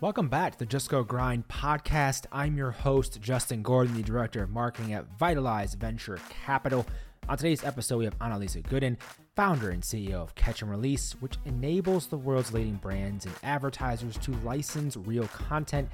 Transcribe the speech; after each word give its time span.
Welcome 0.00 0.28
back 0.28 0.52
to 0.52 0.58
the 0.60 0.66
Just 0.66 0.90
Go 0.90 1.02
Grind 1.02 1.48
podcast. 1.48 2.26
I'm 2.30 2.56
your 2.56 2.70
host, 2.70 3.20
Justin 3.20 3.64
Gordon, 3.64 3.96
the 3.96 4.02
Director 4.04 4.44
of 4.44 4.48
Marketing 4.48 4.92
at 4.92 5.08
Vitalize 5.18 5.74
Venture 5.74 6.20
Capital. 6.28 6.86
On 7.28 7.36
today's 7.36 7.64
episode, 7.64 7.98
we 7.98 8.04
have 8.04 8.16
Annalisa 8.20 8.62
Gooden, 8.62 8.96
founder 9.34 9.70
and 9.70 9.82
CEO 9.82 10.12
of 10.12 10.36
Catch 10.36 10.62
and 10.62 10.70
Release, 10.70 11.16
which 11.18 11.34
enables 11.46 12.06
the 12.06 12.16
world's 12.16 12.52
leading 12.52 12.76
brands 12.76 13.26
and 13.26 13.34
advertisers 13.42 14.16
to 14.18 14.30
license 14.44 14.96
real 14.96 15.26
content 15.26 15.88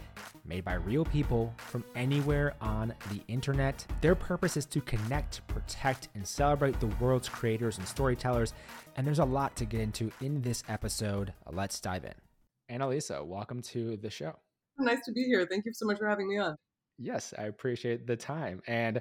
made 0.45 0.66
by 0.66 0.75
real 0.75 1.07
people 1.07 1.55
from 1.57 1.82
anywhere 1.95 2.52
on 2.61 2.93
the 3.11 3.23
internet. 3.29 3.86
Their 4.02 4.14
purpose 4.14 4.59
is 4.59 4.66
to 4.66 4.82
connect, 4.82 5.41
protect, 5.48 6.09
and 6.14 6.29
celebrate 6.29 6.79
the 6.79 6.95
world's 7.00 7.30
creators 7.30 7.79
and 7.79 7.89
storytellers. 7.89 8.52
And 8.96 9.07
there's 9.07 9.18
a 9.18 9.25
lot 9.25 9.57
to 9.57 9.64
get 9.64 9.80
into 9.80 10.12
in 10.21 10.43
this 10.43 10.62
episode. 10.68 11.32
Let's 11.50 11.80
dive 11.80 12.05
in. 12.05 12.23
Annalisa, 12.70 13.24
welcome 13.24 13.62
to 13.62 13.96
the 13.98 14.10
show. 14.10 14.34
Nice 14.78 15.04
to 15.04 15.12
be 15.12 15.24
here. 15.24 15.46
Thank 15.48 15.66
you 15.66 15.72
so 15.74 15.86
much 15.86 15.98
for 15.98 16.09
having 16.09 16.28
me 16.28 16.38
on. 16.38 16.56
Yes, 16.98 17.34
I 17.38 17.45
appreciate 17.45 18.06
the 18.06 18.16
time. 18.16 18.60
And 18.66 19.00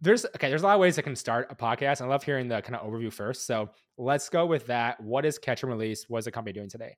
there's 0.00 0.24
okay, 0.24 0.48
there's 0.48 0.62
a 0.62 0.66
lot 0.66 0.74
of 0.74 0.80
ways 0.80 0.98
I 0.98 1.02
can 1.02 1.16
start 1.16 1.48
a 1.50 1.54
podcast. 1.54 2.00
I 2.00 2.06
love 2.06 2.24
hearing 2.24 2.48
the 2.48 2.60
kind 2.62 2.74
of 2.74 2.86
overview 2.86 3.12
first. 3.12 3.46
So 3.46 3.70
let's 3.96 4.28
go 4.28 4.44
with 4.46 4.66
that. 4.66 5.00
What 5.00 5.24
is 5.24 5.38
Catch 5.38 5.62
and 5.62 5.72
Release? 5.72 6.06
What 6.08 6.18
is 6.18 6.24
the 6.24 6.32
company 6.32 6.52
doing 6.52 6.68
today? 6.68 6.96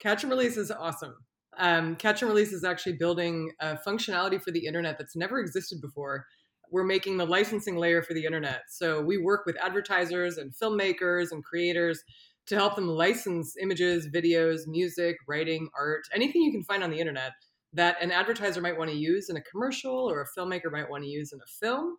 Catch 0.00 0.22
and 0.24 0.30
Release 0.30 0.56
is 0.56 0.70
awesome. 0.70 1.14
Um, 1.58 1.96
Catch 1.96 2.22
and 2.22 2.30
Release 2.30 2.52
is 2.52 2.64
actually 2.64 2.94
building 2.94 3.50
a 3.60 3.76
functionality 3.76 4.40
for 4.40 4.50
the 4.50 4.64
internet 4.64 4.98
that's 4.98 5.16
never 5.16 5.38
existed 5.40 5.80
before. 5.80 6.26
We're 6.70 6.84
making 6.84 7.16
the 7.16 7.26
licensing 7.26 7.76
layer 7.76 8.02
for 8.02 8.14
the 8.14 8.24
internet. 8.24 8.62
So 8.68 9.02
we 9.02 9.16
work 9.16 9.46
with 9.46 9.56
advertisers 9.56 10.36
and 10.36 10.52
filmmakers 10.54 11.32
and 11.32 11.42
creators 11.42 12.02
to 12.48 12.56
help 12.56 12.74
them 12.74 12.88
license 12.88 13.56
images, 13.60 14.08
videos, 14.08 14.66
music, 14.66 15.16
writing, 15.26 15.68
art, 15.78 16.04
anything 16.14 16.42
you 16.42 16.50
can 16.50 16.64
find 16.64 16.82
on 16.82 16.90
the 16.90 16.98
internet 16.98 17.32
that 17.74 18.02
an 18.02 18.10
advertiser 18.10 18.60
might 18.60 18.76
want 18.76 18.90
to 18.90 18.96
use 18.96 19.28
in 19.28 19.36
a 19.36 19.42
commercial 19.42 20.10
or 20.10 20.22
a 20.22 20.38
filmmaker 20.38 20.72
might 20.72 20.88
want 20.88 21.04
to 21.04 21.10
use 21.10 21.32
in 21.32 21.38
a 21.40 21.46
film. 21.60 21.96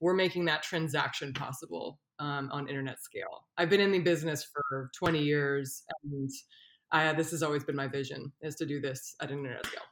We're 0.00 0.14
making 0.14 0.46
that 0.46 0.62
transaction 0.62 1.34
possible 1.34 1.98
um, 2.18 2.48
on 2.50 2.68
internet 2.68 3.02
scale. 3.02 3.44
I've 3.58 3.68
been 3.68 3.80
in 3.80 3.92
the 3.92 3.98
business 3.98 4.44
for 4.50 4.90
20 4.98 5.22
years, 5.22 5.82
and 6.04 6.30
I, 6.90 7.12
this 7.12 7.30
has 7.32 7.42
always 7.42 7.64
been 7.64 7.76
my 7.76 7.86
vision: 7.86 8.32
is 8.40 8.54
to 8.56 8.66
do 8.66 8.80
this 8.80 9.14
at 9.20 9.30
internet 9.30 9.66
scale. 9.66 9.82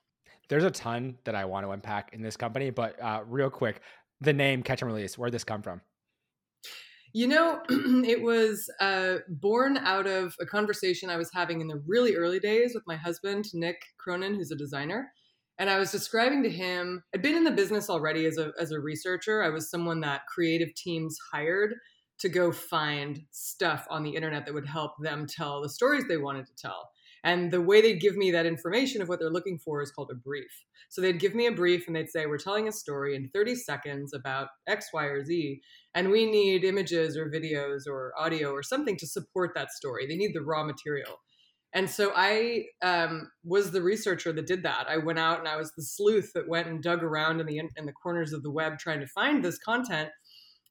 There's 0.48 0.64
a 0.64 0.70
ton 0.70 1.18
that 1.24 1.34
I 1.34 1.44
want 1.44 1.66
to 1.66 1.72
unpack 1.72 2.14
in 2.14 2.22
this 2.22 2.38
company, 2.38 2.70
but 2.70 3.00
uh, 3.02 3.22
real 3.26 3.50
quick, 3.50 3.82
the 4.22 4.32
name 4.32 4.62
Catch 4.62 4.80
and 4.80 4.90
Release, 4.90 5.18
where 5.18 5.28
did 5.28 5.34
this 5.34 5.44
come 5.44 5.60
from? 5.60 5.82
You 7.12 7.26
know, 7.26 7.60
it 7.68 8.22
was 8.22 8.70
uh, 8.80 9.18
born 9.28 9.78
out 9.78 10.06
of 10.06 10.34
a 10.40 10.46
conversation 10.46 11.10
I 11.10 11.16
was 11.16 11.30
having 11.32 11.60
in 11.60 11.68
the 11.68 11.82
really 11.86 12.14
early 12.14 12.38
days 12.38 12.74
with 12.74 12.86
my 12.86 12.96
husband, 12.96 13.46
Nick 13.54 13.82
Cronin, 13.98 14.34
who's 14.34 14.50
a 14.50 14.56
designer. 14.56 15.12
And 15.58 15.68
I 15.68 15.78
was 15.78 15.90
describing 15.90 16.42
to 16.44 16.50
him, 16.50 17.02
I'd 17.14 17.22
been 17.22 17.34
in 17.34 17.44
the 17.44 17.50
business 17.50 17.90
already 17.90 18.26
as 18.26 18.38
a, 18.38 18.52
as 18.60 18.70
a 18.70 18.78
researcher. 18.78 19.42
I 19.42 19.48
was 19.48 19.70
someone 19.70 20.00
that 20.02 20.26
creative 20.26 20.72
teams 20.74 21.18
hired 21.32 21.74
to 22.20 22.28
go 22.28 22.52
find 22.52 23.20
stuff 23.30 23.86
on 23.90 24.02
the 24.02 24.14
internet 24.14 24.44
that 24.44 24.54
would 24.54 24.66
help 24.66 24.92
them 25.00 25.26
tell 25.26 25.62
the 25.62 25.68
stories 25.68 26.04
they 26.08 26.16
wanted 26.16 26.46
to 26.46 26.54
tell. 26.56 26.90
And 27.24 27.50
the 27.50 27.60
way 27.60 27.80
they'd 27.80 28.00
give 28.00 28.16
me 28.16 28.30
that 28.30 28.46
information 28.46 29.02
of 29.02 29.08
what 29.08 29.18
they're 29.18 29.30
looking 29.30 29.58
for 29.58 29.82
is 29.82 29.90
called 29.90 30.10
a 30.12 30.16
brief. 30.16 30.50
So 30.88 31.00
they'd 31.00 31.20
give 31.20 31.34
me 31.34 31.46
a 31.46 31.52
brief 31.52 31.86
and 31.86 31.96
they'd 31.96 32.10
say, 32.10 32.26
We're 32.26 32.38
telling 32.38 32.68
a 32.68 32.72
story 32.72 33.14
in 33.14 33.30
30 33.34 33.56
seconds 33.56 34.12
about 34.14 34.48
X, 34.66 34.86
Y, 34.92 35.04
or 35.04 35.24
Z, 35.24 35.60
and 35.94 36.10
we 36.10 36.30
need 36.30 36.64
images 36.64 37.16
or 37.16 37.30
videos 37.30 37.86
or 37.86 38.12
audio 38.18 38.52
or 38.52 38.62
something 38.62 38.96
to 38.96 39.06
support 39.06 39.52
that 39.54 39.72
story. 39.72 40.06
They 40.06 40.16
need 40.16 40.34
the 40.34 40.42
raw 40.42 40.64
material. 40.64 41.18
And 41.74 41.90
so 41.90 42.12
I 42.16 42.64
um, 42.82 43.30
was 43.44 43.70
the 43.70 43.82
researcher 43.82 44.32
that 44.32 44.46
did 44.46 44.62
that. 44.62 44.86
I 44.88 44.96
went 44.96 45.18
out 45.18 45.38
and 45.38 45.48
I 45.48 45.56
was 45.56 45.70
the 45.76 45.82
sleuth 45.82 46.32
that 46.34 46.48
went 46.48 46.66
and 46.66 46.82
dug 46.82 47.02
around 47.02 47.40
in 47.40 47.46
the 47.46 47.58
in 47.58 47.84
the 47.84 47.92
corners 47.92 48.32
of 48.32 48.42
the 48.42 48.50
web 48.50 48.78
trying 48.78 49.00
to 49.00 49.06
find 49.08 49.44
this 49.44 49.58
content. 49.58 50.08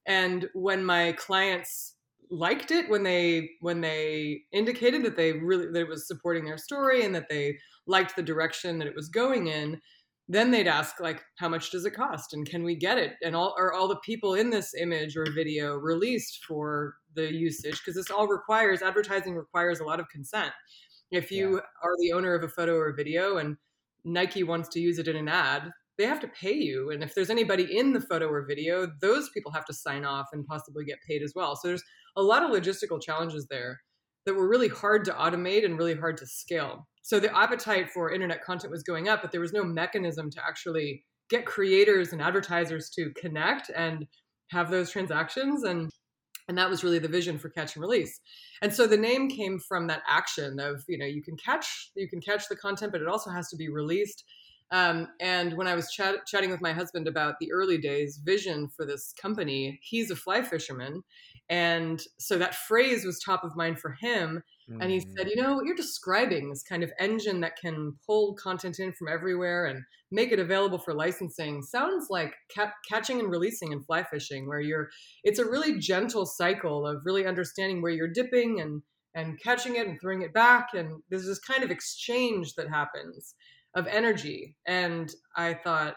And 0.06 0.48
when 0.54 0.84
my 0.84 1.12
clients 1.12 1.94
liked 2.30 2.70
it 2.70 2.88
when 2.88 3.02
they 3.02 3.50
when 3.60 3.80
they 3.80 4.42
indicated 4.52 5.04
that 5.04 5.16
they 5.16 5.32
really 5.32 5.66
that 5.66 5.80
it 5.80 5.88
was 5.88 6.06
supporting 6.06 6.44
their 6.44 6.58
story 6.58 7.04
and 7.04 7.14
that 7.14 7.28
they 7.28 7.56
liked 7.86 8.16
the 8.16 8.22
direction 8.22 8.78
that 8.78 8.88
it 8.88 8.94
was 8.94 9.08
going 9.08 9.46
in 9.46 9.80
then 10.30 10.50
they'd 10.50 10.68
ask 10.68 11.00
like 11.00 11.22
how 11.36 11.48
much 11.48 11.70
does 11.70 11.86
it 11.86 11.94
cost 11.94 12.34
and 12.34 12.48
can 12.48 12.62
we 12.62 12.74
get 12.74 12.98
it 12.98 13.14
and 13.22 13.34
all 13.34 13.54
are 13.58 13.72
all 13.72 13.88
the 13.88 13.96
people 14.04 14.34
in 14.34 14.50
this 14.50 14.74
image 14.74 15.16
or 15.16 15.26
video 15.34 15.76
released 15.76 16.44
for 16.44 16.96
the 17.14 17.32
usage 17.32 17.78
because 17.78 17.94
this 17.94 18.10
all 18.10 18.28
requires 18.28 18.82
advertising 18.82 19.34
requires 19.34 19.80
a 19.80 19.84
lot 19.84 20.00
of 20.00 20.08
consent 20.10 20.52
if 21.10 21.30
you 21.30 21.54
yeah. 21.54 21.60
are 21.82 21.96
the 22.00 22.12
owner 22.12 22.34
of 22.34 22.42
a 22.42 22.48
photo 22.48 22.74
or 22.74 22.92
video 22.92 23.38
and 23.38 23.56
nike 24.04 24.42
wants 24.42 24.68
to 24.68 24.80
use 24.80 24.98
it 24.98 25.08
in 25.08 25.16
an 25.16 25.28
ad 25.28 25.72
they 25.98 26.06
have 26.06 26.20
to 26.20 26.28
pay 26.28 26.54
you. 26.54 26.90
And 26.90 27.02
if 27.02 27.14
there's 27.14 27.28
anybody 27.28 27.76
in 27.76 27.92
the 27.92 28.00
photo 28.00 28.28
or 28.28 28.46
video, 28.46 28.88
those 29.00 29.28
people 29.30 29.50
have 29.50 29.66
to 29.66 29.74
sign 29.74 30.04
off 30.04 30.28
and 30.32 30.46
possibly 30.46 30.84
get 30.84 31.02
paid 31.06 31.22
as 31.22 31.32
well. 31.34 31.56
So 31.56 31.68
there's 31.68 31.82
a 32.18 32.22
lot 32.22 32.42
of 32.42 32.50
logistical 32.50 33.00
challenges 33.00 33.46
there 33.48 33.80
that 34.26 34.34
were 34.34 34.48
really 34.48 34.68
hard 34.68 35.04
to 35.06 35.12
automate 35.12 35.64
and 35.64 35.78
really 35.78 35.94
hard 35.94 36.16
to 36.18 36.26
scale. 36.26 36.86
So 37.02 37.18
the 37.18 37.34
appetite 37.34 37.88
for 37.90 38.12
internet 38.12 38.44
content 38.44 38.70
was 38.70 38.82
going 38.82 39.08
up, 39.08 39.22
but 39.22 39.32
there 39.32 39.40
was 39.40 39.52
no 39.52 39.64
mechanism 39.64 40.30
to 40.30 40.46
actually 40.46 41.04
get 41.30 41.46
creators 41.46 42.12
and 42.12 42.20
advertisers 42.20 42.90
to 42.90 43.10
connect 43.12 43.70
and 43.74 44.06
have 44.50 44.70
those 44.70 44.90
transactions 44.90 45.62
and 45.62 45.90
and 46.48 46.56
that 46.56 46.70
was 46.70 46.82
really 46.82 46.98
the 46.98 47.08
vision 47.08 47.38
for 47.38 47.50
catch 47.50 47.76
and 47.76 47.82
release 47.82 48.18
and 48.62 48.72
so 48.72 48.86
the 48.86 48.96
name 48.96 49.28
came 49.28 49.58
from 49.58 49.86
that 49.86 50.00
action 50.08 50.58
of 50.58 50.82
you 50.88 50.96
know 50.96 51.04
you 51.04 51.22
can 51.22 51.36
catch 51.36 51.90
you 51.94 52.08
can 52.08 52.20
catch 52.20 52.48
the 52.48 52.56
content 52.56 52.92
but 52.92 53.02
it 53.02 53.08
also 53.08 53.30
has 53.30 53.50
to 53.50 53.56
be 53.56 53.68
released 53.68 54.24
um, 54.70 55.08
and 55.20 55.56
when 55.56 55.66
I 55.66 55.74
was 55.74 55.90
chat- 55.90 56.26
chatting 56.26 56.50
with 56.50 56.60
my 56.60 56.72
husband 56.72 57.08
about 57.08 57.36
the 57.40 57.52
early 57.52 57.78
days 57.78 58.20
vision 58.22 58.68
for 58.68 58.84
this 58.84 59.14
company, 59.20 59.78
he's 59.82 60.10
a 60.10 60.16
fly 60.16 60.42
fisherman. 60.42 61.02
And 61.50 62.02
so 62.18 62.36
that 62.36 62.54
phrase 62.54 63.04
was 63.04 63.18
top 63.18 63.42
of 63.42 63.56
mind 63.56 63.78
for 63.80 63.96
him. 64.00 64.42
Mm-hmm. 64.70 64.82
And 64.82 64.90
he 64.90 65.00
said, 65.00 65.26
mm. 65.26 65.30
You 65.30 65.42
know, 65.42 65.54
what 65.54 65.64
you're 65.64 65.74
describing 65.74 66.50
this 66.50 66.62
kind 66.62 66.82
of 66.82 66.92
engine 67.00 67.40
that 67.40 67.56
can 67.56 67.94
pull 68.06 68.34
content 68.34 68.78
in 68.78 68.92
from 68.92 69.08
everywhere 69.08 69.64
and 69.66 69.82
make 70.12 70.30
it 70.30 70.38
available 70.38 70.78
for 70.78 70.92
licensing 70.92 71.62
sounds 71.62 72.08
like 72.10 72.34
ca- 72.54 72.72
catching 72.88 73.18
and 73.18 73.30
releasing 73.30 73.72
and 73.72 73.84
fly 73.86 74.02
fishing, 74.02 74.46
where 74.46 74.60
you're, 74.60 74.88
it's 75.24 75.38
a 75.38 75.48
really 75.48 75.78
gentle 75.78 76.26
cycle 76.26 76.86
of 76.86 77.00
really 77.06 77.26
understanding 77.26 77.80
where 77.80 77.92
you're 77.92 78.12
dipping 78.12 78.60
and, 78.60 78.82
and 79.14 79.40
catching 79.42 79.76
it 79.76 79.86
and 79.86 79.98
throwing 80.00 80.22
it 80.22 80.34
back. 80.34 80.68
And 80.74 81.02
there's 81.08 81.26
this 81.26 81.38
kind 81.38 81.64
of 81.64 81.70
exchange 81.70 82.54
that 82.56 82.68
happens 82.68 83.34
of 83.74 83.86
energy. 83.86 84.54
And 84.66 85.10
I 85.34 85.54
thought, 85.54 85.94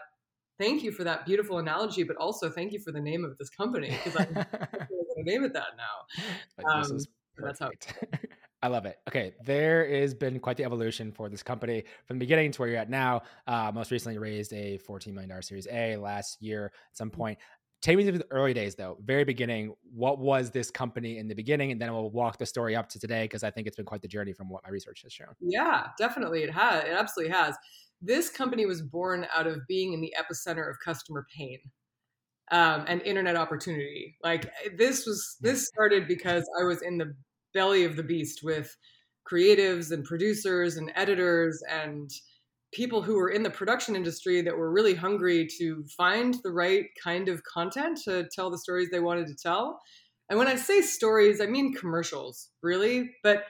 thank 0.62 0.82
you 0.82 0.92
for 0.92 1.04
that 1.04 1.26
beautiful 1.26 1.58
analogy, 1.58 2.04
but 2.04 2.16
also 2.16 2.48
thank 2.48 2.72
you 2.72 2.78
for 2.78 2.92
the 2.92 3.00
name 3.00 3.24
of 3.24 3.36
this 3.38 3.50
company 3.50 3.90
because 3.90 4.16
I'm 4.16 4.32
going 4.32 4.46
to 4.46 5.22
name 5.24 5.44
it 5.44 5.52
that 5.54 5.76
now. 5.76 6.72
Um, 6.72 6.98
that's 7.36 7.58
how. 7.58 7.70
I 8.64 8.68
love 8.68 8.86
it. 8.86 8.98
Okay, 9.08 9.34
there 9.44 9.84
has 10.00 10.14
been 10.14 10.38
quite 10.38 10.56
the 10.56 10.64
evolution 10.64 11.10
for 11.10 11.28
this 11.28 11.42
company 11.42 11.82
from 12.06 12.18
the 12.18 12.24
beginning 12.24 12.52
to 12.52 12.60
where 12.60 12.68
you're 12.68 12.78
at 12.78 12.88
now. 12.88 13.22
Uh, 13.48 13.72
most 13.74 13.90
recently, 13.90 14.18
raised 14.18 14.52
a 14.52 14.78
$14 14.88 15.12
million 15.12 15.42
Series 15.42 15.66
A 15.68 15.96
last 15.96 16.40
year 16.40 16.66
at 16.66 16.96
some 16.96 17.10
point. 17.10 17.38
Take 17.82 17.96
me 17.96 18.04
to 18.04 18.12
the 18.12 18.26
early 18.30 18.54
days, 18.54 18.76
though, 18.76 18.96
very 19.04 19.24
beginning. 19.24 19.74
What 19.92 20.20
was 20.20 20.50
this 20.50 20.70
company 20.70 21.18
in 21.18 21.26
the 21.26 21.34
beginning? 21.34 21.72
And 21.72 21.80
then 21.80 21.92
we'll 21.92 22.10
walk 22.10 22.38
the 22.38 22.46
story 22.46 22.76
up 22.76 22.88
to 22.90 23.00
today 23.00 23.24
because 23.24 23.42
I 23.42 23.50
think 23.50 23.66
it's 23.66 23.76
been 23.76 23.84
quite 23.84 24.02
the 24.02 24.08
journey 24.08 24.32
from 24.32 24.48
what 24.48 24.62
my 24.62 24.70
research 24.70 25.02
has 25.02 25.12
shown. 25.12 25.34
Yeah, 25.40 25.88
definitely. 25.98 26.44
It 26.44 26.50
has. 26.50 26.84
It 26.84 26.92
absolutely 26.92 27.34
has. 27.34 27.56
This 28.00 28.30
company 28.30 28.66
was 28.66 28.82
born 28.82 29.26
out 29.34 29.48
of 29.48 29.66
being 29.66 29.92
in 29.94 30.00
the 30.00 30.14
epicenter 30.16 30.70
of 30.70 30.76
customer 30.78 31.26
pain 31.36 31.58
um, 32.52 32.84
and 32.86 33.02
internet 33.02 33.34
opportunity. 33.34 34.16
Like 34.22 34.52
this 34.76 35.04
was 35.04 35.36
this 35.40 35.66
started 35.66 36.06
because 36.06 36.48
I 36.60 36.64
was 36.64 36.82
in 36.82 36.98
the 36.98 37.12
belly 37.52 37.84
of 37.84 37.96
the 37.96 38.02
beast 38.04 38.44
with 38.44 38.76
creatives 39.28 39.90
and 39.90 40.04
producers 40.04 40.76
and 40.76 40.92
editors 40.94 41.62
and 41.68 42.10
people 42.72 43.02
who 43.02 43.16
were 43.16 43.28
in 43.28 43.42
the 43.42 43.50
production 43.50 43.94
industry 43.94 44.40
that 44.42 44.56
were 44.56 44.72
really 44.72 44.94
hungry 44.94 45.46
to 45.58 45.84
find 45.96 46.36
the 46.42 46.50
right 46.50 46.86
kind 47.02 47.28
of 47.28 47.42
content 47.44 47.98
to 48.04 48.28
tell 48.34 48.50
the 48.50 48.58
stories 48.58 48.88
they 48.90 49.00
wanted 49.00 49.26
to 49.26 49.34
tell. 49.34 49.80
And 50.30 50.38
when 50.38 50.48
I 50.48 50.56
say 50.56 50.80
stories, 50.80 51.40
I 51.40 51.46
mean 51.46 51.74
commercials, 51.74 52.48
really. 52.62 53.10
But 53.22 53.44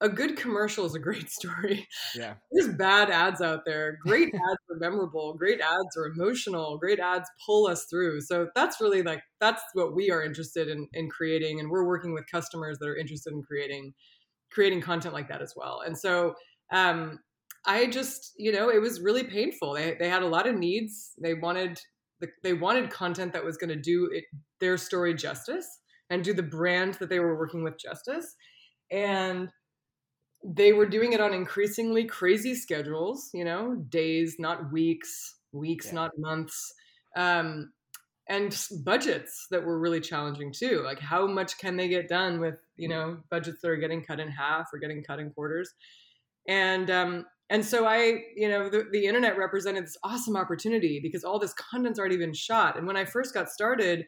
a 0.00 0.08
good 0.08 0.36
commercial 0.36 0.86
is 0.86 0.94
a 0.94 1.00
great 1.00 1.28
story. 1.30 1.86
Yeah. 2.14 2.34
There's 2.52 2.74
bad 2.76 3.10
ads 3.10 3.40
out 3.40 3.64
there. 3.66 3.98
Great 4.00 4.28
ads 4.34 4.60
are 4.70 4.78
memorable. 4.78 5.34
Great 5.34 5.60
ads 5.60 5.96
are 5.96 6.06
emotional. 6.06 6.78
Great 6.78 7.00
ads 7.00 7.28
pull 7.44 7.66
us 7.66 7.86
through. 7.90 8.20
So 8.20 8.48
that's 8.54 8.80
really 8.80 9.02
like 9.02 9.22
that's 9.40 9.62
what 9.72 9.94
we 9.94 10.10
are 10.10 10.22
interested 10.22 10.68
in 10.68 10.86
in 10.92 11.08
creating. 11.10 11.60
And 11.60 11.70
we're 11.70 11.86
working 11.86 12.14
with 12.14 12.30
customers 12.30 12.78
that 12.78 12.88
are 12.88 12.96
interested 12.96 13.32
in 13.32 13.42
creating 13.42 13.92
creating 14.50 14.80
content 14.80 15.14
like 15.14 15.28
that 15.28 15.42
as 15.42 15.54
well. 15.56 15.82
And 15.84 15.98
so 15.98 16.34
um, 16.70 17.18
I 17.68 17.86
just, 17.86 18.32
you 18.38 18.50
know, 18.50 18.70
it 18.70 18.80
was 18.80 19.00
really 19.00 19.24
painful. 19.24 19.74
They 19.74 19.94
they 19.98 20.08
had 20.08 20.22
a 20.22 20.26
lot 20.26 20.48
of 20.48 20.56
needs. 20.56 21.12
They 21.22 21.34
wanted 21.34 21.78
they 22.42 22.54
wanted 22.54 22.90
content 22.90 23.32
that 23.34 23.44
was 23.44 23.56
going 23.58 23.68
to 23.68 23.76
do 23.76 24.08
it, 24.12 24.24
their 24.58 24.76
story 24.76 25.14
justice 25.14 25.66
and 26.10 26.24
do 26.24 26.32
the 26.32 26.42
brand 26.42 26.94
that 26.94 27.08
they 27.08 27.20
were 27.20 27.38
working 27.38 27.62
with 27.62 27.78
justice. 27.78 28.34
And 28.90 29.50
they 30.44 30.72
were 30.72 30.86
doing 30.86 31.12
it 31.12 31.20
on 31.20 31.34
increasingly 31.34 32.04
crazy 32.04 32.54
schedules, 32.54 33.30
you 33.34 33.44
know, 33.44 33.74
days, 33.88 34.36
not 34.38 34.72
weeks, 34.72 35.36
weeks, 35.52 35.86
yeah. 35.88 35.94
not 35.94 36.10
months. 36.18 36.72
Um, 37.16 37.72
and 38.28 38.58
budgets 38.84 39.46
that 39.50 39.64
were 39.64 39.78
really 39.78 40.00
challenging 40.00 40.52
too. 40.52 40.82
Like 40.84 41.00
how 41.00 41.26
much 41.26 41.58
can 41.58 41.76
they 41.76 41.88
get 41.88 42.08
done 42.08 42.40
with, 42.40 42.56
you 42.76 42.88
know, 42.88 43.18
budgets 43.30 43.60
that 43.62 43.70
are 43.70 43.76
getting 43.76 44.04
cut 44.04 44.20
in 44.20 44.28
half 44.28 44.68
or 44.72 44.78
getting 44.78 45.02
cut 45.02 45.18
in 45.18 45.30
quarters. 45.30 45.72
And 46.46 46.90
um, 46.90 47.24
and 47.50 47.64
so 47.64 47.86
I, 47.86 48.24
you 48.36 48.48
know, 48.48 48.68
the, 48.68 48.84
the 48.92 49.06
internet 49.06 49.38
represented 49.38 49.84
this 49.84 49.96
awesome 50.04 50.36
opportunity 50.36 51.00
because 51.02 51.24
all 51.24 51.38
this 51.38 51.54
content's 51.54 51.98
already 51.98 52.18
been 52.18 52.34
shot. 52.34 52.76
And 52.76 52.86
when 52.86 52.96
I 52.96 53.04
first 53.04 53.32
got 53.32 53.48
started, 53.48 54.04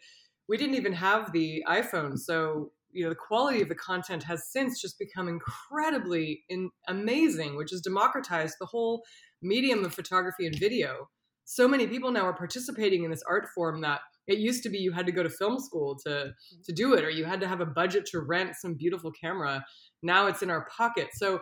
we 0.48 0.56
didn't 0.56 0.74
even 0.74 0.92
have 0.92 1.32
the 1.32 1.64
iPhone. 1.66 2.18
So, 2.18 2.72
you 2.92 3.04
know, 3.04 3.08
the 3.08 3.16
quality 3.16 3.62
of 3.62 3.68
the 3.68 3.74
content 3.74 4.24
has 4.24 4.50
since 4.50 4.80
just 4.80 4.98
become 4.98 5.28
incredibly 5.28 6.42
in, 6.50 6.70
amazing, 6.88 7.56
which 7.56 7.70
has 7.70 7.80
democratized 7.80 8.56
the 8.60 8.66
whole 8.66 9.04
medium 9.40 9.84
of 9.84 9.94
photography 9.94 10.46
and 10.46 10.58
video. 10.58 11.08
So 11.44 11.66
many 11.66 11.86
people 11.86 12.10
now 12.10 12.22
are 12.22 12.36
participating 12.36 13.04
in 13.04 13.10
this 13.10 13.22
art 13.26 13.48
form 13.54 13.80
that 13.80 14.00
it 14.26 14.38
used 14.38 14.62
to 14.62 14.68
be 14.68 14.78
you 14.78 14.92
had 14.92 15.06
to 15.06 15.12
go 15.12 15.22
to 15.22 15.30
film 15.30 15.58
school 15.58 15.98
to 16.06 16.32
to 16.64 16.72
do 16.72 16.94
it 16.94 17.04
or 17.04 17.10
you 17.10 17.24
had 17.24 17.40
to 17.40 17.48
have 17.48 17.60
a 17.60 17.66
budget 17.66 18.06
to 18.06 18.20
rent 18.20 18.54
some 18.54 18.74
beautiful 18.74 19.10
camera. 19.10 19.64
Now 20.02 20.26
it's 20.26 20.42
in 20.42 20.50
our 20.50 20.68
pocket. 20.76 21.08
So 21.14 21.40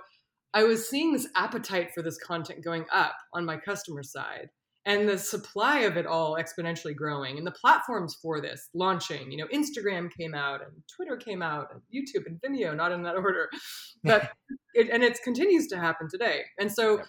I 0.55 0.65
was 0.65 0.89
seeing 0.89 1.13
this 1.13 1.29
appetite 1.35 1.91
for 1.95 2.03
this 2.03 2.19
content 2.19 2.65
going 2.65 2.87
up 2.93 3.15
on 3.35 3.45
my 3.45 3.57
customer 3.57 4.03
side 4.03 4.49
and 4.87 5.07
the 5.07 5.19
supply 5.19 5.81
of 5.81 5.99
it 5.99 6.07
all 6.07 6.39
exponentially 6.41 6.97
growing 6.97 7.37
and 7.37 7.47
the 7.47 7.53
platforms 7.53 8.17
for 8.23 8.41
this 8.41 8.71
launching. 8.75 9.31
You 9.31 9.39
know, 9.39 9.47
Instagram 9.53 10.11
came 10.11 10.35
out 10.35 10.63
and 10.63 10.71
Twitter 10.97 11.19
came 11.19 11.43
out 11.43 11.69
and 11.73 11.83
YouTube 11.95 12.25
and 12.27 12.41
Vimeo, 12.41 12.75
not 12.75 12.93
in 12.93 13.03
that 13.03 13.17
order. 13.17 13.49
But 14.05 14.31
it, 14.75 14.91
and 14.91 15.03
it 15.03 15.19
continues 15.25 15.67
to 15.67 15.77
happen 15.77 16.07
today. 16.09 16.43
And 16.61 16.73
so 16.73 17.03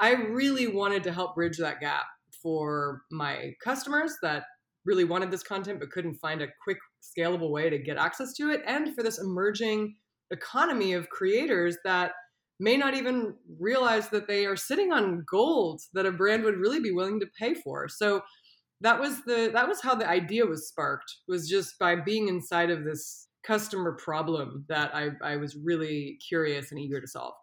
I 0.00 0.14
really 0.14 0.66
wanted 0.66 1.04
to 1.04 1.12
help 1.12 1.36
bridge 1.36 1.56
that 1.58 1.78
gap 1.78 2.04
for 2.42 3.02
my 3.12 3.52
customers 3.62 4.12
that 4.22 4.42
really 4.84 5.04
wanted 5.04 5.30
this 5.30 5.44
content 5.44 5.78
but 5.78 5.92
couldn't 5.92 6.16
find 6.16 6.42
a 6.42 6.48
quick 6.64 6.78
scalable 7.00 7.52
way 7.52 7.70
to 7.70 7.78
get 7.78 7.96
access 7.96 8.32
to 8.34 8.50
it 8.50 8.60
and 8.66 8.92
for 8.96 9.04
this 9.04 9.20
emerging 9.20 9.94
economy 10.32 10.94
of 10.94 11.08
creators 11.10 11.76
that 11.84 12.10
may 12.62 12.76
not 12.76 12.94
even 12.94 13.34
realize 13.58 14.08
that 14.10 14.28
they 14.28 14.46
are 14.46 14.56
sitting 14.56 14.92
on 14.92 15.24
gold 15.28 15.80
that 15.94 16.06
a 16.06 16.12
brand 16.12 16.44
would 16.44 16.56
really 16.56 16.78
be 16.78 16.92
willing 16.92 17.18
to 17.18 17.26
pay 17.36 17.54
for. 17.54 17.88
So 17.88 18.22
that 18.80 18.98
was 18.98 19.22
the 19.24 19.50
that 19.52 19.66
was 19.66 19.82
how 19.82 19.96
the 19.96 20.08
idea 20.08 20.46
was 20.46 20.68
sparked 20.68 21.12
was 21.26 21.48
just 21.48 21.76
by 21.80 21.96
being 21.96 22.28
inside 22.28 22.70
of 22.70 22.84
this 22.84 23.28
customer 23.44 23.92
problem 23.92 24.64
that 24.68 24.94
I, 24.94 25.10
I 25.22 25.36
was 25.36 25.56
really 25.56 26.18
curious 26.26 26.70
and 26.70 26.80
eager 26.80 27.00
to 27.00 27.06
solve. 27.08 27.34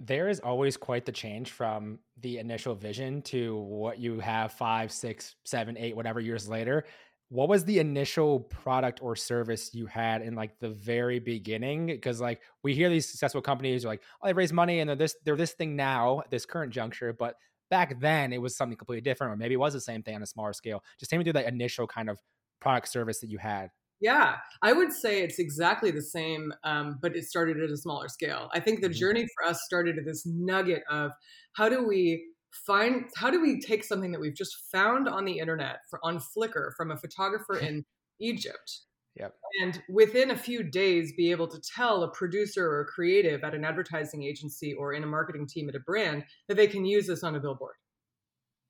There 0.00 0.28
is 0.28 0.40
always 0.40 0.76
quite 0.76 1.06
the 1.06 1.12
change 1.12 1.52
from 1.52 2.00
the 2.20 2.38
initial 2.38 2.74
vision 2.74 3.22
to 3.22 3.56
what 3.56 4.00
you 4.00 4.18
have 4.18 4.52
five, 4.52 4.90
six, 4.90 5.36
seven, 5.44 5.78
eight, 5.78 5.94
whatever 5.94 6.18
years 6.18 6.48
later 6.48 6.84
what 7.32 7.48
was 7.48 7.64
the 7.64 7.78
initial 7.78 8.40
product 8.40 9.00
or 9.02 9.16
service 9.16 9.70
you 9.72 9.86
had 9.86 10.20
in 10.20 10.34
like 10.34 10.58
the 10.60 10.68
very 10.68 11.18
beginning 11.18 11.86
because 11.86 12.20
like 12.20 12.42
we 12.62 12.74
hear 12.74 12.90
these 12.90 13.08
successful 13.08 13.40
companies 13.40 13.86
are 13.86 13.88
like 13.88 14.02
oh 14.22 14.26
they 14.26 14.34
raise 14.34 14.52
money 14.52 14.80
and 14.80 14.88
they're 14.90 14.96
this 14.96 15.16
they're 15.24 15.36
this 15.36 15.52
thing 15.52 15.74
now 15.74 16.22
this 16.30 16.44
current 16.44 16.70
juncture 16.72 17.14
but 17.18 17.36
back 17.70 17.98
then 18.00 18.34
it 18.34 18.40
was 18.40 18.54
something 18.54 18.76
completely 18.76 19.00
different 19.00 19.32
or 19.32 19.36
maybe 19.36 19.54
it 19.54 19.58
was 19.58 19.72
the 19.72 19.80
same 19.80 20.02
thing 20.02 20.14
on 20.14 20.22
a 20.22 20.26
smaller 20.26 20.52
scale 20.52 20.82
just 21.00 21.10
take 21.10 21.16
me 21.16 21.24
through 21.24 21.32
that 21.32 21.48
initial 21.48 21.86
kind 21.86 22.10
of 22.10 22.18
product 22.60 22.86
service 22.88 23.20
that 23.20 23.30
you 23.30 23.38
had 23.38 23.70
yeah, 24.02 24.38
I 24.62 24.72
would 24.72 24.92
say 24.92 25.22
it's 25.22 25.38
exactly 25.38 25.92
the 25.92 26.02
same, 26.02 26.52
um, 26.64 26.98
but 27.00 27.14
it 27.14 27.22
started 27.22 27.62
at 27.62 27.70
a 27.70 27.76
smaller 27.76 28.08
scale. 28.08 28.48
I 28.52 28.58
think 28.58 28.80
the 28.80 28.88
mm-hmm. 28.88 28.98
journey 28.98 29.26
for 29.32 29.48
us 29.48 29.62
started 29.64 29.96
at 29.96 30.04
this 30.04 30.26
nugget 30.26 30.82
of 30.90 31.12
how 31.52 31.68
do 31.68 31.86
we 31.86 32.24
find 32.52 33.06
how 33.16 33.30
do 33.30 33.40
we 33.40 33.60
take 33.60 33.84
something 33.84 34.12
that 34.12 34.20
we've 34.20 34.34
just 34.34 34.70
found 34.70 35.08
on 35.08 35.24
the 35.24 35.38
internet 35.38 35.80
for, 35.88 35.98
on 36.02 36.18
Flickr 36.18 36.70
from 36.76 36.90
a 36.90 36.96
photographer 36.96 37.56
in 37.58 37.84
Egypt 38.20 38.82
Yep. 39.16 39.34
And 39.60 39.82
within 39.90 40.30
a 40.30 40.36
few 40.36 40.62
days, 40.62 41.12
be 41.12 41.30
able 41.30 41.48
to 41.48 41.60
tell 41.60 42.02
a 42.02 42.10
producer 42.12 42.66
or 42.66 42.80
a 42.80 42.86
creative 42.86 43.44
at 43.44 43.54
an 43.54 43.64
advertising 43.64 44.22
agency 44.22 44.72
or 44.72 44.94
in 44.94 45.02
a 45.02 45.06
marketing 45.06 45.46
team 45.46 45.68
at 45.68 45.74
a 45.74 45.80
brand 45.80 46.24
that 46.48 46.56
they 46.56 46.66
can 46.66 46.84
use 46.84 47.06
this 47.06 47.22
on 47.22 47.34
a 47.34 47.40
billboard. 47.40 47.74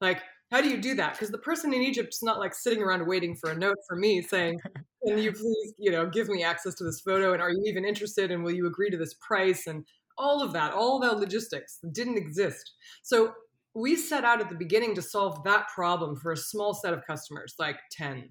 Like, 0.01 0.21
how 0.51 0.61
do 0.61 0.69
you 0.69 0.81
do 0.81 0.95
that? 0.97 1.13
Because 1.13 1.31
the 1.31 1.39
person 1.39 1.73
in 1.73 1.81
Egypt 1.81 2.09
is 2.13 2.23
not 2.23 2.41
like 2.41 2.55
sitting 2.55 2.83
around 2.83 3.07
waiting 3.07 3.37
for 3.37 3.51
a 3.51 3.57
note 3.57 3.77
from 3.89 4.01
me 4.01 4.21
saying, 4.21 4.61
"Can 5.07 5.17
you 5.17 5.33
please, 5.33 5.75
you 5.79 5.93
know, 5.93 6.11
give 6.11 6.29
me 6.29 6.43
access 6.43 6.75
to 6.75 6.85
this 6.85 7.01
photo? 7.01 7.33
And 7.33 7.41
are 7.41 7.51
you 7.51 7.63
even 7.67 7.85
interested? 7.85 8.31
And 8.31 8.43
will 8.43 8.53
you 8.53 8.67
agree 8.67 8.91
to 8.91 8.99
this 8.99 9.15
price?" 9.27 9.67
And 9.67 9.87
all 10.19 10.43
of 10.43 10.53
that, 10.53 10.75
all 10.75 10.97
of 10.97 11.09
that 11.09 11.21
logistics 11.21 11.79
didn't 11.93 12.19
exist. 12.19 12.73
So 13.03 13.33
we 13.75 13.97
set 13.97 14.25
out 14.25 14.41
at 14.41 14.49
the 14.49 14.55
beginning 14.55 14.95
to 14.95 15.03
solve 15.03 15.43
that 15.45 15.69
problem 15.69 16.17
for 16.17 16.33
a 16.33 16.37
small 16.37 16.75
set 16.75 16.93
of 16.93 17.07
customers, 17.07 17.55
like 17.59 17.77
10, 17.93 18.29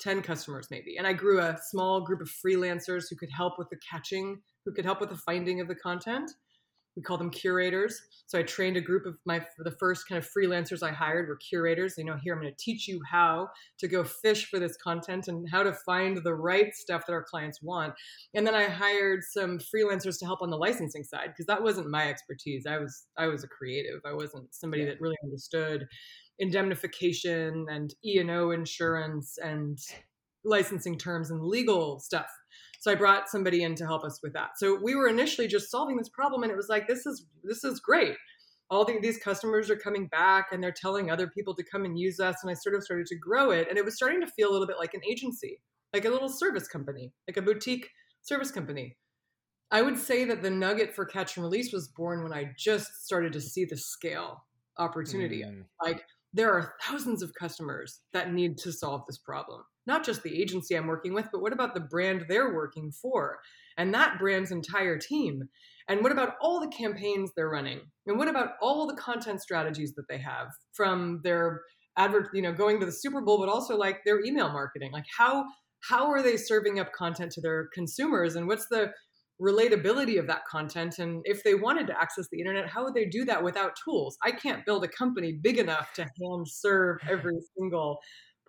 10 0.00 0.22
customers 0.22 0.68
maybe. 0.70 0.96
And 0.96 1.06
I 1.06 1.12
grew 1.12 1.40
a 1.40 1.58
small 1.70 2.00
group 2.00 2.20
of 2.20 2.30
freelancers 2.44 3.04
who 3.08 3.16
could 3.16 3.30
help 3.30 3.58
with 3.58 3.68
the 3.70 3.78
catching, 3.88 4.40
who 4.64 4.72
could 4.72 4.84
help 4.84 5.00
with 5.00 5.10
the 5.10 5.16
finding 5.16 5.60
of 5.60 5.68
the 5.68 5.76
content 5.76 6.30
we 6.96 7.02
call 7.02 7.18
them 7.18 7.30
curators. 7.30 8.00
So 8.26 8.38
I 8.38 8.42
trained 8.42 8.76
a 8.76 8.80
group 8.80 9.06
of 9.06 9.16
my 9.24 9.44
the 9.58 9.70
first 9.72 10.08
kind 10.08 10.22
of 10.22 10.28
freelancers 10.28 10.82
I 10.82 10.92
hired 10.92 11.28
were 11.28 11.36
curators. 11.36 11.94
You 11.96 12.04
know, 12.04 12.16
here 12.22 12.34
I'm 12.34 12.40
going 12.40 12.52
to 12.52 12.64
teach 12.64 12.88
you 12.88 13.00
how 13.10 13.48
to 13.78 13.88
go 13.88 14.04
fish 14.04 14.46
for 14.46 14.58
this 14.58 14.76
content 14.76 15.28
and 15.28 15.48
how 15.50 15.62
to 15.62 15.72
find 15.72 16.18
the 16.22 16.34
right 16.34 16.74
stuff 16.74 17.06
that 17.06 17.12
our 17.12 17.24
clients 17.24 17.62
want. 17.62 17.94
And 18.34 18.46
then 18.46 18.54
I 18.54 18.64
hired 18.64 19.20
some 19.22 19.58
freelancers 19.58 20.18
to 20.18 20.26
help 20.26 20.42
on 20.42 20.50
the 20.50 20.56
licensing 20.56 21.04
side 21.04 21.28
because 21.28 21.46
that 21.46 21.62
wasn't 21.62 21.90
my 21.90 22.08
expertise. 22.08 22.66
I 22.66 22.78
was 22.78 23.06
I 23.16 23.26
was 23.26 23.44
a 23.44 23.48
creative. 23.48 24.00
I 24.04 24.12
wasn't 24.12 24.54
somebody 24.54 24.84
that 24.84 25.00
really 25.00 25.16
understood 25.24 25.86
indemnification 26.38 27.66
and 27.70 27.94
E&O 28.04 28.50
insurance 28.50 29.36
and 29.42 29.78
licensing 30.44 30.98
terms 30.98 31.30
and 31.30 31.42
legal 31.42 32.00
stuff. 32.00 32.30
So 32.80 32.90
I 32.90 32.94
brought 32.94 33.28
somebody 33.28 33.62
in 33.62 33.74
to 33.76 33.86
help 33.86 34.04
us 34.04 34.20
with 34.22 34.32
that. 34.32 34.58
So 34.58 34.78
we 34.82 34.94
were 34.94 35.06
initially 35.06 35.46
just 35.46 35.70
solving 35.70 35.96
this 35.96 36.08
problem, 36.08 36.42
and 36.42 36.50
it 36.50 36.56
was 36.56 36.68
like, 36.68 36.88
this 36.88 37.06
is 37.06 37.26
this 37.44 37.62
is 37.62 37.78
great. 37.78 38.16
All 38.70 38.84
the, 38.84 38.98
these 39.00 39.18
customers 39.18 39.68
are 39.70 39.76
coming 39.76 40.08
back, 40.08 40.46
and 40.50 40.62
they're 40.62 40.72
telling 40.72 41.10
other 41.10 41.28
people 41.28 41.54
to 41.56 41.64
come 41.70 41.84
and 41.84 41.98
use 41.98 42.20
us. 42.20 42.36
And 42.42 42.50
I 42.50 42.54
sort 42.54 42.74
of 42.74 42.82
started 42.82 43.06
to 43.08 43.16
grow 43.16 43.50
it, 43.50 43.68
and 43.68 43.76
it 43.76 43.84
was 43.84 43.96
starting 43.96 44.20
to 44.22 44.26
feel 44.26 44.50
a 44.50 44.52
little 44.52 44.66
bit 44.66 44.78
like 44.78 44.94
an 44.94 45.02
agency, 45.08 45.60
like 45.92 46.06
a 46.06 46.10
little 46.10 46.28
service 46.28 46.66
company, 46.68 47.12
like 47.28 47.36
a 47.36 47.42
boutique 47.42 47.90
service 48.22 48.50
company. 48.50 48.96
I 49.70 49.82
would 49.82 49.98
say 49.98 50.24
that 50.24 50.42
the 50.42 50.50
nugget 50.50 50.94
for 50.94 51.04
catch 51.04 51.36
and 51.36 51.44
release 51.44 51.72
was 51.72 51.88
born 51.88 52.22
when 52.22 52.32
I 52.32 52.52
just 52.58 53.04
started 53.04 53.32
to 53.34 53.40
see 53.40 53.66
the 53.66 53.76
scale 53.76 54.44
opportunity. 54.78 55.42
Mm. 55.42 55.64
Like 55.84 56.02
there 56.32 56.52
are 56.52 56.74
thousands 56.82 57.22
of 57.22 57.34
customers 57.34 58.00
that 58.12 58.32
need 58.32 58.58
to 58.58 58.72
solve 58.72 59.02
this 59.06 59.18
problem 59.18 59.62
not 59.90 60.04
just 60.04 60.22
the 60.22 60.40
agency 60.40 60.76
I'm 60.76 60.86
working 60.86 61.14
with, 61.14 61.26
but 61.32 61.42
what 61.42 61.52
about 61.52 61.74
the 61.74 61.80
brand 61.80 62.26
they're 62.28 62.54
working 62.54 62.92
for 62.92 63.40
and 63.76 63.92
that 63.92 64.18
brand's 64.18 64.52
entire 64.52 64.96
team? 64.98 65.42
And 65.88 66.02
what 66.02 66.12
about 66.12 66.34
all 66.40 66.60
the 66.60 66.68
campaigns 66.68 67.32
they're 67.34 67.48
running? 67.48 67.80
And 68.06 68.16
what 68.16 68.28
about 68.28 68.50
all 68.62 68.86
the 68.86 68.94
content 68.94 69.42
strategies 69.42 69.94
that 69.94 70.06
they 70.08 70.18
have 70.18 70.48
from 70.74 71.20
their 71.24 71.62
advert, 71.96 72.28
you 72.32 72.42
know, 72.42 72.52
going 72.52 72.78
to 72.78 72.86
the 72.86 72.92
Super 72.92 73.20
Bowl, 73.20 73.38
but 73.38 73.48
also 73.48 73.76
like 73.76 73.98
their 74.04 74.24
email 74.24 74.50
marketing? 74.50 74.92
Like 74.92 75.06
how 75.18 75.44
how 75.88 76.10
are 76.10 76.22
they 76.22 76.36
serving 76.36 76.78
up 76.78 76.92
content 76.92 77.32
to 77.32 77.40
their 77.40 77.68
consumers 77.74 78.36
and 78.36 78.46
what's 78.46 78.66
the 78.70 78.92
relatability 79.40 80.18
of 80.18 80.26
that 80.26 80.44
content 80.44 80.98
and 80.98 81.22
if 81.24 81.42
they 81.42 81.54
wanted 81.54 81.86
to 81.86 81.98
access 81.98 82.26
the 82.30 82.38
internet 82.38 82.68
how 82.68 82.84
would 82.84 82.94
they 82.94 83.06
do 83.06 83.24
that 83.24 83.42
without 83.42 83.72
tools 83.82 84.18
i 84.22 84.30
can't 84.30 84.66
build 84.66 84.84
a 84.84 84.88
company 84.88 85.32
big 85.32 85.58
enough 85.58 85.92
to 85.94 86.02
hand 86.02 86.46
serve 86.46 86.98
every 87.08 87.38
single 87.58 87.98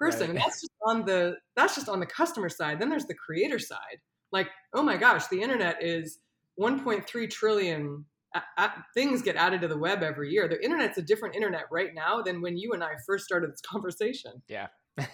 person. 0.01 0.21
Right. 0.21 0.29
And 0.31 0.37
that's 0.39 0.59
just 0.59 0.73
on 0.85 1.05
the 1.05 1.37
that's 1.55 1.75
just 1.75 1.87
on 1.87 1.99
the 1.99 2.05
customer 2.05 2.49
side. 2.49 2.81
Then 2.81 2.89
there's 2.89 3.05
the 3.05 3.15
creator 3.15 3.59
side. 3.59 3.99
Like, 4.31 4.49
oh 4.73 4.81
my 4.81 4.97
gosh, 4.97 5.27
the 5.27 5.41
internet 5.41 5.77
is 5.81 6.19
1.3 6.59 7.29
trillion 7.29 8.05
a- 8.33 8.41
a- 8.57 8.85
things 8.93 9.21
get 9.21 9.35
added 9.35 9.61
to 9.61 9.67
the 9.67 9.77
web 9.77 10.03
every 10.03 10.31
year. 10.31 10.47
The 10.47 10.63
internet's 10.63 10.97
a 10.97 11.01
different 11.01 11.35
internet 11.35 11.65
right 11.71 11.93
now 11.93 12.21
than 12.21 12.41
when 12.41 12.57
you 12.57 12.71
and 12.73 12.83
I 12.83 12.93
first 13.05 13.25
started 13.25 13.51
this 13.51 13.61
conversation. 13.61 14.41
Yeah. 14.47 14.67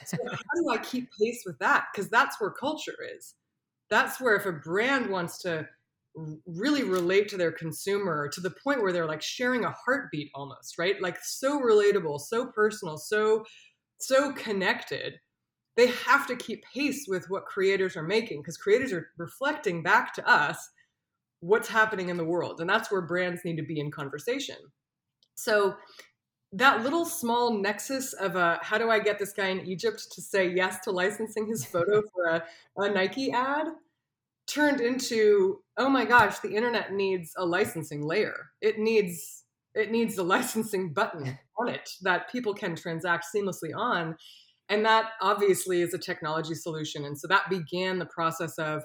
so 0.05 0.17
how 0.31 0.38
do 0.38 0.69
I 0.72 0.77
keep 0.77 1.10
pace 1.19 1.43
with 1.46 1.57
that? 1.60 1.86
Because 1.91 2.10
that's 2.10 2.39
where 2.39 2.51
culture 2.51 2.96
is. 3.15 3.36
That's 3.89 4.20
where 4.20 4.36
if 4.36 4.46
a 4.46 4.51
brand 4.51 5.10
wants 5.10 5.39
to 5.39 5.67
really 6.46 6.84
relate 6.84 7.29
to 7.29 7.38
their 7.38 7.51
consumer 7.51 8.27
to 8.27 8.41
the 8.41 8.53
point 8.63 8.82
where 8.82 8.91
they're 8.91 9.06
like 9.06 9.22
sharing 9.22 9.65
a 9.65 9.75
heartbeat 9.86 10.32
almost, 10.34 10.77
right? 10.77 11.00
Like 11.01 11.17
so 11.22 11.60
relatable, 11.60 12.20
so 12.20 12.48
personal, 12.48 12.98
so 12.98 13.46
so 14.00 14.32
connected 14.34 15.15
they 15.77 15.88
have 15.88 16.25
to 16.27 16.36
keep 16.36 16.63
pace 16.74 17.06
with 17.08 17.29
what 17.29 17.46
creators 17.46 17.96
are 17.96 18.03
making 18.03 18.41
because 18.41 18.58
creators 18.58 18.91
are 18.91 19.10
reflecting 19.17 19.84
back 19.84 20.13
to 20.15 20.27
us 20.27 20.58
what's 21.39 21.67
happening 21.67 22.10
in 22.10 22.17
the 22.17 22.25
world 22.25 22.60
and 22.60 22.70
that's 22.70 22.91
where 22.91 23.01
brands 23.01 23.41
need 23.46 23.58
to 23.58 23.63
be 23.63 23.79
in 23.79 23.91
conversation 23.91 24.58
so 25.36 25.75
that 26.53 26.81
little 26.83 27.05
small 27.05 27.51
nexus 27.51 28.13
of 28.13 28.35
a 28.35 28.59
how 28.61 28.77
do 28.77 28.89
i 28.89 28.99
get 28.99 29.19
this 29.19 29.33
guy 29.33 29.47
in 29.47 29.65
egypt 29.67 30.07
to 30.11 30.21
say 30.21 30.49
yes 30.49 30.79
to 30.79 30.91
licensing 30.91 31.45
his 31.45 31.65
photo 31.65 32.01
for 32.13 32.25
a, 32.25 32.43
a 32.77 32.89
nike 32.89 33.31
ad 33.31 33.67
turned 34.47 34.79
into 34.79 35.59
oh 35.77 35.89
my 35.89 36.05
gosh, 36.05 36.39
the 36.39 36.55
internet 36.55 36.93
needs 36.93 37.33
a 37.37 37.45
licensing 37.45 38.01
layer. 38.01 38.51
It 38.61 38.79
needs 38.79 39.43
it 39.75 39.91
needs 39.91 40.17
a 40.17 40.23
licensing 40.23 40.93
button 40.93 41.37
on 41.59 41.67
it 41.67 41.89
that 42.01 42.31
people 42.31 42.53
can 42.53 42.75
transact 42.75 43.25
seamlessly 43.33 43.75
on. 43.75 44.15
And 44.69 44.83
that 44.85 45.11
obviously 45.21 45.81
is 45.81 45.93
a 45.93 45.99
technology 45.99 46.55
solution. 46.55 47.05
And 47.05 47.17
so 47.17 47.27
that 47.27 47.49
began 47.49 47.99
the 47.99 48.05
process 48.05 48.57
of 48.57 48.83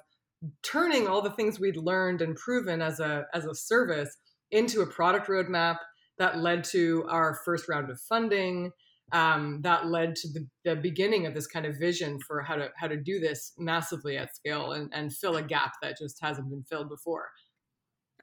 turning 0.63 1.09
all 1.09 1.23
the 1.23 1.31
things 1.31 1.59
we'd 1.59 1.77
learned 1.77 2.21
and 2.21 2.37
proven 2.37 2.83
as 2.83 3.01
a 3.01 3.27
as 3.33 3.47
a 3.47 3.55
service 3.55 4.17
into 4.51 4.83
a 4.83 4.87
product 4.87 5.29
roadmap 5.29 5.79
that 6.23 6.39
led 6.39 6.63
to 6.63 7.05
our 7.09 7.41
first 7.45 7.69
round 7.69 7.91
of 7.91 7.99
funding 8.01 8.71
um, 9.11 9.61
that 9.63 9.87
led 9.87 10.15
to 10.15 10.29
the, 10.33 10.47
the, 10.65 10.77
beginning 10.77 11.27
of 11.27 11.35
this 11.35 11.49
kind 11.49 11.67
of 11.67 11.77
vision 11.79 12.21
for 12.27 12.41
how 12.41 12.55
to 12.55 12.71
how 12.77 12.87
to 12.87 12.97
do 12.97 13.19
this 13.19 13.53
massively 13.59 14.17
at 14.17 14.35
scale 14.35 14.71
and, 14.71 14.89
and 14.95 15.13
fill 15.13 15.37
a 15.37 15.43
gap 15.43 15.73
that 15.83 15.99
just 15.99 16.19
hasn't 16.23 16.49
been 16.49 16.63
filled 16.63 16.89
before. 16.89 17.29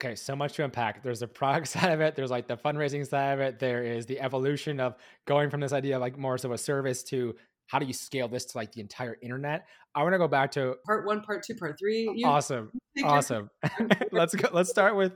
Okay 0.01 0.15
so 0.15 0.34
much 0.34 0.53
to 0.53 0.63
unpack. 0.63 1.03
There's 1.03 1.20
the 1.20 1.27
product 1.27 1.68
side 1.74 1.91
of 1.91 2.00
it 2.00 2.15
there's 2.15 2.32
like 2.32 2.48
the 2.48 2.56
fundraising 2.56 3.06
side 3.06 3.34
of 3.34 3.41
it 3.41 3.60
there 3.60 3.84
is 3.84 4.06
the 4.06 4.22
evolution 4.22 4.79
of 4.79 4.96
going 5.27 5.50
from 5.50 5.60
this 5.60 5.74
idea 5.74 5.98
of 5.98 6.01
like 6.01 6.18
more 6.18 6.38
so 6.38 6.53
a 6.53 6.58
service 6.58 7.03
to 7.03 7.36
how 7.68 7.79
do 7.79 7.86
you 7.86 7.94
scale 7.94 8.29
this 8.29 8.46
to 8.46 8.58
like 8.58 8.72
the 8.72 8.79
entire 8.79 9.18
internet? 9.22 9.65
I 9.94 10.03
want 10.03 10.13
to 10.13 10.20
go 10.20 10.29
back 10.29 10.51
to 10.53 10.75
part 10.86 11.06
one 11.06 11.22
part 11.22 11.44
two 11.44 11.56
part 11.56 11.75
three 11.77 12.10
you, 12.15 12.25
awesome 12.25 12.72
awesome. 13.03 13.50
Let's 14.12 14.34
go 14.34 14.50
let's 14.53 14.70
start 14.70 14.96
with 14.96 15.13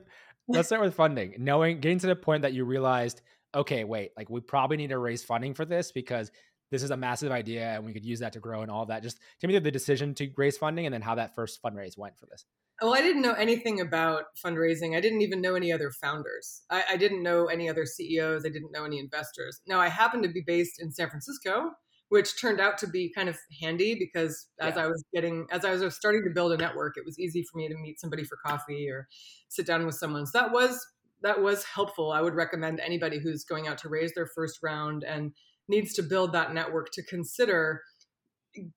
let's 0.48 0.68
start 0.68 0.82
with 0.82 0.94
funding 0.96 1.36
knowing 1.38 1.80
getting 1.80 2.00
to 2.00 2.08
the 2.08 2.16
point 2.16 2.42
that 2.42 2.54
you 2.54 2.66
realized 2.66 3.22
okay, 3.56 3.84
wait, 3.84 4.12
like 4.18 4.30
we 4.30 4.42
probably 4.42 4.78
need 4.78 4.90
to 4.90 4.98
raise 4.98 5.24
funding 5.24 5.54
for 5.54 5.66
this 5.66 5.92
because 5.92 6.32
this 6.72 6.82
is 6.82 6.92
a 6.92 6.98
massive 6.98 7.32
idea 7.32 7.66
and 7.76 7.86
we 7.86 7.94
could 7.94 8.06
use 8.06 8.20
that 8.20 8.34
to 8.34 8.40
grow 8.40 8.62
and 8.62 8.72
all 8.72 8.86
that. 8.88 9.04
Just 9.04 9.20
give 9.40 9.48
me 9.50 9.58
the 9.60 9.72
decision 9.72 10.16
to 10.16 10.30
raise 10.38 10.58
funding 10.58 10.86
and 10.86 10.94
then 10.94 11.02
how 11.02 11.16
that 11.16 11.36
first 11.36 11.62
fundraise 11.62 11.98
went 11.98 12.18
for 12.18 12.26
this. 12.26 12.46
Well, 12.82 12.96
I 12.96 13.02
didn't 13.02 13.22
know 13.22 13.34
anything 13.34 13.80
about 13.80 14.24
fundraising. 14.44 14.98
I 14.98 15.02
didn't 15.02 15.22
even 15.22 15.40
know 15.40 15.54
any 15.54 15.72
other 15.72 15.92
founders. 15.92 16.64
I, 16.72 16.84
I 16.92 16.98
didn't 16.98 17.22
know 17.22 17.46
any 17.46 17.70
other 17.70 17.86
CEOs. 17.86 18.44
I 18.44 18.50
didn't 18.50 18.72
know 18.72 18.84
any 18.86 18.98
investors. 19.00 19.62
Now, 19.68 19.80
I 19.80 19.90
happened 19.90 20.24
to 20.24 20.30
be 20.30 20.42
based 20.46 20.82
in 20.82 20.92
San 20.92 21.10
Francisco, 21.10 21.70
which 22.14 22.40
turned 22.40 22.62
out 22.62 22.78
to 22.78 22.86
be 22.86 23.12
kind 23.12 23.28
of 23.28 23.40
handy 23.60 23.96
because 23.96 24.46
as 24.62 24.76
yeah. 24.76 24.84
I 24.84 24.86
was 24.86 25.04
getting, 25.16 25.48
as 25.50 25.66
I 25.66 25.74
was 25.74 25.96
starting 25.96 26.24
to 26.24 26.30
build 26.30 26.52
a 26.52 26.58
network, 26.58 26.96
it 26.96 27.04
was 27.04 27.18
easy 27.18 27.42
for 27.42 27.58
me 27.58 27.68
to 27.68 27.74
meet 27.74 28.00
somebody 28.00 28.24
for 28.24 28.38
coffee 28.46 28.88
or 28.88 29.08
sit 29.50 29.66
down 29.66 29.84
with 29.84 29.96
someone. 29.96 30.28
So 30.28 30.38
that 30.38 30.52
was 30.52 30.86
that 31.24 31.42
was 31.42 31.64
helpful. 31.64 32.12
I 32.12 32.22
would 32.22 32.36
recommend 32.36 32.80
anybody 32.80 33.18
who's 33.18 33.44
going 33.44 33.68
out 33.68 33.80
to 33.80 33.90
raise 33.90 34.14
their 34.14 34.28
first 34.28 34.60
round 34.62 35.04
and 35.04 35.32
needs 35.68 35.92
to 35.96 36.04
build 36.04 36.34
that 36.34 36.54
network 36.54 36.92
to 36.92 37.04
consider 37.04 37.82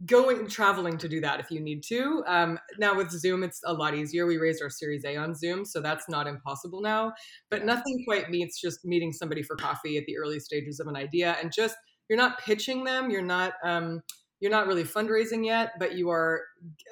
going 0.07 0.49
traveling 0.49 0.97
to 0.97 1.07
do 1.07 1.21
that 1.21 1.39
if 1.39 1.51
you 1.51 1.61
need 1.61 1.83
to. 1.89 2.25
Um, 2.27 2.59
now 2.79 2.97
with 2.97 3.11
Zoom, 3.11 3.43
it's 3.43 3.61
a 3.67 3.75
lot 3.75 3.95
easier. 3.95 4.25
We 4.25 4.39
raised 4.39 4.63
our 4.63 4.71
Series 4.71 5.05
A 5.05 5.15
on 5.17 5.35
Zoom, 5.35 5.67
so 5.67 5.83
that's 5.83 6.09
not 6.09 6.27
impossible 6.27 6.81
now. 6.81 7.13
But 7.51 7.67
nothing 7.67 8.03
quite 8.09 8.31
meets 8.31 8.59
just 8.59 8.83
meeting 8.87 9.13
somebody 9.13 9.43
for 9.43 9.57
coffee 9.57 9.99
at 9.99 10.07
the 10.07 10.17
early 10.17 10.41
stages 10.41 10.81
of 10.81 10.87
an 10.87 10.97
idea 10.97 11.37
and 11.43 11.53
just 11.55 11.77
you're 12.09 12.19
not 12.19 12.39
pitching 12.39 12.85
them. 12.85 13.11
You're 13.11 13.23
not. 13.23 13.55
Um, 13.63 14.03
you're 14.39 14.51
not 14.51 14.67
really 14.67 14.85
fundraising 14.85 15.47
yet, 15.47 15.73
but 15.79 15.95
you 15.97 16.11
are 16.11 16.43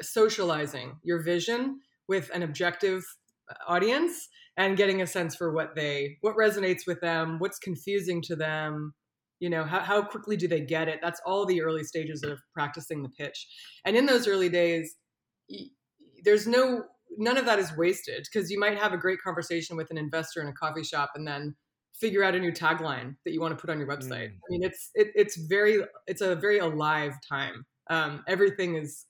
socializing 0.00 0.97
your 1.02 1.23
vision 1.23 1.78
with 2.09 2.30
an 2.33 2.42
objective 2.42 3.02
audience 3.68 4.28
and 4.56 4.76
getting 4.76 5.02
a 5.02 5.06
sense 5.06 5.35
for 5.37 5.52
what 5.52 5.75
they 5.75 6.16
what 6.21 6.37
resonates 6.37 6.87
with 6.87 7.00
them 7.00 7.38
what's 7.38 7.59
confusing 7.59 8.23
to 8.23 8.37
them 8.37 8.94
you 9.40 9.50
know 9.50 9.64
how, 9.64 9.80
how 9.80 10.02
quickly 10.02 10.37
do 10.37 10.49
they 10.49 10.61
get 10.61 10.88
it 10.88 11.00
that's 11.02 11.21
all 11.26 11.44
the 11.44 11.61
early 11.61 11.85
stages 11.85 12.23
of 12.23 12.38
practicing 12.52 13.02
the 13.02 13.09
pitch 13.09 13.47
and 13.85 13.97
in 13.97 14.06
those 14.06 14.28
early 14.28 14.49
days 14.49 14.97
there's 16.25 16.47
no 16.47 16.85
none 17.18 17.37
of 17.37 17.47
that 17.47 17.59
is 17.59 17.76
wasted 17.76 18.26
because 18.33 18.50
you 18.50 18.59
might 18.59 18.78
have 18.78 18.92
a 18.92 18.99
great 18.99 19.21
conversation 19.23 19.76
with 19.76 19.90
an 19.90 19.99
investor 19.99 20.40
in 20.40 20.49
a 20.49 20.52
coffee 20.52 20.85
shop 20.85 21.11
and 21.14 21.26
then 21.26 21.54
figure 22.01 22.25
out 22.25 22.35
a 22.35 22.39
new 22.39 22.53
tagline 22.53 23.15
that 23.25 23.33
you 23.33 23.41
want 23.41 23.57
to 23.57 23.61
put 23.61 23.71
on 23.71 23.79
your 23.79 23.89
website 23.89 24.29
mm. 24.29 24.37
i 24.37 24.49
mean 24.51 24.63
it's 24.63 24.91
it, 24.95 25.09
it's 25.15 25.37
very 25.37 25.83
it's 26.07 26.21
a 26.21 26.35
very 26.35 26.59
alive 26.59 27.13
time 27.29 27.65
um, 27.91 28.25
everything 28.27 28.77
is 28.77 29.07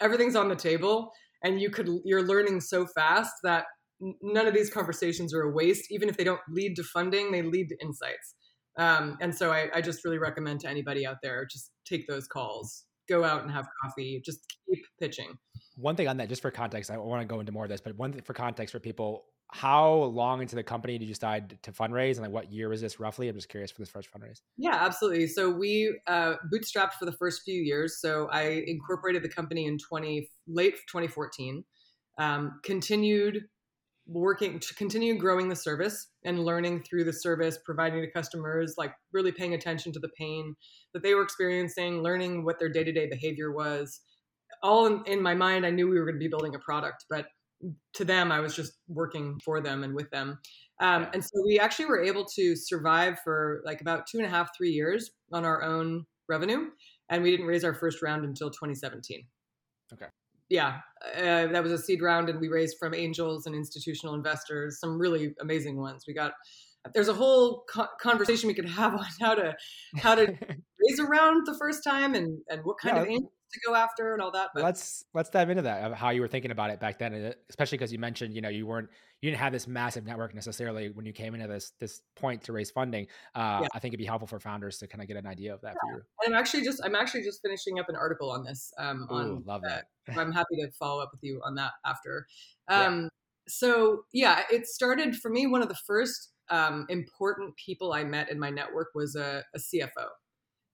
everything's 0.00 0.36
on 0.36 0.48
the 0.48 0.56
table 0.56 1.10
and 1.42 1.60
you 1.60 1.70
could 1.70 1.88
you're 2.04 2.22
learning 2.22 2.60
so 2.60 2.86
fast 2.86 3.32
that 3.42 3.64
none 4.00 4.46
of 4.46 4.54
these 4.54 4.70
conversations 4.70 5.34
are 5.34 5.42
a 5.42 5.50
waste. 5.50 5.90
Even 5.90 6.08
if 6.08 6.16
they 6.16 6.24
don't 6.24 6.40
lead 6.48 6.76
to 6.76 6.82
funding, 6.82 7.32
they 7.32 7.42
lead 7.42 7.68
to 7.68 7.76
insights. 7.82 8.34
Um, 8.78 9.16
and 9.20 9.34
so 9.34 9.50
I, 9.50 9.68
I, 9.74 9.80
just 9.80 10.04
really 10.04 10.18
recommend 10.18 10.60
to 10.60 10.68
anybody 10.68 11.04
out 11.04 11.16
there, 11.20 11.44
just 11.50 11.72
take 11.84 12.06
those 12.06 12.28
calls, 12.28 12.84
go 13.08 13.24
out 13.24 13.42
and 13.42 13.50
have 13.50 13.66
coffee, 13.82 14.22
just 14.24 14.38
keep 14.68 14.84
pitching. 15.00 15.36
One 15.74 15.96
thing 15.96 16.06
on 16.06 16.16
that, 16.18 16.28
just 16.28 16.42
for 16.42 16.52
context, 16.52 16.88
I 16.88 16.96
want 16.96 17.20
to 17.20 17.26
go 17.26 17.40
into 17.40 17.50
more 17.50 17.64
of 17.64 17.70
this, 17.70 17.80
but 17.80 17.96
one 17.96 18.12
thing 18.12 18.22
for 18.22 18.34
context 18.34 18.70
for 18.70 18.78
people, 18.78 19.24
how 19.50 19.94
long 19.94 20.42
into 20.42 20.54
the 20.54 20.62
company 20.62 20.98
did 20.98 21.08
you 21.08 21.14
decide 21.14 21.58
to 21.62 21.72
fundraise 21.72 22.16
and 22.16 22.20
like 22.20 22.30
what 22.30 22.52
year 22.52 22.68
was 22.68 22.80
this 22.80 23.00
roughly? 23.00 23.28
I'm 23.28 23.34
just 23.34 23.48
curious 23.48 23.70
for 23.70 23.80
this 23.80 23.88
first 23.88 24.10
fundraise. 24.12 24.40
Yeah, 24.58 24.74
absolutely. 24.74 25.26
So 25.26 25.50
we 25.50 25.98
uh, 26.06 26.34
bootstrapped 26.52 26.92
for 26.98 27.06
the 27.06 27.12
first 27.12 27.42
few 27.44 27.60
years. 27.60 28.00
So 28.00 28.28
I 28.30 28.62
incorporated 28.66 29.22
the 29.22 29.28
company 29.30 29.66
in 29.66 29.78
20, 29.78 30.28
late 30.48 30.74
2014, 30.88 31.64
um, 32.18 32.60
continued 32.62 33.44
working 34.08 34.58
to 34.58 34.74
continue 34.74 35.18
growing 35.18 35.48
the 35.48 35.56
service 35.56 36.08
and 36.24 36.44
learning 36.44 36.82
through 36.82 37.04
the 37.04 37.12
service, 37.12 37.58
providing 37.64 38.00
to 38.00 38.10
customers, 38.10 38.74
like 38.78 38.92
really 39.12 39.32
paying 39.32 39.54
attention 39.54 39.92
to 39.92 40.00
the 40.00 40.08
pain 40.18 40.54
that 40.94 41.02
they 41.02 41.14
were 41.14 41.22
experiencing, 41.22 42.02
learning 42.02 42.44
what 42.44 42.58
their 42.58 42.70
day 42.70 42.84
to 42.84 42.92
day 42.92 43.06
behavior 43.06 43.52
was. 43.52 44.00
All 44.62 44.86
in, 44.86 45.02
in, 45.06 45.22
my 45.22 45.34
mind, 45.34 45.64
I 45.64 45.70
knew 45.70 45.88
we 45.88 45.98
were 45.98 46.06
going 46.06 46.16
to 46.16 46.18
be 46.18 46.28
building 46.28 46.54
a 46.54 46.58
product, 46.58 47.04
but 47.10 47.26
to 47.94 48.04
them, 48.04 48.30
I 48.30 48.40
was 48.40 48.54
just 48.54 48.74
working 48.88 49.38
for 49.44 49.60
them 49.60 49.84
and 49.84 49.94
with 49.94 50.10
them. 50.10 50.38
Um, 50.80 51.08
and 51.12 51.22
so 51.24 51.30
we 51.44 51.58
actually 51.58 51.86
were 51.86 52.02
able 52.02 52.24
to 52.36 52.54
survive 52.54 53.18
for 53.24 53.62
like 53.64 53.80
about 53.80 54.06
two 54.06 54.18
and 54.18 54.26
a 54.26 54.30
half, 54.30 54.56
three 54.56 54.70
years 54.70 55.10
on 55.32 55.44
our 55.44 55.62
own 55.62 56.04
revenue. 56.28 56.66
And 57.08 57.22
we 57.22 57.30
didn't 57.30 57.46
raise 57.46 57.64
our 57.64 57.74
first 57.74 58.02
round 58.02 58.24
until 58.24 58.50
2017. 58.50 59.24
Okay 59.92 60.06
yeah, 60.48 60.78
uh, 61.14 61.46
that 61.48 61.62
was 61.62 61.72
a 61.72 61.78
seed 61.78 62.00
round, 62.00 62.28
and 62.28 62.40
we 62.40 62.48
raised 62.48 62.76
from 62.78 62.94
angels 62.94 63.46
and 63.46 63.54
institutional 63.54 64.14
investors, 64.14 64.80
some 64.80 64.98
really 64.98 65.34
amazing 65.40 65.76
ones. 65.76 66.04
We 66.06 66.14
got 66.14 66.32
there's 66.94 67.08
a 67.08 67.14
whole 67.14 67.64
co- 67.68 67.88
conversation 68.00 68.48
we 68.48 68.54
could 68.54 68.68
have 68.68 68.94
on 68.98 69.06
how 69.20 69.34
to 69.34 69.54
how 69.96 70.14
to 70.14 70.26
raise 70.88 71.00
around 71.00 71.46
the 71.46 71.56
first 71.58 71.84
time 71.84 72.14
and 72.14 72.38
and 72.48 72.64
what 72.64 72.78
kind 72.78 72.96
yeah. 72.96 73.02
of 73.02 73.08
angels 73.08 73.32
to 73.52 73.60
go 73.66 73.74
after 73.74 74.12
and 74.12 74.22
all 74.22 74.30
that. 74.32 74.50
But 74.54 74.62
let's 74.62 75.04
let's 75.14 75.30
dive 75.30 75.50
into 75.50 75.62
that. 75.62 75.82
of 75.82 75.92
How 75.92 76.10
you 76.10 76.20
were 76.20 76.28
thinking 76.28 76.50
about 76.50 76.70
it 76.70 76.80
back 76.80 76.98
then, 76.98 77.34
especially 77.48 77.78
because 77.78 77.92
you 77.92 77.98
mentioned 77.98 78.34
you 78.34 78.40
know 78.40 78.48
you 78.48 78.66
weren't 78.66 78.88
you 79.20 79.30
didn't 79.30 79.40
have 79.40 79.52
this 79.52 79.66
massive 79.66 80.04
network 80.04 80.34
necessarily 80.34 80.90
when 80.90 81.04
you 81.06 81.12
came 81.12 81.34
into 81.34 81.46
this 81.46 81.72
this 81.80 82.02
point 82.16 82.42
to 82.44 82.52
raise 82.52 82.70
funding. 82.70 83.06
Uh, 83.34 83.60
yeah. 83.62 83.68
I 83.74 83.78
think 83.78 83.92
it'd 83.92 83.98
be 83.98 84.06
helpful 84.06 84.28
for 84.28 84.38
founders 84.38 84.78
to 84.78 84.86
kind 84.86 85.02
of 85.02 85.08
get 85.08 85.16
an 85.16 85.26
idea 85.26 85.54
of 85.54 85.60
that 85.62 85.74
yeah. 85.74 85.92
for 85.92 85.98
you. 85.98 86.02
And 86.24 86.34
I'm 86.34 86.40
actually 86.40 86.64
just 86.64 86.80
I'm 86.84 86.94
actually 86.94 87.22
just 87.22 87.40
finishing 87.42 87.78
up 87.78 87.88
an 87.88 87.96
article 87.96 88.30
on 88.30 88.44
this. 88.44 88.72
Um, 88.78 89.08
Ooh, 89.10 89.14
on 89.14 89.42
love 89.46 89.62
that. 89.62 89.86
I'm 90.16 90.32
happy 90.32 90.56
to 90.56 90.70
follow 90.72 91.02
up 91.02 91.10
with 91.12 91.22
you 91.22 91.40
on 91.44 91.54
that 91.56 91.72
after. 91.84 92.26
Um, 92.68 93.02
yeah. 93.02 93.08
So 93.48 94.02
yeah, 94.12 94.42
it 94.50 94.66
started 94.66 95.16
for 95.16 95.30
me. 95.30 95.46
One 95.46 95.62
of 95.62 95.68
the 95.68 95.78
first 95.86 96.32
um, 96.50 96.86
important 96.88 97.54
people 97.56 97.92
I 97.92 98.04
met 98.04 98.30
in 98.30 98.38
my 98.38 98.50
network 98.50 98.88
was 98.94 99.16
a, 99.16 99.44
a 99.54 99.58
CFO. 99.58 100.08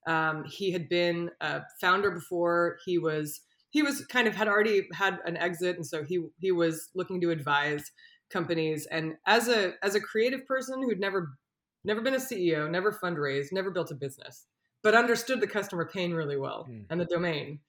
Um, 0.06 0.44
he 0.44 0.70
had 0.70 0.88
been 0.88 1.30
a 1.40 1.62
founder 1.80 2.11
before. 2.11 2.78
He 2.84 2.99
was 2.99 3.40
he 3.70 3.82
was 3.82 4.06
kind 4.06 4.28
of 4.28 4.34
had 4.37 4.49
already 4.49 4.87
had 4.92 5.18
an 5.25 5.37
exit, 5.37 5.76
and 5.76 5.87
so 5.87 6.04
he 6.04 6.20
he 6.38 6.52
was 6.52 6.90
looking 6.94 7.20
to 7.23 7.30
advise 7.30 7.90
companies. 8.30 8.87
And 8.90 9.14
as 9.26 9.49
a 9.49 9.73
as 9.82 9.94
a 9.94 10.00
creative 10.00 10.46
person 10.46 10.82
who'd 10.82 11.00
never 11.00 11.37
never 11.84 12.00
been 12.00 12.14
a 12.14 12.18
CEO, 12.18 12.70
never 12.70 12.92
fundraised, 12.92 13.52
never 13.52 13.70
built 13.70 13.90
a 13.90 13.94
business, 13.94 14.46
but 14.82 14.94
understood 14.94 15.40
the 15.40 15.46
customer 15.46 15.88
pain 15.92 16.12
really 16.12 16.37
well 16.37 16.66
mm. 16.70 16.84
and 16.90 17.00
the 17.00 17.04
domain, 17.04 17.61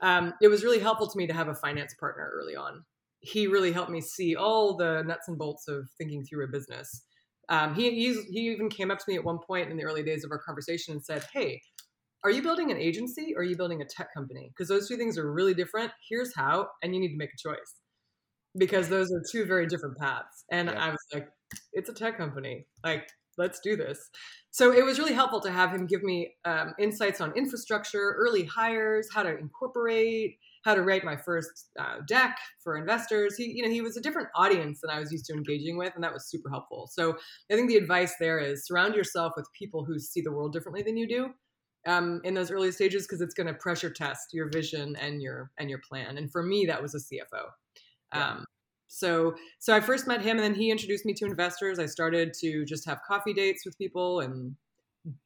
um, 0.00 0.34
it 0.40 0.48
was 0.48 0.62
really 0.62 0.78
helpful 0.78 1.08
to 1.08 1.18
me 1.18 1.26
to 1.26 1.32
have 1.32 1.48
a 1.48 1.54
finance 1.54 1.94
partner 1.98 2.30
early 2.34 2.56
on. 2.56 2.84
He 3.20 3.46
really 3.46 3.72
helped 3.72 3.90
me 3.90 4.00
see 4.00 4.36
all 4.36 4.76
the 4.76 5.02
nuts 5.02 5.28
and 5.28 5.38
bolts 5.38 5.66
of 5.66 5.88
thinking 5.96 6.24
through 6.24 6.44
a 6.44 6.48
business. 6.48 7.02
Um, 7.48 7.74
he 7.74 7.90
he 8.30 8.50
even 8.50 8.68
came 8.68 8.90
up 8.90 8.98
to 8.98 9.04
me 9.08 9.16
at 9.16 9.24
one 9.24 9.38
point 9.38 9.70
in 9.70 9.76
the 9.76 9.84
early 9.84 10.02
days 10.02 10.24
of 10.24 10.30
our 10.30 10.38
conversation 10.38 10.92
and 10.92 11.04
said, 11.04 11.24
"Hey, 11.32 11.62
are 12.24 12.30
you 12.30 12.42
building 12.42 12.70
an 12.70 12.78
agency 12.78 13.34
or 13.36 13.42
are 13.42 13.44
you 13.44 13.56
building 13.56 13.82
a 13.82 13.84
tech 13.84 14.12
company? 14.14 14.50
Because 14.50 14.68
those 14.68 14.88
two 14.88 14.96
things 14.96 15.18
are 15.18 15.30
really 15.30 15.54
different. 15.54 15.92
Here's 16.08 16.34
how, 16.34 16.68
and 16.82 16.94
you 16.94 17.00
need 17.00 17.12
to 17.12 17.18
make 17.18 17.30
a 17.34 17.48
choice 17.48 17.74
because 18.56 18.88
those 18.88 19.12
are 19.12 19.22
two 19.30 19.44
very 19.44 19.66
different 19.66 19.98
paths. 19.98 20.44
And 20.50 20.68
yeah. 20.68 20.84
I 20.84 20.90
was 20.90 20.98
like, 21.12 21.28
it's 21.72 21.90
a 21.90 21.92
tech 21.94 22.16
company. 22.16 22.66
Like, 22.82 23.08
let's 23.36 23.60
do 23.60 23.76
this. 23.76 23.98
So 24.52 24.72
it 24.72 24.84
was 24.84 24.98
really 24.98 25.12
helpful 25.12 25.40
to 25.40 25.50
have 25.50 25.72
him 25.72 25.86
give 25.86 26.02
me 26.02 26.34
um, 26.44 26.72
insights 26.78 27.20
on 27.20 27.36
infrastructure, 27.36 28.14
early 28.16 28.44
hires, 28.44 29.08
how 29.12 29.24
to 29.24 29.36
incorporate, 29.36 30.38
how 30.64 30.74
to 30.74 30.82
write 30.82 31.04
my 31.04 31.16
first 31.16 31.70
uh, 31.78 31.96
deck 32.06 32.38
for 32.62 32.76
investors. 32.76 33.36
He, 33.36 33.52
you 33.52 33.64
know, 33.64 33.70
he 33.70 33.82
was 33.82 33.96
a 33.96 34.00
different 34.00 34.28
audience 34.36 34.80
than 34.80 34.90
I 34.90 35.00
was 35.00 35.10
used 35.10 35.26
to 35.26 35.34
engaging 35.34 35.76
with, 35.76 35.92
and 35.94 36.04
that 36.04 36.12
was 36.12 36.30
super 36.30 36.48
helpful. 36.48 36.88
So 36.92 37.16
I 37.50 37.56
think 37.56 37.68
the 37.68 37.76
advice 37.76 38.14
there 38.20 38.38
is 38.38 38.66
surround 38.66 38.94
yourself 38.94 39.32
with 39.36 39.46
people 39.58 39.84
who 39.84 39.98
see 39.98 40.20
the 40.20 40.32
world 40.32 40.52
differently 40.52 40.82
than 40.82 40.96
you 40.96 41.08
do 41.08 41.30
um, 41.86 42.20
in 42.24 42.34
those 42.34 42.50
early 42.50 42.72
stages 42.72 43.06
because 43.06 43.20
it's 43.20 43.34
going 43.34 43.46
to 43.46 43.54
pressure 43.54 43.90
test 43.90 44.32
your 44.32 44.48
vision 44.50 44.96
and 44.96 45.22
your 45.22 45.50
and 45.58 45.68
your 45.70 45.80
plan. 45.88 46.18
And 46.18 46.30
for 46.30 46.42
me, 46.42 46.66
that 46.66 46.82
was 46.82 46.94
a 46.94 46.98
CFO. 46.98 47.48
Um, 48.12 48.44
So 48.88 49.34
so 49.58 49.74
I 49.74 49.80
first 49.80 50.06
met 50.06 50.22
him 50.22 50.36
and 50.36 50.44
then 50.44 50.54
he 50.54 50.70
introduced 50.70 51.04
me 51.06 51.14
to 51.14 51.26
investors. 51.26 51.78
I 51.78 51.86
started 51.86 52.32
to 52.40 52.64
just 52.64 52.86
have 52.86 53.00
coffee 53.06 53.32
dates 53.34 53.64
with 53.66 53.76
people 53.78 54.20
and 54.20 54.56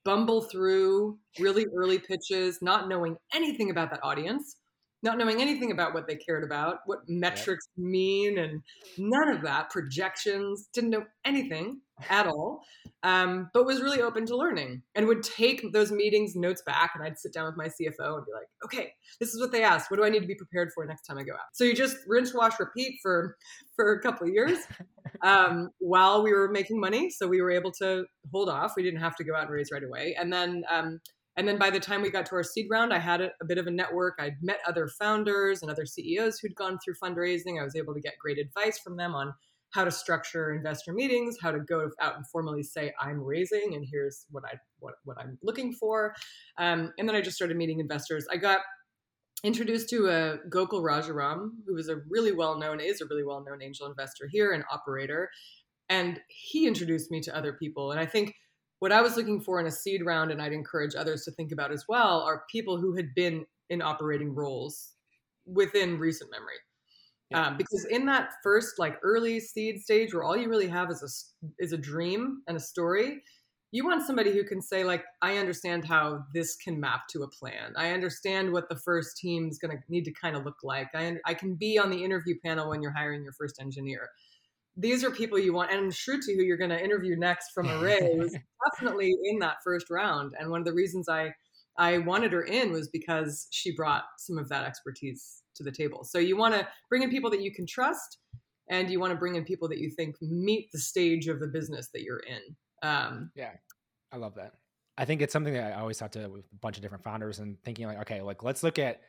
bumble 0.04 0.42
through 0.42 1.18
really 1.38 1.66
early 1.76 1.98
pitches, 1.98 2.60
not 2.62 2.88
knowing 2.88 3.16
anything 3.32 3.70
about 3.70 3.90
that 3.90 4.00
audience 4.02 4.56
not 5.02 5.18
knowing 5.18 5.40
anything 5.40 5.70
about 5.70 5.94
what 5.94 6.06
they 6.06 6.16
cared 6.16 6.44
about, 6.44 6.78
what 6.86 7.00
metrics 7.08 7.68
yep. 7.76 7.86
mean, 7.86 8.38
and 8.38 8.62
none 8.96 9.28
of 9.28 9.42
that, 9.42 9.70
projections, 9.70 10.68
didn't 10.72 10.90
know 10.90 11.04
anything 11.24 11.80
at 12.08 12.26
all, 12.26 12.62
um, 13.02 13.48
but 13.54 13.64
was 13.64 13.80
really 13.80 14.02
open 14.02 14.26
to 14.26 14.36
learning 14.36 14.82
and 14.94 15.06
would 15.06 15.22
take 15.22 15.72
those 15.72 15.92
meetings 15.92 16.34
notes 16.34 16.62
back. 16.66 16.92
And 16.94 17.04
I'd 17.04 17.18
sit 17.18 17.32
down 17.32 17.46
with 17.46 17.56
my 17.56 17.66
CFO 17.66 18.16
and 18.16 18.26
be 18.26 18.32
like, 18.32 18.48
okay, 18.64 18.92
this 19.20 19.34
is 19.34 19.40
what 19.40 19.52
they 19.52 19.62
asked. 19.62 19.90
What 19.90 19.98
do 19.98 20.04
I 20.04 20.08
need 20.08 20.20
to 20.20 20.26
be 20.26 20.34
prepared 20.34 20.70
for 20.74 20.84
next 20.84 21.06
time 21.06 21.18
I 21.18 21.22
go 21.22 21.34
out? 21.34 21.40
So 21.52 21.64
you 21.64 21.74
just 21.74 21.96
rinse, 22.06 22.34
wash, 22.34 22.58
repeat 22.58 22.98
for, 23.02 23.36
for 23.76 23.92
a 23.92 24.00
couple 24.00 24.26
of 24.26 24.34
years 24.34 24.58
um, 25.22 25.70
while 25.78 26.22
we 26.22 26.32
were 26.32 26.50
making 26.50 26.80
money. 26.80 27.10
So 27.10 27.28
we 27.28 27.40
were 27.40 27.50
able 27.50 27.72
to 27.72 28.04
hold 28.32 28.48
off. 28.48 28.72
We 28.76 28.82
didn't 28.82 29.00
have 29.00 29.16
to 29.16 29.24
go 29.24 29.34
out 29.34 29.42
and 29.42 29.50
raise 29.50 29.70
right 29.72 29.84
away. 29.84 30.16
And 30.18 30.32
then 30.32 30.64
um, 30.70 31.00
and 31.38 31.46
then 31.46 31.56
by 31.56 31.70
the 31.70 31.78
time 31.78 32.02
we 32.02 32.10
got 32.10 32.26
to 32.26 32.34
our 32.34 32.42
seed 32.42 32.66
round, 32.68 32.92
I 32.92 32.98
had 32.98 33.20
a, 33.20 33.30
a, 33.40 33.44
bit 33.46 33.58
of 33.58 33.68
a 33.68 33.70
network. 33.70 34.16
I'd 34.18 34.42
met 34.42 34.58
other 34.66 34.88
founders 34.88 35.62
and 35.62 35.70
other 35.70 35.86
CEOs 35.86 36.40
who'd 36.40 36.56
gone 36.56 36.80
through 36.84 36.94
fundraising. 37.02 37.60
I 37.60 37.64
was 37.64 37.76
able 37.76 37.94
to 37.94 38.00
get 38.00 38.18
great 38.20 38.38
advice 38.38 38.80
from 38.80 38.96
them 38.96 39.14
on 39.14 39.32
how 39.70 39.84
to 39.84 39.90
structure 39.92 40.52
investor 40.52 40.92
meetings, 40.92 41.36
how 41.40 41.52
to 41.52 41.60
go 41.60 41.90
out 42.00 42.16
and 42.16 42.26
formally 42.26 42.64
say 42.64 42.92
I'm 43.00 43.22
raising, 43.22 43.74
and 43.74 43.86
here's 43.88 44.26
what 44.32 44.42
I 44.44 44.58
what 44.80 44.94
what 45.04 45.16
I'm 45.20 45.38
looking 45.42 45.72
for. 45.72 46.12
Um, 46.58 46.92
and 46.98 47.08
then 47.08 47.14
I 47.14 47.20
just 47.20 47.36
started 47.36 47.56
meeting 47.56 47.78
investors. 47.78 48.26
I 48.32 48.36
got 48.36 48.60
introduced 49.44 49.88
to 49.90 50.08
a 50.08 50.38
Gokul 50.50 50.82
Rajaram, 50.82 51.50
who 51.66 51.74
was 51.74 51.88
a 51.88 52.00
really 52.08 52.32
well 52.32 52.58
known 52.58 52.80
is 52.80 53.00
a 53.00 53.06
really 53.06 53.22
well 53.22 53.44
known 53.46 53.62
angel 53.62 53.86
investor 53.86 54.26
here, 54.28 54.52
an 54.52 54.64
operator, 54.72 55.30
and 55.88 56.18
he 56.28 56.66
introduced 56.66 57.12
me 57.12 57.20
to 57.20 57.36
other 57.36 57.52
people. 57.52 57.92
And 57.92 58.00
I 58.00 58.06
think 58.06 58.34
what 58.80 58.92
I 58.92 59.00
was 59.00 59.16
looking 59.16 59.40
for 59.40 59.60
in 59.60 59.66
a 59.66 59.70
seed 59.70 60.04
round, 60.04 60.30
and 60.30 60.40
I'd 60.40 60.52
encourage 60.52 60.94
others 60.94 61.24
to 61.24 61.32
think 61.32 61.52
about 61.52 61.72
as 61.72 61.84
well, 61.88 62.20
are 62.20 62.44
people 62.50 62.80
who 62.80 62.94
had 62.94 63.14
been 63.14 63.44
in 63.70 63.82
operating 63.82 64.34
roles 64.34 64.94
within 65.46 65.98
recent 65.98 66.30
memory. 66.30 66.54
Yeah. 67.30 67.48
Um, 67.48 67.56
because 67.58 67.86
in 67.90 68.06
that 68.06 68.30
first 68.42 68.78
like 68.78 68.96
early 69.02 69.38
seed 69.38 69.82
stage 69.82 70.14
where 70.14 70.24
all 70.24 70.36
you 70.36 70.48
really 70.48 70.68
have 70.68 70.90
is 70.90 71.02
a 71.02 71.62
is 71.62 71.72
a 71.72 71.76
dream 71.76 72.40
and 72.48 72.56
a 72.56 72.60
story 72.60 73.22
you 73.70 73.84
want 73.84 74.06
somebody 74.06 74.32
who 74.32 74.44
can 74.44 74.62
say 74.62 74.82
like 74.82 75.04
i 75.20 75.36
understand 75.36 75.84
how 75.84 76.24
this 76.32 76.56
can 76.56 76.80
map 76.80 77.02
to 77.10 77.24
a 77.24 77.28
plan 77.28 77.74
i 77.76 77.90
understand 77.90 78.50
what 78.50 78.66
the 78.70 78.76
first 78.76 79.18
team 79.18 79.46
is 79.46 79.58
going 79.58 79.76
to 79.76 79.82
need 79.90 80.06
to 80.06 80.12
kind 80.12 80.36
of 80.36 80.46
look 80.46 80.56
like 80.62 80.88
I, 80.94 81.16
I 81.26 81.34
can 81.34 81.54
be 81.54 81.78
on 81.78 81.90
the 81.90 82.02
interview 82.02 82.34
panel 82.42 82.70
when 82.70 82.80
you're 82.80 82.96
hiring 82.96 83.22
your 83.24 83.34
first 83.34 83.60
engineer 83.60 84.08
these 84.78 85.02
are 85.04 85.10
people 85.10 85.38
you 85.38 85.52
want. 85.52 85.72
And 85.72 85.92
Shruti, 85.92 86.36
who 86.36 86.42
you're 86.42 86.56
going 86.56 86.70
to 86.70 86.82
interview 86.82 87.16
next 87.16 87.50
from 87.52 87.68
Array, 87.68 88.14
was 88.14 88.34
definitely 88.70 89.14
in 89.24 89.40
that 89.40 89.56
first 89.64 89.90
round. 89.90 90.32
And 90.38 90.50
one 90.50 90.60
of 90.60 90.64
the 90.64 90.72
reasons 90.72 91.08
I 91.08 91.34
I 91.76 91.98
wanted 91.98 92.32
her 92.32 92.42
in 92.42 92.72
was 92.72 92.88
because 92.88 93.46
she 93.50 93.74
brought 93.74 94.04
some 94.18 94.36
of 94.38 94.48
that 94.48 94.64
expertise 94.64 95.42
to 95.54 95.62
the 95.62 95.70
table. 95.70 96.02
So 96.04 96.18
you 96.18 96.36
want 96.36 96.54
to 96.54 96.66
bring 96.88 97.02
in 97.02 97.10
people 97.10 97.30
that 97.30 97.40
you 97.40 97.52
can 97.54 97.66
trust, 97.66 98.18
and 98.70 98.90
you 98.90 98.98
want 98.98 99.12
to 99.12 99.18
bring 99.18 99.36
in 99.36 99.44
people 99.44 99.68
that 99.68 99.78
you 99.78 99.90
think 99.90 100.16
meet 100.20 100.70
the 100.72 100.78
stage 100.78 101.28
of 101.28 101.40
the 101.40 101.46
business 101.46 101.88
that 101.92 102.02
you're 102.02 102.20
in. 102.20 102.56
Um, 102.82 103.30
yeah, 103.34 103.52
I 104.12 104.16
love 104.16 104.34
that. 104.36 104.54
I 104.96 105.04
think 105.04 105.22
it's 105.22 105.32
something 105.32 105.54
that 105.54 105.72
I 105.72 105.80
always 105.80 105.98
talk 105.98 106.12
to 106.12 106.26
with 106.28 106.44
a 106.52 106.56
bunch 106.60 106.76
of 106.76 106.82
different 106.82 107.04
founders 107.04 107.38
and 107.38 107.56
thinking 107.64 107.86
like, 107.86 107.98
okay, 107.98 108.20
like 108.20 108.42
let's 108.42 108.64
look 108.64 108.78
at 108.78 109.00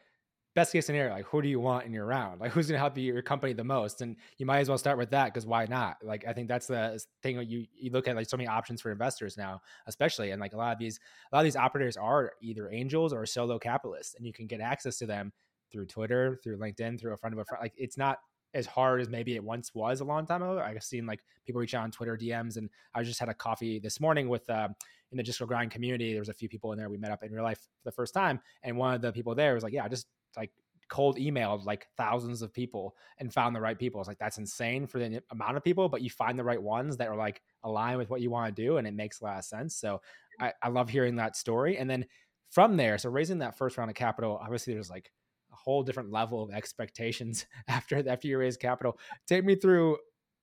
best 0.56 0.72
case 0.72 0.86
scenario, 0.86 1.14
like 1.14 1.26
who 1.26 1.42
do 1.42 1.48
you 1.48 1.60
want 1.60 1.86
in 1.86 1.94
your 1.94 2.06
round? 2.06 2.42
Like 2.42 2.52
who's 2.52 2.68
going 2.68 2.76
to 2.76 2.80
help 2.80 2.98
your 2.98 3.22
company 3.22 3.54
the 3.54 3.64
most? 3.64 4.02
And 4.02 4.16
you 4.38 4.46
might 4.46 4.60
as 4.60 4.70
well 4.70 4.78
start 4.78 4.98
with 4.98 5.12
that 5.12 5.26
because 5.26 5.46
why 5.46 5.66
not? 5.66 5.98
Like 6.04 6.26
I 6.28 6.34
think 6.34 6.48
that's 6.48 6.68
the 6.68 7.04
thing 7.22 7.40
you 7.48 7.66
you 7.76 7.92
look 7.92 8.08
at 8.08 8.16
like 8.16 8.30
so 8.30 8.38
many 8.38 8.48
options 8.48 8.82
for 8.82 8.92
investors 8.92 9.38
now, 9.38 9.62
especially 9.88 10.32
and 10.32 10.42
like 10.42 10.54
a 10.54 10.58
lot 10.58 10.74
of 10.74 10.80
these 10.80 11.00
a 11.32 11.36
lot 11.36 11.42
of 11.42 11.46
these 11.46 11.56
operators 11.56 11.98
are 11.98 12.34
either 12.42 12.72
angels 12.72 13.14
or 13.14 13.26
solo 13.26 13.60
capitalists, 13.60 14.16
and 14.16 14.26
you 14.26 14.34
can 14.34 14.48
get 14.48 14.62
access 14.62 14.98
to 14.98 15.06
them 15.06 15.32
through 15.72 15.86
Twitter, 15.86 16.40
through 16.44 16.58
LinkedIn, 16.58 17.00
through 17.00 17.14
a 17.14 17.18
friend 17.18 17.34
of 17.34 17.40
a 17.40 17.46
friend. 17.46 17.62
Like 17.62 17.74
it's 17.78 17.98
not 17.98 18.18
as 18.56 18.66
hard 18.66 19.00
as 19.00 19.10
maybe 19.10 19.36
it 19.36 19.44
once 19.44 19.76
was 19.76 20.02
a 20.02 20.06
long 20.06 20.26
time 20.26 20.42
ago. 20.42 20.60
I've 20.60 20.82
seen 20.84 21.06
like 21.06 21.22
people 21.46 21.62
reach 21.62 21.76
out 21.76 21.84
on 21.84 21.92
Twitter 21.92 22.18
DMs, 22.18 22.58
and 22.58 22.70
I 22.96 23.04
just 23.04 23.20
had 23.20 23.30
a 23.30 23.34
coffee 23.34 23.80
this 23.80 24.00
morning 24.00 24.28
with 24.28 24.50
uh, 24.50 24.70
in 25.12 25.18
the 25.18 25.36
Go 25.38 25.46
Grind 25.46 25.72
community. 25.72 26.12
There 26.12 26.22
was 26.22 26.30
a 26.30 26.34
few 26.34 26.50
people 26.50 26.72
in 26.72 26.80
there 26.80 26.90
we 26.90 26.98
met 26.98 27.12
up 27.12 27.24
in 27.24 27.32
real 27.32 27.44
life 27.44 27.60
for 27.60 27.86
the 27.86 27.92
first 27.92 28.14
time, 28.14 28.40
and 28.64 28.78
one 28.78 28.96
of 28.96 29.02
the 29.02 29.12
people 29.12 29.36
there 29.36 29.54
was 29.54 29.64
like, 29.64 29.74
"Yeah, 29.74 29.86
I 29.86 29.88
just 29.88 30.08
like 30.38 30.52
cold 30.90 31.18
emailed 31.18 31.66
like 31.66 31.88
thousands 31.98 32.42
of 32.42 32.54
people 32.54 32.96
and 33.20 33.34
found 33.34 33.56
the 33.56 33.62
right 33.62 33.78
people. 33.78 34.02
It's 34.02 34.08
like 34.08 34.20
that's 34.20 34.38
insane 34.38 34.88
for 34.88 35.00
the 35.00 35.22
amount 35.32 35.56
of 35.56 35.64
people, 35.64 35.88
but 35.88 36.02
you 36.02 36.10
find 36.10 36.38
the 36.38 36.44
right 36.44 36.62
ones 36.62 36.98
that 36.98 37.08
are 37.08 37.16
like 37.16 37.42
aligned 37.64 38.00
with 38.00 38.10
what 38.10 38.22
you 38.22 38.30
want 38.30 38.54
to 38.54 38.62
do, 38.62 38.78
and 38.78 38.88
it 38.88 38.94
makes 38.94 39.22
a 39.22 39.24
lot 39.24 39.38
of 39.38 39.46
sense. 39.46 39.76
So 39.76 40.02
I, 40.40 40.54
I 40.62 40.70
love 40.70 40.90
hearing 40.90 41.16
that 41.18 41.36
story. 41.36 41.78
And 41.78 41.90
then 41.90 42.06
from 42.50 42.76
there, 42.76 42.98
so 42.98 43.10
raising 43.10 43.40
that 43.40 43.58
first 43.58 43.78
round 43.78 43.92
of 43.92 43.96
capital, 43.96 44.40
obviously 44.42 44.74
there's 44.74 44.90
like 44.90 45.12
a 45.52 45.56
whole 45.56 45.84
different 45.84 46.12
level 46.12 46.44
of 46.44 46.52
expectations 46.52 47.46
after 47.68 48.08
after 48.10 48.28
you 48.28 48.38
raise 48.38 48.58
capital. 48.58 48.98
Take 49.28 49.46
me 49.46 49.56
through 49.56 49.98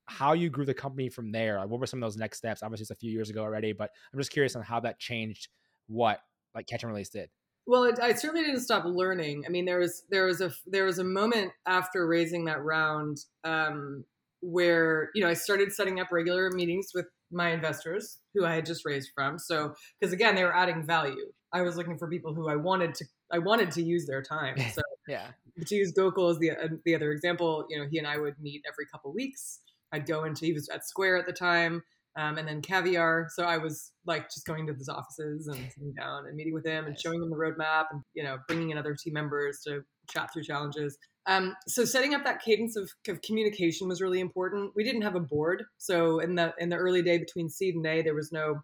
how 0.09 0.35
you 0.35 0.49
grew 0.49 0.65
the 0.65 0.75
company 0.75 1.09
from 1.09 1.33
there. 1.33 1.59
What 1.67 1.81
were 1.81 1.87
some 1.87 2.01
of 2.01 2.07
those 2.07 2.17
next 2.17 2.39
steps? 2.39 2.63
Obviously, 2.63 2.85
it's 2.85 2.91
a 2.93 2.97
few 2.97 3.11
years 3.11 3.29
ago 3.29 3.43
already, 3.43 3.73
but 3.73 3.91
I'm 4.13 4.21
just 4.21 4.31
curious 4.31 4.55
on 4.55 4.63
how 4.63 4.79
that 4.81 5.01
changed 5.01 5.49
what 5.89 6.21
like 6.55 6.67
Catch 6.67 6.85
and 6.85 6.93
Release 6.93 7.11
did. 7.11 7.29
Well, 7.67 7.85
it, 7.85 7.99
I 8.01 8.13
certainly 8.15 8.47
didn't 8.47 8.61
stop 8.61 8.85
learning. 8.85 9.45
I 9.47 9.51
mean, 9.51 9.65
there 9.65 9.79
was 9.79 10.05
there 10.11 10.27
was 10.27 10.41
a 10.41 10.53
there 10.67 10.85
was 10.85 10.99
a 10.99 11.05
moment 11.05 11.53
after 11.67 12.07
raising 12.07 12.45
that 12.45 12.63
round 12.63 13.19
um, 13.45 14.05
where 14.41 15.11
you 15.15 15.23
know 15.23 15.29
I 15.29 15.35
started 15.35 15.73
setting 15.73 15.99
up 15.99 16.09
regular 16.13 16.51
meetings 16.51 16.91
with 16.95 17.07
my 17.33 17.51
investors 17.51 18.19
who 18.35 18.45
I 18.45 18.55
had 18.55 18.67
just 18.67 18.85
raised 18.85 19.11
from. 19.15 19.39
So 19.39 19.75
because 20.01 20.13
again, 20.13 20.37
they 20.37 20.45
were 20.45 20.55
adding 20.55 20.87
value. 20.87 21.33
I 21.53 21.63
was 21.63 21.77
looking 21.77 21.99
for 21.99 22.09
people 22.09 22.35
who 22.35 22.49
I 22.49 22.57
wanted 22.57 22.95
to 22.97 23.05
I 23.33 23.39
wanted 23.39 23.73
to 23.73 23.83
use 23.83 24.07
their 24.07 24.23
time. 24.23 24.57
So 24.73 24.83
yeah, 25.09 25.29
to 25.67 25.75
use 25.75 25.93
Gokul 25.93 26.31
as 26.31 26.39
the 26.39 26.51
uh, 26.53 26.69
the 26.85 26.95
other 26.95 27.11
example, 27.13 27.67
you 27.69 27.79
know, 27.79 27.87
he 27.91 27.99
and 27.99 28.07
I 28.07 28.19
would 28.19 28.35
meet 28.41 28.63
every 28.69 28.87
couple 28.87 29.13
weeks. 29.13 29.61
I'd 29.93 30.07
go 30.07 30.25
into 30.25 30.45
he 30.45 30.53
was 30.53 30.69
at 30.69 30.85
Square 30.85 31.19
at 31.19 31.27
the 31.27 31.33
time 31.33 31.83
um, 32.17 32.39
and 32.39 32.49
then 32.49 32.63
Caviar. 32.63 33.29
So 33.35 33.45
I 33.45 33.59
was 33.59 33.93
like 34.07 34.31
just 34.31 34.47
going 34.47 34.67
to 34.67 34.75
his 34.75 34.89
offices 34.89 35.47
and 35.47 35.57
sitting 35.73 35.93
down 35.93 36.27
and 36.27 36.35
meeting 36.35 36.55
with 36.55 36.67
him 36.67 36.87
and 36.87 36.99
showing 36.99 37.23
him 37.23 37.31
the 37.31 37.37
roadmap 37.37 37.85
and 37.91 38.03
you 38.15 38.23
know 38.23 38.39
bringing 38.49 38.71
in 38.71 38.79
other 38.79 38.95
team 38.95 39.13
members 39.15 39.61
to 39.67 39.83
chat 40.11 40.33
through 40.33 40.45
challenges. 40.45 40.97
Um, 41.27 41.57
so 41.67 41.85
setting 41.85 42.15
up 42.15 42.23
that 42.25 42.41
cadence 42.41 42.77
of, 42.77 42.89
of, 43.09 43.21
communication 43.21 43.89
was 43.89 44.01
really 44.01 44.21
important. 44.21 44.71
We 44.77 44.85
didn't 44.85 45.03
have 45.03 45.17
a 45.17 45.21
board, 45.21 45.65
so 45.77 46.21
in 46.21 46.37
the 46.37 46.55
in 46.59 46.69
the 46.69 46.77
early 46.77 47.03
day 47.03 47.19
between 47.19 47.49
seed 47.49 47.75
and 47.75 47.87
A, 47.87 48.03
there 48.03 48.15
was 48.15 48.33
no 48.33 48.63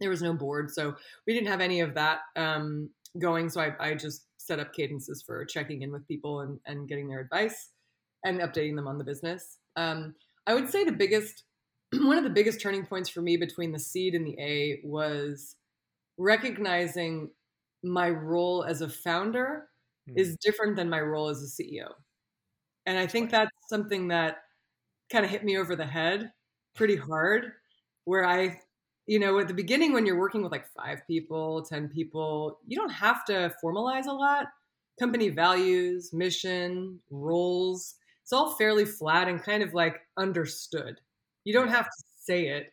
there 0.00 0.10
was 0.10 0.22
no 0.22 0.34
board, 0.34 0.70
so 0.70 0.94
we 1.26 1.34
didn't 1.34 1.48
have 1.48 1.60
any 1.60 1.80
of 1.80 1.94
that 1.94 2.20
um, 2.36 2.90
going. 3.18 3.48
So 3.48 3.60
I, 3.60 3.74
I 3.78 3.94
just 3.94 4.26
set 4.38 4.60
up 4.60 4.74
cadences 4.74 5.22
for 5.24 5.44
checking 5.44 5.82
in 5.82 5.92
with 5.92 6.06
people 6.06 6.40
and, 6.40 6.58
and 6.66 6.88
getting 6.88 7.08
their 7.08 7.20
advice 7.20 7.70
and 8.24 8.40
updating 8.40 8.76
them 8.76 8.88
on 8.88 8.98
the 8.98 9.04
business. 9.04 9.58
Um, 9.76 10.14
I 10.46 10.54
would 10.54 10.70
say 10.70 10.84
the 10.84 10.92
biggest 10.92 11.44
one 12.02 12.18
of 12.18 12.24
the 12.24 12.30
biggest 12.30 12.60
turning 12.60 12.84
points 12.86 13.08
for 13.08 13.20
me 13.20 13.36
between 13.36 13.72
the 13.72 13.78
seed 13.78 14.14
and 14.14 14.26
the 14.26 14.36
A 14.38 14.80
was 14.84 15.56
recognizing 16.18 17.30
my 17.82 18.08
role 18.08 18.64
as 18.64 18.80
a 18.80 18.88
founder 18.88 19.68
mm. 20.08 20.14
is 20.16 20.36
different 20.42 20.76
than 20.76 20.88
my 20.88 21.00
role 21.00 21.28
as 21.28 21.42
a 21.42 21.62
CEO. 21.62 21.88
And 22.86 22.98
I 22.98 23.06
think 23.06 23.30
that's 23.30 23.50
something 23.68 24.08
that 24.08 24.38
kind 25.10 25.24
of 25.24 25.30
hit 25.30 25.44
me 25.44 25.58
over 25.58 25.76
the 25.76 25.86
head 25.86 26.32
pretty 26.74 26.96
hard 26.96 27.52
where 28.04 28.26
I 28.26 28.60
you 29.06 29.18
know 29.18 29.38
at 29.38 29.48
the 29.48 29.54
beginning 29.54 29.92
when 29.92 30.06
you're 30.06 30.18
working 30.18 30.42
with 30.42 30.52
like 30.52 30.66
5 30.76 31.06
people, 31.06 31.62
10 31.62 31.88
people, 31.88 32.58
you 32.66 32.76
don't 32.76 32.90
have 32.90 33.24
to 33.26 33.54
formalize 33.62 34.06
a 34.06 34.12
lot. 34.12 34.46
Company 34.98 35.28
values, 35.28 36.12
mission, 36.12 37.00
roles, 37.10 37.96
it's 38.22 38.32
all 38.32 38.54
fairly 38.54 38.86
flat 38.86 39.28
and 39.28 39.42
kind 39.42 39.62
of 39.62 39.74
like 39.74 40.00
understood. 40.16 40.98
You 41.44 41.52
don't 41.52 41.68
have 41.68 41.86
to 41.86 42.04
say 42.20 42.48
it. 42.48 42.70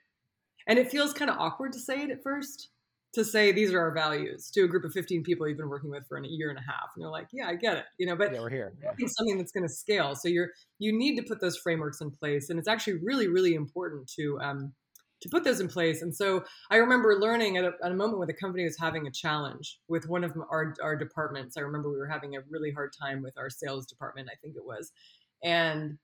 And 0.67 0.79
it 0.79 0.91
feels 0.91 1.13
kind 1.13 1.29
of 1.29 1.37
awkward 1.37 1.73
to 1.73 1.79
say 1.79 2.03
it 2.03 2.11
at 2.11 2.23
first, 2.23 2.69
to 3.13 3.25
say 3.25 3.51
these 3.51 3.73
are 3.73 3.79
our 3.79 3.93
values 3.93 4.49
to 4.51 4.63
a 4.63 4.67
group 4.67 4.85
of 4.85 4.93
15 4.93 5.23
people 5.23 5.47
you've 5.47 5.57
been 5.57 5.69
working 5.69 5.89
with 5.89 6.07
for 6.07 6.17
a 6.17 6.25
year 6.25 6.49
and 6.49 6.57
a 6.57 6.61
half. 6.61 6.91
And 6.95 7.01
you're 7.01 7.11
like, 7.11 7.27
yeah, 7.33 7.47
I 7.47 7.55
get 7.55 7.77
it. 7.77 7.85
You 7.97 8.07
know, 8.07 8.15
but 8.15 8.33
yeah, 8.33 8.39
we're 8.39 8.49
here. 8.49 8.73
Yeah. 8.81 8.91
something 9.07 9.37
that's 9.37 9.51
going 9.51 9.67
to 9.67 9.73
scale. 9.73 10.15
So 10.15 10.29
you're, 10.29 10.49
you 10.79 10.97
need 10.97 11.17
to 11.17 11.23
put 11.23 11.41
those 11.41 11.57
frameworks 11.57 11.99
in 11.99 12.11
place. 12.11 12.49
And 12.49 12.57
it's 12.57 12.67
actually 12.67 12.99
really, 13.03 13.27
really 13.27 13.53
important 13.53 14.09
to, 14.17 14.39
um, 14.39 14.73
to 15.21 15.29
put 15.29 15.43
those 15.43 15.59
in 15.59 15.67
place. 15.67 16.01
And 16.01 16.15
so 16.15 16.43
I 16.71 16.77
remember 16.77 17.19
learning 17.19 17.57
at 17.57 17.65
a, 17.65 17.71
at 17.83 17.91
a, 17.91 17.95
moment 17.95 18.19
when 18.19 18.27
the 18.27 18.33
company 18.33 18.63
was 18.63 18.77
having 18.79 19.07
a 19.07 19.11
challenge 19.11 19.77
with 19.87 20.07
one 20.07 20.23
of 20.23 20.35
our, 20.49 20.73
our 20.81 20.95
departments. 20.95 21.57
I 21.57 21.61
remember 21.61 21.91
we 21.91 21.97
were 21.97 22.07
having 22.07 22.35
a 22.35 22.39
really 22.49 22.71
hard 22.71 22.91
time 22.99 23.21
with 23.21 23.37
our 23.37 23.49
sales 23.49 23.85
department, 23.85 24.29
I 24.31 24.35
think 24.41 24.55
it 24.55 24.65
was. 24.65 24.91
And 25.43 25.97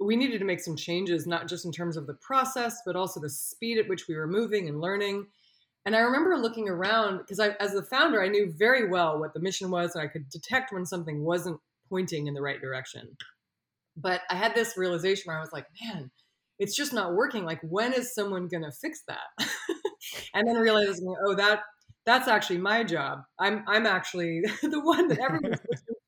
we 0.00 0.16
needed 0.16 0.38
to 0.38 0.44
make 0.44 0.60
some 0.60 0.76
changes, 0.76 1.26
not 1.26 1.48
just 1.48 1.64
in 1.64 1.72
terms 1.72 1.96
of 1.96 2.06
the 2.06 2.14
process, 2.14 2.80
but 2.84 2.96
also 2.96 3.20
the 3.20 3.30
speed 3.30 3.78
at 3.78 3.88
which 3.88 4.08
we 4.08 4.16
were 4.16 4.26
moving 4.26 4.68
and 4.68 4.80
learning. 4.80 5.26
And 5.86 5.94
I 5.94 6.00
remember 6.00 6.36
looking 6.36 6.68
around 6.68 7.18
because 7.18 7.40
I, 7.40 7.50
as 7.60 7.72
the 7.72 7.82
founder, 7.82 8.22
I 8.22 8.28
knew 8.28 8.52
very 8.56 8.88
well 8.88 9.18
what 9.20 9.34
the 9.34 9.40
mission 9.40 9.70
was, 9.70 9.94
and 9.94 10.02
I 10.02 10.08
could 10.08 10.28
detect 10.30 10.72
when 10.72 10.86
something 10.86 11.22
wasn't 11.22 11.60
pointing 11.88 12.26
in 12.26 12.34
the 12.34 12.42
right 12.42 12.60
direction. 12.60 13.16
But 13.96 14.22
I 14.30 14.34
had 14.34 14.54
this 14.54 14.76
realization 14.76 15.24
where 15.26 15.36
I 15.36 15.40
was 15.40 15.52
like, 15.52 15.66
man, 15.82 16.10
it's 16.58 16.74
just 16.74 16.92
not 16.92 17.14
working. 17.14 17.44
Like, 17.44 17.60
when 17.62 17.92
is 17.92 18.14
someone 18.14 18.48
going 18.48 18.64
to 18.64 18.72
fix 18.72 19.02
that? 19.08 19.46
and 20.34 20.48
then 20.48 20.56
realizing, 20.56 21.14
oh, 21.26 21.34
that 21.34 21.60
that's 22.06 22.28
actually 22.28 22.58
my 22.58 22.84
job. 22.84 23.20
I'm 23.38 23.64
I'm 23.66 23.86
actually 23.86 24.42
the 24.62 24.80
one 24.80 25.08
that 25.08 25.18
everyone's 25.18 25.60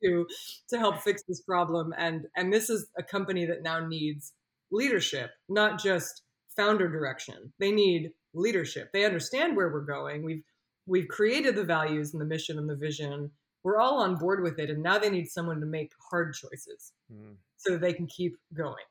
to 0.06 0.26
to 0.68 0.78
help 0.78 1.02
fix 1.02 1.22
this 1.28 1.40
problem. 1.40 1.94
And 1.96 2.26
and 2.36 2.52
this 2.52 2.70
is 2.70 2.88
a 2.98 3.02
company 3.02 3.46
that 3.46 3.62
now 3.62 3.86
needs 3.86 4.32
leadership, 4.70 5.30
not 5.48 5.82
just 5.82 6.22
founder 6.56 6.88
direction. 6.88 7.52
They 7.58 7.72
need 7.72 8.12
leadership. 8.34 8.90
They 8.92 9.04
understand 9.04 9.56
where 9.56 9.70
we're 9.70 9.80
going. 9.80 10.24
We've 10.24 10.42
we've 10.86 11.08
created 11.08 11.56
the 11.56 11.64
values 11.64 12.12
and 12.12 12.20
the 12.20 12.26
mission 12.26 12.58
and 12.58 12.68
the 12.68 12.76
vision. 12.76 13.30
We're 13.62 13.80
all 13.80 14.00
on 14.00 14.16
board 14.16 14.42
with 14.42 14.58
it, 14.60 14.70
and 14.70 14.82
now 14.82 14.98
they 14.98 15.10
need 15.10 15.28
someone 15.28 15.60
to 15.60 15.66
make 15.66 15.90
hard 16.10 16.34
choices 16.34 16.92
mm. 17.12 17.34
so 17.56 17.76
they 17.76 17.92
can 17.92 18.06
keep 18.06 18.36
going. 18.54 18.84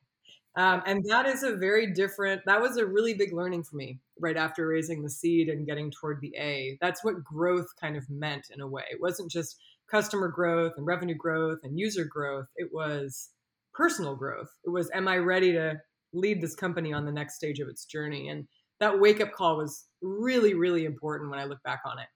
Um, 0.57 0.81
and 0.85 1.03
that 1.09 1.27
is 1.27 1.43
a 1.43 1.55
very 1.55 1.93
different, 1.93 2.41
that 2.45 2.61
was 2.61 2.77
a 2.77 2.85
really 2.85 3.13
big 3.13 3.33
learning 3.33 3.63
for 3.63 3.75
me 3.75 3.99
right 4.19 4.37
after 4.37 4.67
raising 4.67 5.03
the 5.03 5.09
seed 5.09 5.49
and 5.49 5.65
getting 5.65 5.91
toward 5.91 6.21
the 6.21 6.33
A. 6.37 6.77
That's 6.79 7.03
what 7.03 7.23
growth 7.23 7.67
kind 7.79 7.97
of 7.97 8.09
meant 8.09 8.47
in 8.53 8.61
a 8.61 8.67
way. 8.67 8.83
It 8.89 9.01
wasn't 9.01 9.29
just 9.29 9.57
customer 9.89 10.27
growth 10.27 10.73
and 10.77 10.85
revenue 10.85 11.15
growth 11.15 11.59
and 11.63 11.77
user 11.77 12.05
growth, 12.05 12.47
it 12.55 12.69
was 12.73 13.29
personal 13.73 14.15
growth. 14.15 14.49
It 14.65 14.69
was, 14.69 14.89
am 14.93 15.07
I 15.07 15.17
ready 15.17 15.51
to 15.53 15.75
lead 16.13 16.41
this 16.41 16.55
company 16.55 16.93
on 16.93 17.05
the 17.05 17.11
next 17.11 17.35
stage 17.35 17.59
of 17.59 17.67
its 17.67 17.85
journey? 17.85 18.29
And 18.29 18.47
that 18.79 18.99
wake 18.99 19.21
up 19.21 19.33
call 19.33 19.57
was 19.57 19.85
really, 20.01 20.53
really 20.53 20.85
important 20.85 21.29
when 21.29 21.39
I 21.39 21.45
look 21.45 21.61
back 21.63 21.81
on 21.85 21.99
it. 21.99 22.07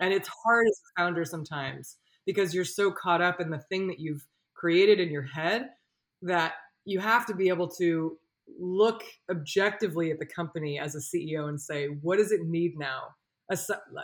And 0.00 0.12
it's 0.12 0.28
hard 0.44 0.66
as 0.66 0.78
a 0.78 1.02
founder 1.02 1.24
sometimes 1.24 1.96
because 2.26 2.54
you're 2.54 2.64
so 2.64 2.90
caught 2.90 3.22
up 3.22 3.40
in 3.40 3.50
the 3.50 3.62
thing 3.70 3.86
that 3.88 4.00
you've 4.00 4.24
created 4.54 4.98
in 4.98 5.10
your 5.10 5.22
head 5.22 5.68
that 6.22 6.54
you 6.84 6.98
have 7.00 7.26
to 7.26 7.34
be 7.34 7.48
able 7.48 7.68
to 7.68 8.16
look 8.58 9.02
objectively 9.30 10.10
at 10.10 10.18
the 10.18 10.26
company 10.26 10.78
as 10.78 10.94
a 10.94 10.98
CEO 10.98 11.48
and 11.48 11.60
say, 11.60 11.86
what 12.02 12.18
does 12.18 12.32
it 12.32 12.40
need 12.46 12.78
now? 12.78 13.08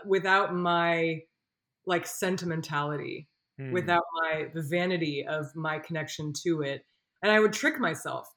Without 0.07 0.55
my 0.55 1.21
like 1.87 2.07
sentimentality, 2.07 3.29
hmm. 3.59 3.73
without 3.73 4.05
my 4.23 4.47
the 4.55 4.63
vanity 4.63 5.27
of 5.27 5.47
my 5.55 5.79
connection 5.79 6.33
to 6.45 6.63
it. 6.63 6.85
And 7.23 7.31
I 7.33 7.41
would 7.41 7.53
trick 7.53 7.79
myself. 7.79 8.29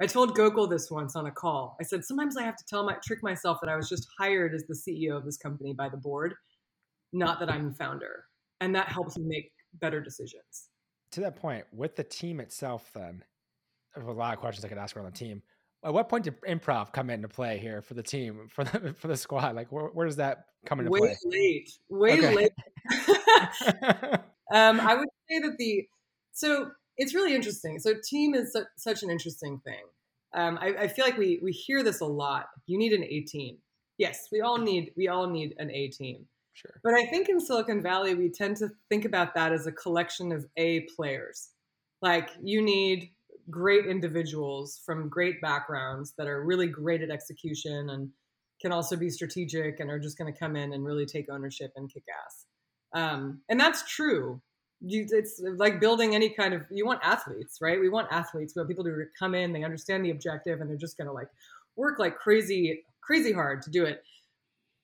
I 0.00 0.06
told 0.06 0.36
Gokul 0.36 0.68
this 0.68 0.90
once 0.90 1.14
on 1.14 1.26
a 1.26 1.30
call. 1.30 1.76
I 1.80 1.84
said, 1.84 2.04
sometimes 2.04 2.36
I 2.36 2.42
have 2.42 2.56
to 2.56 2.64
tell 2.68 2.84
my 2.84 2.96
trick 3.04 3.22
myself 3.22 3.58
that 3.62 3.70
I 3.70 3.76
was 3.76 3.88
just 3.88 4.08
hired 4.18 4.52
as 4.52 4.64
the 4.66 4.74
CEO 4.74 5.16
of 5.16 5.24
this 5.24 5.36
company 5.36 5.74
by 5.74 5.88
the 5.88 5.96
board, 5.96 6.34
not 7.12 7.38
that 7.38 7.48
I'm 7.48 7.68
the 7.68 7.74
founder. 7.74 8.24
And 8.60 8.74
that 8.74 8.88
helps 8.88 9.16
me 9.16 9.24
make 9.28 9.52
better 9.74 10.00
decisions. 10.00 10.70
To 11.12 11.20
that 11.20 11.36
point, 11.36 11.66
with 11.72 11.94
the 11.94 12.02
team 12.04 12.40
itself, 12.40 12.90
then, 12.94 13.22
a 13.96 14.00
lot 14.00 14.34
of 14.34 14.40
questions 14.40 14.64
I 14.64 14.68
could 14.68 14.78
ask 14.78 14.96
around 14.96 15.06
the 15.06 15.18
team. 15.18 15.42
At 15.84 15.92
what 15.92 16.08
point 16.08 16.24
did 16.24 16.40
improv 16.42 16.92
come 16.92 17.10
into 17.10 17.28
play 17.28 17.58
here 17.58 17.82
for 17.82 17.94
the 17.94 18.02
team, 18.02 18.48
for 18.54 18.64
the 18.64 18.94
for 18.98 19.08
the 19.08 19.16
squad? 19.16 19.54
Like, 19.54 19.70
where, 19.72 19.86
where 19.86 20.06
does 20.06 20.16
that 20.16 20.46
come 20.66 20.80
into 20.80 20.90
play? 20.90 21.00
way 21.00 21.16
play? 21.22 21.38
Late, 21.38 21.70
way 21.88 22.12
okay. 22.18 22.34
late. 22.34 22.52
um, 24.52 24.80
I 24.80 24.94
would 24.94 25.08
say 25.28 25.38
that 25.40 25.56
the 25.58 25.86
so 26.32 26.70
it's 26.96 27.14
really 27.14 27.34
interesting. 27.34 27.78
So 27.78 27.94
team 28.02 28.34
is 28.34 28.52
su- 28.52 28.64
such 28.76 29.02
an 29.02 29.10
interesting 29.10 29.60
thing. 29.64 29.82
Um, 30.34 30.58
I, 30.60 30.68
I, 30.80 30.88
feel 30.88 31.04
like 31.04 31.18
we 31.18 31.40
we 31.42 31.52
hear 31.52 31.82
this 31.82 32.00
a 32.00 32.06
lot. 32.06 32.46
You 32.66 32.78
need 32.78 32.92
an 32.92 33.04
A 33.04 33.20
team. 33.20 33.58
Yes, 33.98 34.28
we 34.32 34.40
all 34.40 34.58
need 34.58 34.92
we 34.96 35.08
all 35.08 35.28
need 35.28 35.54
an 35.58 35.70
A 35.70 35.88
team. 35.88 36.26
Sure. 36.54 36.80
But 36.82 36.94
I 36.94 37.06
think 37.06 37.28
in 37.28 37.40
Silicon 37.40 37.82
Valley 37.82 38.14
we 38.14 38.30
tend 38.30 38.56
to 38.58 38.70
think 38.88 39.04
about 39.04 39.34
that 39.34 39.52
as 39.52 39.66
a 39.66 39.72
collection 39.72 40.32
of 40.32 40.46
A 40.56 40.80
players. 40.96 41.50
Like 42.00 42.30
you 42.42 42.62
need 42.62 43.10
great 43.50 43.86
individuals 43.86 44.80
from 44.84 45.08
great 45.08 45.40
backgrounds 45.40 46.14
that 46.18 46.26
are 46.26 46.44
really 46.44 46.66
great 46.66 47.02
at 47.02 47.10
execution 47.10 47.90
and 47.90 48.10
can 48.60 48.72
also 48.72 48.96
be 48.96 49.10
strategic 49.10 49.80
and 49.80 49.90
are 49.90 49.98
just 49.98 50.16
going 50.16 50.32
to 50.32 50.38
come 50.38 50.56
in 50.56 50.72
and 50.72 50.84
really 50.84 51.06
take 51.06 51.26
ownership 51.30 51.72
and 51.76 51.92
kick 51.92 52.04
ass. 52.24 52.46
Um, 52.94 53.40
and 53.48 53.58
that's 53.58 53.82
true. 53.90 54.40
You, 54.80 55.06
it's 55.10 55.40
like 55.56 55.80
building 55.80 56.14
any 56.14 56.30
kind 56.30 56.54
of 56.54 56.62
you 56.70 56.86
want 56.86 57.00
athletes, 57.02 57.58
right? 57.60 57.80
We 57.80 57.88
want 57.88 58.08
athletes. 58.10 58.54
We 58.54 58.60
want 58.60 58.68
people 58.68 58.84
to 58.84 59.04
come 59.18 59.34
in, 59.34 59.52
they 59.52 59.64
understand 59.64 60.04
the 60.04 60.10
objective, 60.10 60.60
and 60.60 60.68
they're 60.68 60.76
just 60.76 60.96
going 60.96 61.06
to 61.06 61.12
like 61.12 61.28
work 61.76 61.98
like 61.98 62.16
crazy, 62.16 62.84
crazy 63.00 63.32
hard 63.32 63.62
to 63.62 63.70
do 63.70 63.84
it. 63.84 64.02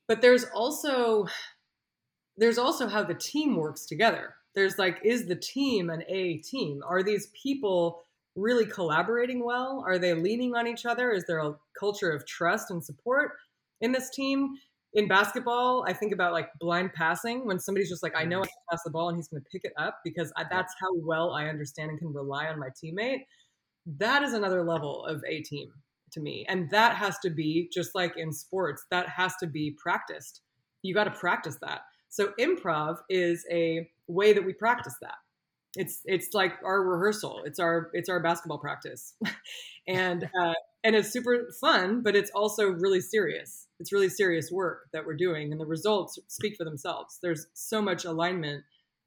But 0.06 0.20
there's 0.20 0.44
also 0.54 1.26
there's 2.36 2.58
also 2.58 2.86
how 2.86 3.02
the 3.02 3.14
team 3.14 3.56
works 3.56 3.84
together. 3.84 4.34
There's 4.54 4.78
like, 4.78 4.98
is 5.04 5.26
the 5.26 5.36
team 5.36 5.90
an 5.90 6.04
A 6.08 6.38
team? 6.38 6.80
Are 6.88 7.02
these 7.02 7.28
people 7.40 8.02
really 8.38 8.66
collaborating 8.66 9.44
well? 9.44 9.84
Are 9.86 9.98
they 9.98 10.14
leaning 10.14 10.54
on 10.54 10.66
each 10.66 10.86
other? 10.86 11.10
Is 11.10 11.24
there 11.26 11.38
a 11.38 11.54
culture 11.78 12.10
of 12.10 12.26
trust 12.26 12.70
and 12.70 12.84
support 12.84 13.32
in 13.80 13.92
this 13.92 14.10
team? 14.10 14.50
In 14.94 15.06
basketball, 15.06 15.84
I 15.86 15.92
think 15.92 16.12
about 16.12 16.32
like 16.32 16.48
blind 16.58 16.94
passing 16.94 17.46
when 17.46 17.58
somebody's 17.58 17.90
just 17.90 18.02
like, 18.02 18.16
I 18.16 18.24
know 18.24 18.38
I 18.38 18.46
mm. 18.46 18.48
can 18.48 18.62
pass 18.70 18.82
the 18.84 18.90
ball 18.90 19.10
and 19.10 19.18
he's 19.18 19.28
going 19.28 19.42
to 19.42 19.48
pick 19.50 19.64
it 19.64 19.72
up 19.76 19.98
because 20.02 20.32
I, 20.36 20.44
that's 20.50 20.74
how 20.80 20.88
well 20.94 21.32
I 21.32 21.48
understand 21.48 21.90
and 21.90 21.98
can 21.98 22.12
rely 22.12 22.46
on 22.46 22.58
my 22.58 22.68
teammate. 22.68 23.24
That 23.98 24.22
is 24.22 24.32
another 24.32 24.64
level 24.64 25.04
of 25.04 25.22
a 25.28 25.42
team 25.42 25.68
to 26.12 26.20
me. 26.20 26.46
And 26.48 26.70
that 26.70 26.96
has 26.96 27.18
to 27.20 27.30
be, 27.30 27.68
just 27.72 27.94
like 27.94 28.16
in 28.16 28.32
sports, 28.32 28.84
that 28.90 29.08
has 29.08 29.34
to 29.40 29.46
be 29.46 29.76
practiced. 29.80 30.40
You 30.82 30.94
got 30.94 31.04
to 31.04 31.10
practice 31.10 31.58
that. 31.60 31.82
So 32.08 32.32
improv 32.40 32.98
is 33.10 33.44
a 33.50 33.88
way 34.06 34.32
that 34.32 34.44
we 34.44 34.54
practice 34.54 34.94
that 35.02 35.16
it's 35.78 36.00
it's 36.04 36.34
like 36.34 36.54
our 36.64 36.82
rehearsal. 36.82 37.42
It's 37.46 37.60
our 37.60 37.90
it's 37.94 38.08
our 38.08 38.20
basketball 38.20 38.58
practice. 38.58 39.14
And 39.90 40.24
uh, 40.38 40.52
and 40.84 40.94
it's 40.94 41.10
super 41.10 41.48
fun 41.62 42.02
but 42.02 42.14
it's 42.14 42.30
also 42.34 42.68
really 42.68 43.00
serious. 43.00 43.68
It's 43.80 43.90
really 43.90 44.10
serious 44.10 44.52
work 44.52 44.90
that 44.92 45.06
we're 45.06 45.16
doing 45.16 45.50
and 45.50 45.58
the 45.58 45.64
results 45.64 46.18
speak 46.28 46.56
for 46.58 46.64
themselves. 46.64 47.18
There's 47.22 47.46
so 47.54 47.80
much 47.80 48.04
alignment 48.04 48.64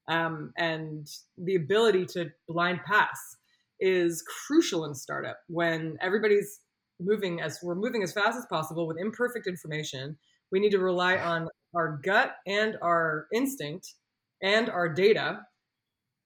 um, 0.07 0.53
and 0.57 1.07
the 1.37 1.53
ability 1.53 2.07
to 2.13 2.31
blind 2.47 2.79
pass 2.83 3.37
is 3.79 4.23
crucial 4.23 4.85
in 4.85 4.95
startup 4.95 5.37
when 5.49 5.99
everybody's 6.01 6.61
moving 6.99 7.41
as 7.41 7.59
we're 7.61 7.75
moving 7.75 8.01
as 8.01 8.11
fast 8.11 8.35
as 8.35 8.47
possible 8.47 8.87
with 8.87 8.97
imperfect 8.97 9.45
information. 9.45 10.17
We 10.51 10.59
need 10.59 10.71
to 10.71 10.79
rely 10.79 11.17
on 11.17 11.47
our 11.75 11.99
gut 12.03 12.37
and 12.47 12.75
our 12.81 13.27
instinct 13.31 13.93
and 14.41 14.67
our 14.67 14.89
data 14.89 15.41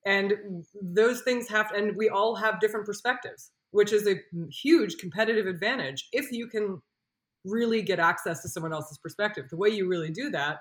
and 0.05 0.33
those 0.81 1.21
things 1.21 1.49
have 1.49 1.71
and 1.71 1.95
we 1.95 2.09
all 2.09 2.35
have 2.35 2.59
different 2.59 2.85
perspectives 2.85 3.51
which 3.75 3.91
is 3.91 4.07
a 4.07 4.15
huge 4.49 4.97
competitive 4.97 5.47
advantage 5.47 6.07
if 6.13 6.31
you 6.31 6.47
can 6.47 6.81
really 7.43 7.81
get 7.81 7.99
access 7.99 8.41
to 8.41 8.47
someone 8.47 8.73
else's 8.73 8.97
perspective. 8.97 9.45
The 9.49 9.57
way 9.57 9.69
you 9.69 9.87
really 9.87 10.11
do 10.11 10.29
that 10.31 10.59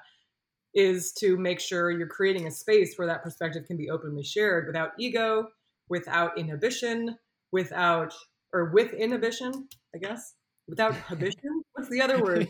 is 0.75 1.13
to 1.13 1.37
make 1.37 1.61
sure 1.61 1.93
you're 1.93 2.09
creating 2.09 2.49
a 2.49 2.51
space 2.51 2.95
where 2.97 3.07
that 3.07 3.23
perspective 3.23 3.67
can 3.67 3.77
be 3.77 3.89
openly 3.89 4.25
shared 4.25 4.67
without 4.67 4.91
ego 4.99 5.47
without 5.89 6.37
inhibition 6.37 7.17
without 7.53 8.13
or 8.53 8.71
with 8.71 8.93
inhibition 8.93 9.69
i 9.95 9.99
guess. 9.99 10.35
Without 10.67 10.97
inhibition? 10.97 11.63
What's 11.75 11.91
the 11.91 12.01
other 12.01 12.23
word? 12.23 12.49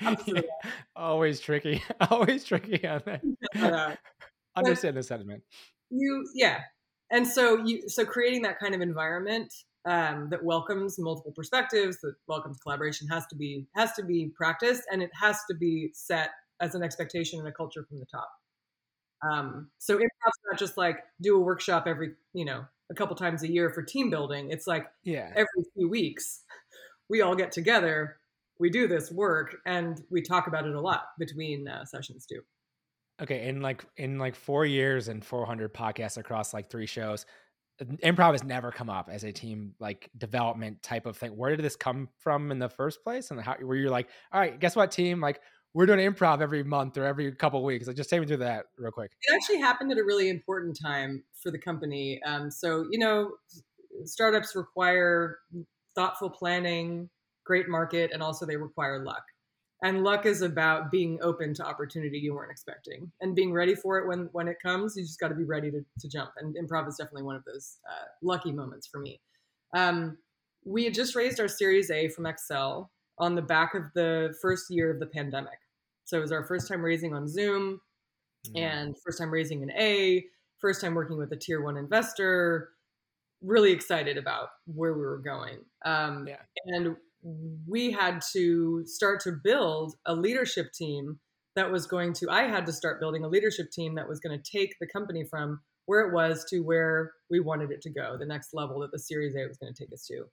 Always 0.96 1.40
tricky. 1.40 1.82
Always 2.10 2.42
tricky 2.44 2.86
on 2.88 3.02
that. 3.04 3.98
Understand 4.56 4.96
the 4.96 5.02
sentiment 5.02 5.42
you 5.90 6.26
yeah. 6.34 6.60
And 7.10 7.26
so 7.26 7.64
you 7.64 7.88
so 7.88 8.04
creating 8.04 8.42
that 8.42 8.58
kind 8.58 8.74
of 8.74 8.80
environment 8.80 9.52
um, 9.86 10.28
that 10.30 10.44
welcomes 10.44 10.98
multiple 10.98 11.32
perspectives 11.32 11.98
that 12.02 12.14
welcomes 12.26 12.58
collaboration 12.58 13.08
has 13.08 13.26
to 13.28 13.36
be 13.36 13.66
has 13.74 13.92
to 13.94 14.04
be 14.04 14.30
practiced 14.36 14.82
and 14.90 15.02
it 15.02 15.10
has 15.20 15.38
to 15.50 15.56
be 15.56 15.90
set 15.94 16.30
as 16.60 16.74
an 16.74 16.82
expectation 16.82 17.38
and 17.38 17.48
a 17.48 17.52
culture 17.52 17.84
from 17.88 17.98
the 17.98 18.06
top. 18.06 18.30
Um, 19.28 19.70
so 19.78 19.94
improv's 19.94 20.38
not 20.50 20.58
just 20.58 20.76
like 20.76 20.98
do 21.20 21.36
a 21.36 21.40
workshop 21.40 21.84
every 21.86 22.12
you 22.34 22.44
know 22.44 22.64
a 22.90 22.94
couple 22.94 23.16
times 23.16 23.42
a 23.42 23.50
year 23.50 23.70
for 23.70 23.82
team 23.82 24.10
building. 24.10 24.50
It's 24.50 24.66
like 24.66 24.86
yeah. 25.04 25.30
every 25.34 25.64
few 25.74 25.88
weeks 25.88 26.42
we 27.08 27.22
all 27.22 27.34
get 27.34 27.52
together 27.52 28.18
we 28.58 28.70
do 28.70 28.88
this 28.88 29.10
work 29.10 29.56
and 29.66 30.02
we 30.10 30.20
talk 30.20 30.46
about 30.46 30.66
it 30.66 30.74
a 30.74 30.80
lot 30.80 31.08
between 31.18 31.68
uh, 31.68 31.84
sessions 31.84 32.26
too 32.26 32.40
Okay, 33.20 33.48
in 33.48 33.60
like 33.60 33.84
in 33.96 34.18
like 34.18 34.34
four 34.34 34.64
years 34.64 35.08
and 35.08 35.24
400 35.24 35.74
podcasts 35.74 36.18
across 36.18 36.54
like 36.54 36.70
three 36.70 36.86
shows, 36.86 37.26
improv 37.82 38.32
has 38.32 38.44
never 38.44 38.70
come 38.70 38.90
up 38.90 39.08
as 39.10 39.24
a 39.24 39.32
team 39.32 39.74
like 39.78 40.10
development 40.16 40.82
type 40.82 41.06
of 41.06 41.16
thing. 41.16 41.36
Where 41.36 41.50
did 41.50 41.64
this 41.64 41.76
come 41.76 42.08
from 42.18 42.50
in 42.50 42.58
the 42.58 42.68
first 42.68 43.02
place? 43.02 43.30
And 43.30 43.40
how 43.40 43.56
were 43.60 43.76
you 43.76 43.90
like, 43.90 44.08
all 44.32 44.40
right, 44.40 44.58
guess 44.58 44.76
what, 44.76 44.90
team? 44.90 45.20
Like 45.20 45.40
we're 45.74 45.86
doing 45.86 46.00
improv 46.00 46.40
every 46.40 46.62
month 46.62 46.96
or 46.96 47.04
every 47.04 47.30
couple 47.32 47.62
weeks. 47.64 47.86
Like 47.86 47.96
just 47.96 48.10
take 48.10 48.20
me 48.20 48.26
through 48.26 48.38
that 48.38 48.66
real 48.78 48.90
quick. 48.90 49.10
It 49.22 49.34
actually 49.34 49.58
happened 49.58 49.92
at 49.92 49.98
a 49.98 50.04
really 50.04 50.28
important 50.28 50.78
time 50.80 51.22
for 51.42 51.50
the 51.50 51.58
company. 51.58 52.20
Um, 52.26 52.50
so 52.50 52.86
you 52.90 52.98
know, 52.98 53.32
startups 54.04 54.56
require 54.56 55.38
thoughtful 55.94 56.30
planning, 56.30 57.08
great 57.44 57.68
market, 57.68 58.10
and 58.12 58.22
also 58.22 58.46
they 58.46 58.56
require 58.56 59.04
luck. 59.04 59.22
And 59.82 60.02
luck 60.02 60.26
is 60.26 60.42
about 60.42 60.90
being 60.90 61.18
open 61.22 61.54
to 61.54 61.64
opportunity 61.64 62.18
you 62.18 62.34
weren't 62.34 62.50
expecting 62.50 63.12
and 63.20 63.36
being 63.36 63.52
ready 63.52 63.76
for 63.76 63.98
it 63.98 64.08
when 64.08 64.28
when 64.32 64.48
it 64.48 64.56
comes. 64.60 64.96
You 64.96 65.04
just 65.04 65.20
got 65.20 65.28
to 65.28 65.34
be 65.34 65.44
ready 65.44 65.70
to, 65.70 65.84
to 66.00 66.08
jump. 66.08 66.30
And 66.38 66.56
improv 66.56 66.88
is 66.88 66.96
definitely 66.96 67.22
one 67.22 67.36
of 67.36 67.44
those 67.44 67.78
uh, 67.88 68.06
lucky 68.22 68.50
moments 68.50 68.88
for 68.88 69.00
me. 69.00 69.20
Um, 69.74 70.18
we 70.64 70.84
had 70.84 70.94
just 70.94 71.14
raised 71.14 71.38
our 71.38 71.48
Series 71.48 71.90
A 71.90 72.08
from 72.08 72.24
Accel 72.24 72.88
on 73.18 73.34
the 73.34 73.42
back 73.42 73.74
of 73.74 73.84
the 73.94 74.34
first 74.40 74.70
year 74.70 74.90
of 74.90 75.00
the 75.00 75.06
pandemic. 75.06 75.58
So 76.04 76.18
it 76.18 76.20
was 76.20 76.32
our 76.32 76.44
first 76.44 76.68
time 76.68 76.82
raising 76.82 77.14
on 77.14 77.28
Zoom 77.28 77.80
mm. 78.48 78.60
and 78.60 78.96
first 79.04 79.18
time 79.18 79.30
raising 79.30 79.62
an 79.62 79.70
A, 79.72 80.24
first 80.58 80.80
time 80.80 80.94
working 80.94 81.18
with 81.18 81.32
a 81.32 81.36
tier 81.36 81.62
one 81.62 81.76
investor. 81.76 82.70
Really 83.42 83.70
excited 83.70 84.18
about 84.18 84.48
where 84.66 84.94
we 84.94 85.02
were 85.02 85.18
going. 85.18 85.58
Um, 85.84 86.26
yeah. 86.26 86.40
And 86.66 86.96
we 87.66 87.90
had 87.90 88.22
to 88.32 88.84
start 88.86 89.20
to 89.22 89.32
build 89.32 89.94
a 90.06 90.14
leadership 90.14 90.72
team 90.72 91.18
that 91.56 91.70
was 91.70 91.86
going 91.86 92.12
to, 92.14 92.30
I 92.30 92.44
had 92.44 92.66
to 92.66 92.72
start 92.72 93.00
building 93.00 93.24
a 93.24 93.28
leadership 93.28 93.70
team 93.70 93.94
that 93.96 94.08
was 94.08 94.20
going 94.20 94.38
to 94.38 94.50
take 94.58 94.76
the 94.80 94.86
company 94.86 95.24
from 95.24 95.60
where 95.86 96.00
it 96.06 96.12
was 96.12 96.44
to 96.50 96.60
where 96.60 97.12
we 97.30 97.40
wanted 97.40 97.70
it 97.70 97.80
to 97.82 97.90
go, 97.90 98.16
the 98.18 98.26
next 98.26 98.50
level 98.52 98.80
that 98.80 98.92
the 98.92 98.98
Series 98.98 99.34
A 99.34 99.46
was 99.46 99.58
going 99.58 99.72
to 99.72 99.84
take 99.84 99.92
us 99.92 100.06
to. 100.06 100.24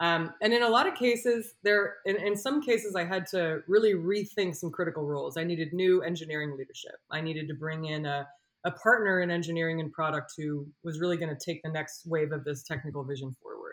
Um, 0.00 0.32
and 0.40 0.52
in 0.52 0.62
a 0.62 0.68
lot 0.68 0.86
of 0.86 0.94
cases, 0.94 1.54
there, 1.64 1.96
in, 2.04 2.16
in 2.16 2.36
some 2.36 2.62
cases, 2.62 2.94
I 2.94 3.04
had 3.04 3.26
to 3.28 3.60
really 3.66 3.94
rethink 3.94 4.54
some 4.54 4.70
critical 4.70 5.04
roles. 5.04 5.36
I 5.36 5.44
needed 5.44 5.72
new 5.72 6.02
engineering 6.02 6.56
leadership. 6.56 6.96
I 7.10 7.20
needed 7.20 7.48
to 7.48 7.54
bring 7.54 7.86
in 7.86 8.06
a, 8.06 8.26
a 8.64 8.70
partner 8.70 9.20
in 9.20 9.30
engineering 9.30 9.80
and 9.80 9.92
product 9.92 10.34
who 10.36 10.68
was 10.84 11.00
really 11.00 11.16
going 11.16 11.34
to 11.34 11.44
take 11.44 11.62
the 11.64 11.70
next 11.70 12.06
wave 12.06 12.30
of 12.30 12.44
this 12.44 12.62
technical 12.62 13.02
vision 13.02 13.34
forward. 13.42 13.67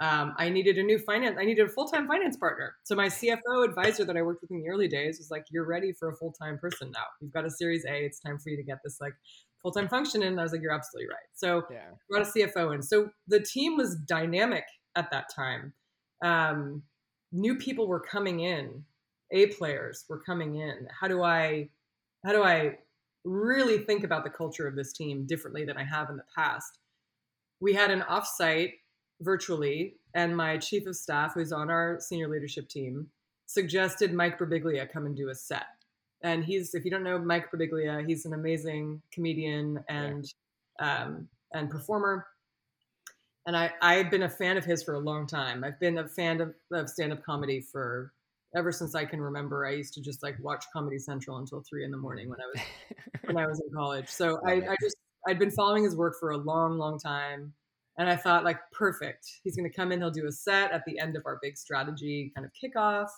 Um, 0.00 0.34
I 0.38 0.48
needed 0.48 0.78
a 0.78 0.82
new 0.82 0.98
finance. 0.98 1.36
I 1.38 1.44
needed 1.44 1.66
a 1.66 1.68
full 1.68 1.86
time 1.86 2.08
finance 2.08 2.36
partner. 2.36 2.74
So 2.84 2.94
my 2.94 3.06
CFO 3.06 3.64
advisor 3.64 4.04
that 4.06 4.16
I 4.16 4.22
worked 4.22 4.40
with 4.40 4.50
in 4.50 4.62
the 4.62 4.68
early 4.68 4.88
days 4.88 5.18
was 5.18 5.30
like, 5.30 5.44
"You're 5.50 5.66
ready 5.66 5.92
for 5.92 6.08
a 6.08 6.16
full 6.16 6.32
time 6.32 6.58
person 6.58 6.90
now. 6.90 7.04
You've 7.20 7.32
got 7.32 7.44
a 7.44 7.50
Series 7.50 7.84
A. 7.84 8.04
It's 8.04 8.18
time 8.18 8.38
for 8.38 8.48
you 8.48 8.56
to 8.56 8.62
get 8.62 8.78
this 8.82 8.98
like 9.00 9.12
full 9.62 9.72
time 9.72 9.88
function." 9.88 10.22
And 10.22 10.40
I 10.40 10.42
was 10.42 10.52
like, 10.52 10.62
"You're 10.62 10.72
absolutely 10.72 11.08
right." 11.08 11.28
So 11.34 11.64
yeah. 11.70 11.90
brought 12.08 12.26
a 12.26 12.30
CFO 12.30 12.74
in. 12.74 12.82
So 12.82 13.10
the 13.28 13.40
team 13.40 13.76
was 13.76 13.94
dynamic 13.96 14.64
at 14.96 15.10
that 15.10 15.26
time. 15.34 15.74
Um, 16.24 16.82
new 17.30 17.56
people 17.56 17.86
were 17.86 18.00
coming 18.00 18.40
in. 18.40 18.84
A 19.32 19.46
players 19.46 20.06
were 20.08 20.22
coming 20.22 20.56
in. 20.56 20.88
How 20.98 21.08
do 21.08 21.22
I? 21.22 21.68
How 22.24 22.32
do 22.32 22.42
I 22.42 22.78
really 23.24 23.78
think 23.78 24.02
about 24.02 24.24
the 24.24 24.30
culture 24.30 24.66
of 24.66 24.76
this 24.76 24.94
team 24.94 25.26
differently 25.26 25.66
than 25.66 25.76
I 25.76 25.84
have 25.84 26.08
in 26.08 26.16
the 26.16 26.24
past? 26.34 26.78
We 27.60 27.74
had 27.74 27.90
an 27.90 28.00
offsite 28.00 28.72
virtually, 29.20 29.96
and 30.14 30.36
my 30.36 30.58
chief 30.58 30.86
of 30.86 30.96
staff, 30.96 31.34
who's 31.34 31.52
on 31.52 31.70
our 31.70 31.98
senior 32.00 32.28
leadership 32.28 32.68
team, 32.68 33.08
suggested 33.46 34.12
Mike 34.12 34.38
Birbiglia 34.38 34.90
come 34.90 35.06
and 35.06 35.16
do 35.16 35.28
a 35.28 35.34
set. 35.34 35.66
And 36.22 36.44
he's, 36.44 36.74
if 36.74 36.84
you 36.84 36.90
don't 36.90 37.02
know 37.02 37.18
Mike 37.18 37.50
Birbiglia, 37.50 38.06
he's 38.06 38.26
an 38.26 38.34
amazing 38.34 39.00
comedian 39.12 39.82
and 39.88 40.26
yeah. 40.80 41.04
um, 41.04 41.28
and 41.52 41.70
performer. 41.70 42.26
And 43.46 43.56
I, 43.56 43.72
I've 43.80 44.10
been 44.10 44.24
a 44.24 44.28
fan 44.28 44.56
of 44.56 44.64
his 44.64 44.82
for 44.82 44.94
a 44.94 44.98
long 44.98 45.26
time. 45.26 45.64
I've 45.64 45.80
been 45.80 45.98
a 45.98 46.06
fan 46.06 46.40
of, 46.40 46.54
of 46.72 46.88
stand-up 46.88 47.24
comedy 47.24 47.60
for 47.60 48.12
ever 48.54 48.70
since 48.72 48.94
I 48.94 49.04
can 49.04 49.20
remember. 49.20 49.66
I 49.66 49.72
used 49.72 49.94
to 49.94 50.00
just 50.00 50.22
like 50.22 50.36
watch 50.40 50.64
Comedy 50.72 50.98
Central 50.98 51.38
until 51.38 51.62
three 51.68 51.84
in 51.84 51.90
the 51.90 51.96
morning 51.96 52.28
when 52.28 52.38
I 52.40 52.46
was 52.46 52.60
when 53.24 53.36
I 53.36 53.46
was 53.46 53.60
in 53.60 53.74
college. 53.74 54.08
So 54.08 54.40
I, 54.46 54.52
I 54.52 54.76
just 54.82 54.96
I'd 55.26 55.38
been 55.38 55.50
following 55.50 55.84
his 55.84 55.96
work 55.96 56.16
for 56.18 56.30
a 56.30 56.36
long, 56.36 56.78
long 56.78 56.98
time. 56.98 57.52
And 57.98 58.08
I 58.08 58.16
thought, 58.16 58.44
like, 58.44 58.58
perfect. 58.72 59.26
He's 59.44 59.56
going 59.56 59.68
to 59.68 59.74
come 59.74 59.92
in, 59.92 60.00
he'll 60.00 60.10
do 60.10 60.26
a 60.26 60.32
set 60.32 60.72
at 60.72 60.82
the 60.86 60.98
end 60.98 61.16
of 61.16 61.22
our 61.26 61.38
big 61.42 61.56
strategy 61.56 62.32
kind 62.34 62.46
of 62.46 62.52
kickoff 62.52 63.08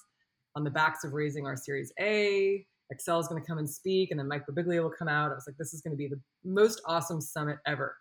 on 0.56 0.64
the 0.64 0.70
backs 0.70 1.04
of 1.04 1.12
raising 1.12 1.46
our 1.46 1.56
Series 1.56 1.92
A. 2.00 2.66
Accel 2.92 3.20
is 3.20 3.28
going 3.28 3.40
to 3.40 3.46
come 3.46 3.58
and 3.58 3.68
speak, 3.68 4.10
and 4.10 4.20
then 4.20 4.28
Mike 4.28 4.42
Birbiglia 4.46 4.82
will 4.82 4.90
come 4.90 5.08
out. 5.08 5.30
I 5.30 5.34
was 5.34 5.44
like, 5.46 5.56
this 5.56 5.72
is 5.72 5.80
going 5.80 5.92
to 5.92 5.96
be 5.96 6.08
the 6.08 6.20
most 6.44 6.82
awesome 6.86 7.20
summit 7.20 7.58
ever. 7.66 7.96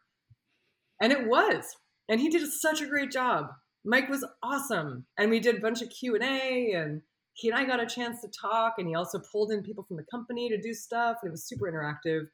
And 1.02 1.12
it 1.12 1.28
was. 1.28 1.66
And 2.10 2.20
he 2.20 2.30
did 2.30 2.46
such 2.52 2.82
a 2.82 2.88
great 2.88 3.12
job. 3.12 3.48
Mike 3.86 4.10
was 4.10 4.26
awesome. 4.44 5.06
And 5.18 5.30
we 5.30 5.40
did 5.40 5.56
a 5.56 5.62
bunch 5.62 5.82
of 5.82 5.90
Q&A, 5.90 6.74
and 6.74 7.02
he 7.34 7.50
and 7.50 7.58
I 7.58 7.64
got 7.64 7.80
a 7.80 7.86
chance 7.86 8.22
to 8.22 8.28
talk, 8.28 8.76
and 8.78 8.88
he 8.88 8.96
also 8.96 9.20
pulled 9.32 9.52
in 9.52 9.64
people 9.64 9.86
from 9.88 9.98
the 9.98 10.06
company 10.12 10.50
to 10.50 10.60
do 10.60 10.74
stuff. 10.74 11.18
And 11.22 11.30
it 11.30 11.32
was 11.32 11.48
super 11.48 11.72
interactive. 11.72 12.28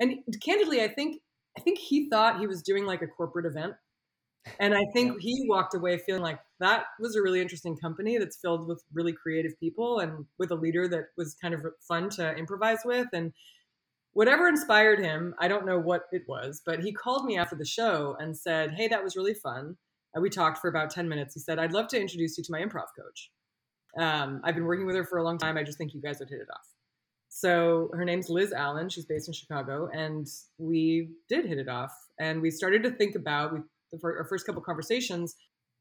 And 0.00 0.18
candidly, 0.42 0.82
I 0.82 0.88
think 0.88 1.20
I 1.56 1.60
think 1.60 1.78
he 1.78 2.08
thought 2.08 2.40
he 2.40 2.48
was 2.48 2.62
doing 2.62 2.84
like 2.84 3.02
a 3.02 3.06
corporate 3.06 3.46
event 3.46 3.74
and 4.58 4.74
I 4.74 4.82
think 4.92 5.20
he 5.20 5.46
walked 5.48 5.74
away 5.74 5.98
feeling 5.98 6.22
like 6.22 6.38
that 6.60 6.84
was 7.00 7.16
a 7.16 7.22
really 7.22 7.40
interesting 7.40 7.76
company 7.76 8.18
that's 8.18 8.36
filled 8.36 8.68
with 8.68 8.82
really 8.92 9.12
creative 9.12 9.58
people 9.58 10.00
and 10.00 10.26
with 10.38 10.50
a 10.50 10.54
leader 10.54 10.86
that 10.88 11.06
was 11.16 11.34
kind 11.34 11.54
of 11.54 11.64
fun 11.86 12.10
to 12.10 12.34
improvise 12.36 12.80
with. 12.84 13.08
And 13.12 13.32
whatever 14.12 14.46
inspired 14.48 15.00
him, 15.00 15.34
I 15.38 15.48
don't 15.48 15.66
know 15.66 15.78
what 15.78 16.02
it 16.12 16.22
was, 16.28 16.62
but 16.64 16.80
he 16.80 16.92
called 16.92 17.24
me 17.24 17.36
after 17.36 17.56
the 17.56 17.64
show 17.64 18.16
and 18.18 18.36
said, 18.36 18.72
Hey, 18.74 18.88
that 18.88 19.02
was 19.02 19.16
really 19.16 19.34
fun. 19.34 19.76
And 20.14 20.22
we 20.22 20.30
talked 20.30 20.58
for 20.58 20.68
about 20.68 20.90
10 20.90 21.08
minutes. 21.08 21.34
He 21.34 21.40
said, 21.40 21.58
I'd 21.58 21.72
love 21.72 21.88
to 21.88 22.00
introduce 22.00 22.38
you 22.38 22.44
to 22.44 22.52
my 22.52 22.60
improv 22.60 22.86
coach. 22.96 23.30
Um, 23.98 24.40
I've 24.44 24.54
been 24.54 24.64
working 24.64 24.86
with 24.86 24.96
her 24.96 25.04
for 25.04 25.18
a 25.18 25.24
long 25.24 25.38
time. 25.38 25.56
I 25.56 25.64
just 25.64 25.78
think 25.78 25.92
you 25.92 26.00
guys 26.00 26.18
would 26.20 26.28
hit 26.28 26.40
it 26.40 26.48
off. 26.52 26.68
So 27.28 27.90
her 27.94 28.04
name's 28.04 28.28
Liz 28.28 28.52
Allen. 28.52 28.88
She's 28.88 29.06
based 29.06 29.26
in 29.28 29.34
Chicago. 29.34 29.88
And 29.92 30.28
we 30.58 31.10
did 31.28 31.46
hit 31.46 31.58
it 31.58 31.68
off. 31.68 31.92
And 32.20 32.40
we 32.40 32.50
started 32.50 32.84
to 32.84 32.90
think 32.90 33.16
about, 33.16 33.52
we 33.52 33.58
our 34.02 34.26
first 34.28 34.46
couple 34.46 34.62
conversations, 34.62 35.34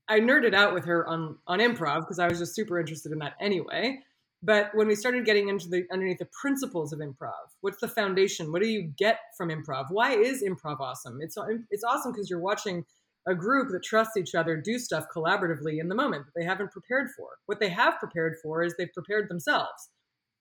I 0.08 0.19
nerded 0.19 0.54
out 0.54 0.73
with 0.73 0.86
her 0.86 1.08
on 1.08 1.38
on 1.47 1.60
improv 1.60 2.02
because 2.02 2.19
I 2.19 2.28
was 2.28 2.39
just 2.39 2.56
super 2.56 2.80
interested 2.80 3.12
in 3.12 3.19
that 3.19 3.34
anyway. 3.39 3.99
But 4.45 4.71
when 4.73 4.88
we 4.88 4.95
started 4.95 5.26
getting 5.26 5.47
into 5.47 5.69
the 5.69 5.86
underneath 5.91 6.19
the 6.19 6.28
principles 6.41 6.91
of 6.91 6.99
improv, 6.99 7.32
what's 7.62 7.80
the 7.80 7.88
foundation? 7.88 8.52
What 8.52 8.62
do 8.62 8.67
you 8.67 8.91
get 8.97 9.19
from 9.38 9.49
improv? 9.49 9.86
Why 9.89 10.12
is 10.15 10.43
improv 10.43 10.82
awesome? 10.82 11.19
It's 11.21 11.38
it's 11.71 11.84
awesome 11.84 12.12
because 12.12 12.30
you're 12.30 12.39
watching 12.39 12.86
a 13.26 13.34
group 13.34 13.69
that 13.71 13.84
trusts 13.84 14.17
each 14.17 14.36
other 14.36 14.58
do 14.58 14.78
stuff 14.78 15.06
collaboratively 15.15 15.80
in 15.80 15.88
the 15.88 15.95
moment 15.95 16.26
that 16.26 16.34
they 16.36 16.45
haven't 16.45 16.71
prepared 16.71 17.08
for. 17.15 17.30
What 17.45 17.62
they 17.62 17.69
have 17.69 17.99
prepared 17.99 18.36
for 18.43 18.63
is 18.63 18.76
they've 18.78 18.91
prepared 18.93 19.30
themselves 19.30 19.89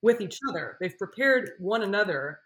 with 0.02 0.20
each 0.20 0.38
other. 0.50 0.76
They've 0.80 0.98
prepared 0.98 1.52
one 1.61 1.82
another 1.82 2.40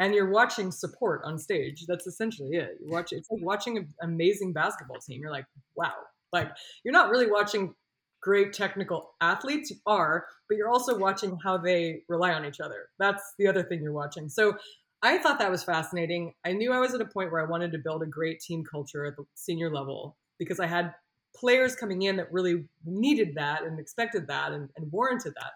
and 0.00 0.14
you're 0.14 0.30
watching 0.30 0.72
support 0.72 1.20
on 1.24 1.38
stage. 1.38 1.84
That's 1.86 2.06
essentially 2.06 2.56
it. 2.56 2.78
You 2.82 2.90
watch 2.90 3.12
it's 3.12 3.30
like 3.30 3.44
watching 3.44 3.76
an 3.76 3.88
amazing 4.02 4.52
basketball 4.52 4.98
team. 4.98 5.20
You're 5.20 5.30
like, 5.30 5.44
wow. 5.76 5.92
Like 6.32 6.50
you're 6.84 6.92
not 6.92 7.10
really 7.10 7.30
watching 7.30 7.74
great 8.22 8.54
technical 8.54 9.12
athletes. 9.20 9.70
You 9.70 9.76
are, 9.86 10.26
but 10.48 10.56
you're 10.56 10.70
also 10.70 10.96
watching 10.96 11.38
how 11.44 11.58
they 11.58 12.02
rely 12.08 12.32
on 12.32 12.46
each 12.46 12.60
other. 12.60 12.88
That's 12.98 13.22
the 13.38 13.46
other 13.46 13.62
thing 13.62 13.82
you're 13.82 13.92
watching. 13.92 14.28
So 14.30 14.56
I 15.02 15.18
thought 15.18 15.38
that 15.38 15.50
was 15.50 15.62
fascinating. 15.62 16.32
I 16.46 16.52
knew 16.52 16.72
I 16.72 16.80
was 16.80 16.94
at 16.94 17.00
a 17.02 17.06
point 17.06 17.30
where 17.30 17.44
I 17.44 17.48
wanted 17.48 17.72
to 17.72 17.78
build 17.78 18.02
a 18.02 18.06
great 18.06 18.40
team 18.40 18.64
culture 18.64 19.04
at 19.04 19.16
the 19.16 19.24
senior 19.34 19.72
level 19.72 20.16
because 20.38 20.60
I 20.60 20.66
had 20.66 20.94
players 21.36 21.76
coming 21.76 22.02
in 22.02 22.16
that 22.16 22.32
really 22.32 22.64
needed 22.86 23.34
that 23.36 23.64
and 23.64 23.78
expected 23.78 24.26
that 24.28 24.52
and, 24.52 24.70
and 24.76 24.90
warranted 24.90 25.34
that. 25.40 25.52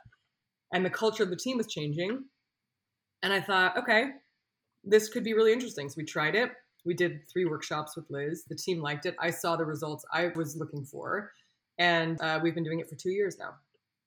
And 0.73 0.85
the 0.85 0.91
culture 0.91 1.23
of 1.23 1.31
the 1.31 1.37
team 1.37 1.57
was 1.57 1.67
changing. 1.67 2.25
And 3.23 3.33
I 3.33 3.41
thought, 3.41 3.79
okay, 3.79 4.11
this 4.85 5.09
could 5.09 5.25
be 5.25 5.35
really 5.35 5.53
interesting. 5.53 5.89
So 5.89 5.95
we 5.97 6.05
tried 6.05 6.35
it. 6.35 6.51
We 6.85 6.95
did 6.95 7.21
three 7.33 7.47
workshops 7.47 7.97
with 7.97 8.05
Liz. 8.11 8.45
The 8.49 8.57
team 8.57 8.81
liked 8.81 9.07
it. 9.07 9.15
I 9.19 9.31
saw 9.31 9.57
the 9.57 9.65
results 9.65 10.05
I 10.13 10.31
was 10.37 10.57
looking 10.57 10.85
for. 10.85 11.33
And 11.79 12.21
uh, 12.21 12.41
we've 12.43 12.55
been 12.55 12.65
doing 12.65 12.81
it 12.81 12.89
for 12.89 12.97
two 12.97 13.11
years 13.11 13.37
now. 13.39 13.51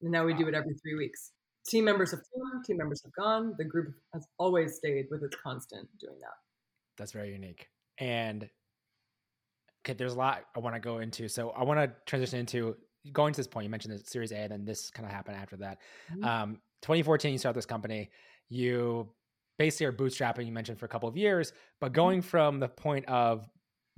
And 0.02 0.12
now 0.12 0.26
we 0.26 0.34
wow. 0.34 0.40
do 0.40 0.48
it 0.48 0.54
every 0.54 0.76
three 0.76 0.96
weeks. 0.96 1.32
Team 1.68 1.84
members 1.84 2.12
have 2.12 2.22
come, 2.34 2.64
team 2.64 2.78
members 2.78 3.02
have 3.04 3.12
gone. 3.14 3.54
The 3.58 3.66
group 3.66 3.94
has 4.14 4.26
always 4.38 4.76
stayed 4.76 5.08
with 5.12 5.24
its 5.24 5.36
constant 5.44 5.88
doing 6.00 6.18
that. 6.22 6.36
That's 6.98 7.12
very 7.12 7.32
unique. 7.32 7.68
And 7.98 8.48
okay, 9.84 9.94
there's 9.94 10.14
a 10.14 10.18
lot 10.18 10.44
I 10.56 10.60
want 10.60 10.76
to 10.76 10.80
go 10.80 11.00
into. 11.00 11.28
So 11.28 11.50
I 11.50 11.64
want 11.64 11.80
to 11.80 11.92
transition 12.06 12.40
into 12.40 12.78
going 13.12 13.34
to 13.34 13.38
this 13.38 13.48
point. 13.48 13.66
You 13.66 13.70
mentioned 13.70 13.98
the 13.98 14.04
Series 14.06 14.32
A, 14.32 14.38
and 14.38 14.52
then 14.52 14.66
this 14.66 14.90
kind 14.92 15.06
of 15.06 15.12
happened 15.12 15.38
after 15.38 15.58
that. 15.58 15.80
Mm-hmm. 16.12 16.24
Um, 16.24 16.62
2014, 16.84 17.34
you 17.34 17.38
started 17.38 17.58
this 17.58 17.66
company. 17.66 18.10
You 18.50 19.10
basically 19.58 19.86
are 19.86 19.94
bootstrapping 19.94 20.46
you 20.46 20.52
mentioned 20.52 20.80
for 20.80 20.86
a 20.86 20.90
couple 20.90 21.10
of 21.10 21.18
years 21.18 21.54
but 21.80 21.88
mm-hmm. 21.88 21.96
going 21.96 22.22
from 22.22 22.60
the 22.60 22.68
point 22.68 23.06
of 23.08 23.48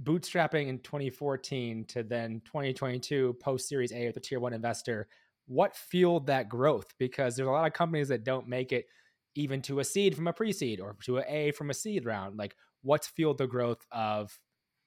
bootstrapping 0.03 0.67
in 0.67 0.79
2014 0.79 1.85
to 1.85 2.03
then 2.03 2.41
2022 2.45 3.35
post 3.41 3.67
series 3.67 3.91
a 3.91 4.07
with 4.07 4.17
a 4.17 4.19
tier 4.19 4.39
one 4.39 4.53
investor 4.53 5.07
what 5.49 5.75
fueled 5.75 6.27
that 6.27 6.47
growth? 6.47 6.93
Because 6.97 7.35
there's 7.35 7.47
a 7.49 7.51
lot 7.51 7.65
of 7.67 7.73
companies 7.73 8.07
that 8.09 8.23
don't 8.23 8.47
make 8.47 8.71
it 8.71 8.85
even 9.35 9.61
to 9.63 9.79
a 9.79 9.83
seed 9.83 10.15
from 10.15 10.27
a 10.27 10.33
pre-seed 10.33 10.79
or 10.79 10.95
to 11.05 11.17
an 11.17 11.25
a 11.27 11.51
from 11.51 11.71
a 11.71 11.73
seed 11.73 12.05
round. 12.05 12.37
Like 12.37 12.55
what's 12.83 13.07
fueled 13.07 13.39
the 13.39 13.47
growth 13.47 13.83
of 13.91 14.37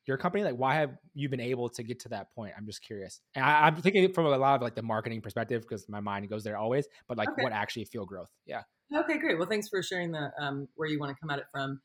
your 0.07 0.17
company? 0.17 0.45
Like 0.45 0.55
why 0.55 0.77
have 0.77 0.97
you 1.15 1.29
been 1.29 1.41
able 1.41 1.69
to 1.71 1.83
get 1.83 2.01
to 2.01 2.09
that 2.11 2.33
point? 2.35 2.55
I'm 2.57 2.65
just 2.65 2.81
curious. 2.81 3.21
And 3.35 3.45
I, 3.45 3.67
am 3.67 3.77
thinking 3.77 4.13
from 4.13 4.27
a 4.27 4.39
lot 4.39 4.55
of 4.55 4.63
like 4.63 4.77
the 4.77 4.83
marketing 4.83 5.21
perspective 5.21 5.63
because 5.63 5.89
my 5.89 6.01
mind 6.01 6.29
goes 6.29 6.45
there 6.45 6.57
always 6.57 6.87
but 7.09 7.19
like 7.19 7.29
okay. 7.31 7.43
what 7.43 7.53
actually 7.53 7.85
fuel 7.85 8.07
growth? 8.07 8.31
Yeah 8.47 8.63
Okay, 8.95 9.19
great. 9.19 9.39
Well, 9.39 9.49
thanks 9.49 9.69
for 9.69 9.83
sharing 9.83 10.13
the 10.13 10.31
um, 10.39 10.69
where 10.75 10.89
you 10.89 10.99
want 10.99 11.15
to 11.15 11.21
come 11.21 11.31
at 11.31 11.39
it 11.39 11.47
from. 11.53 11.81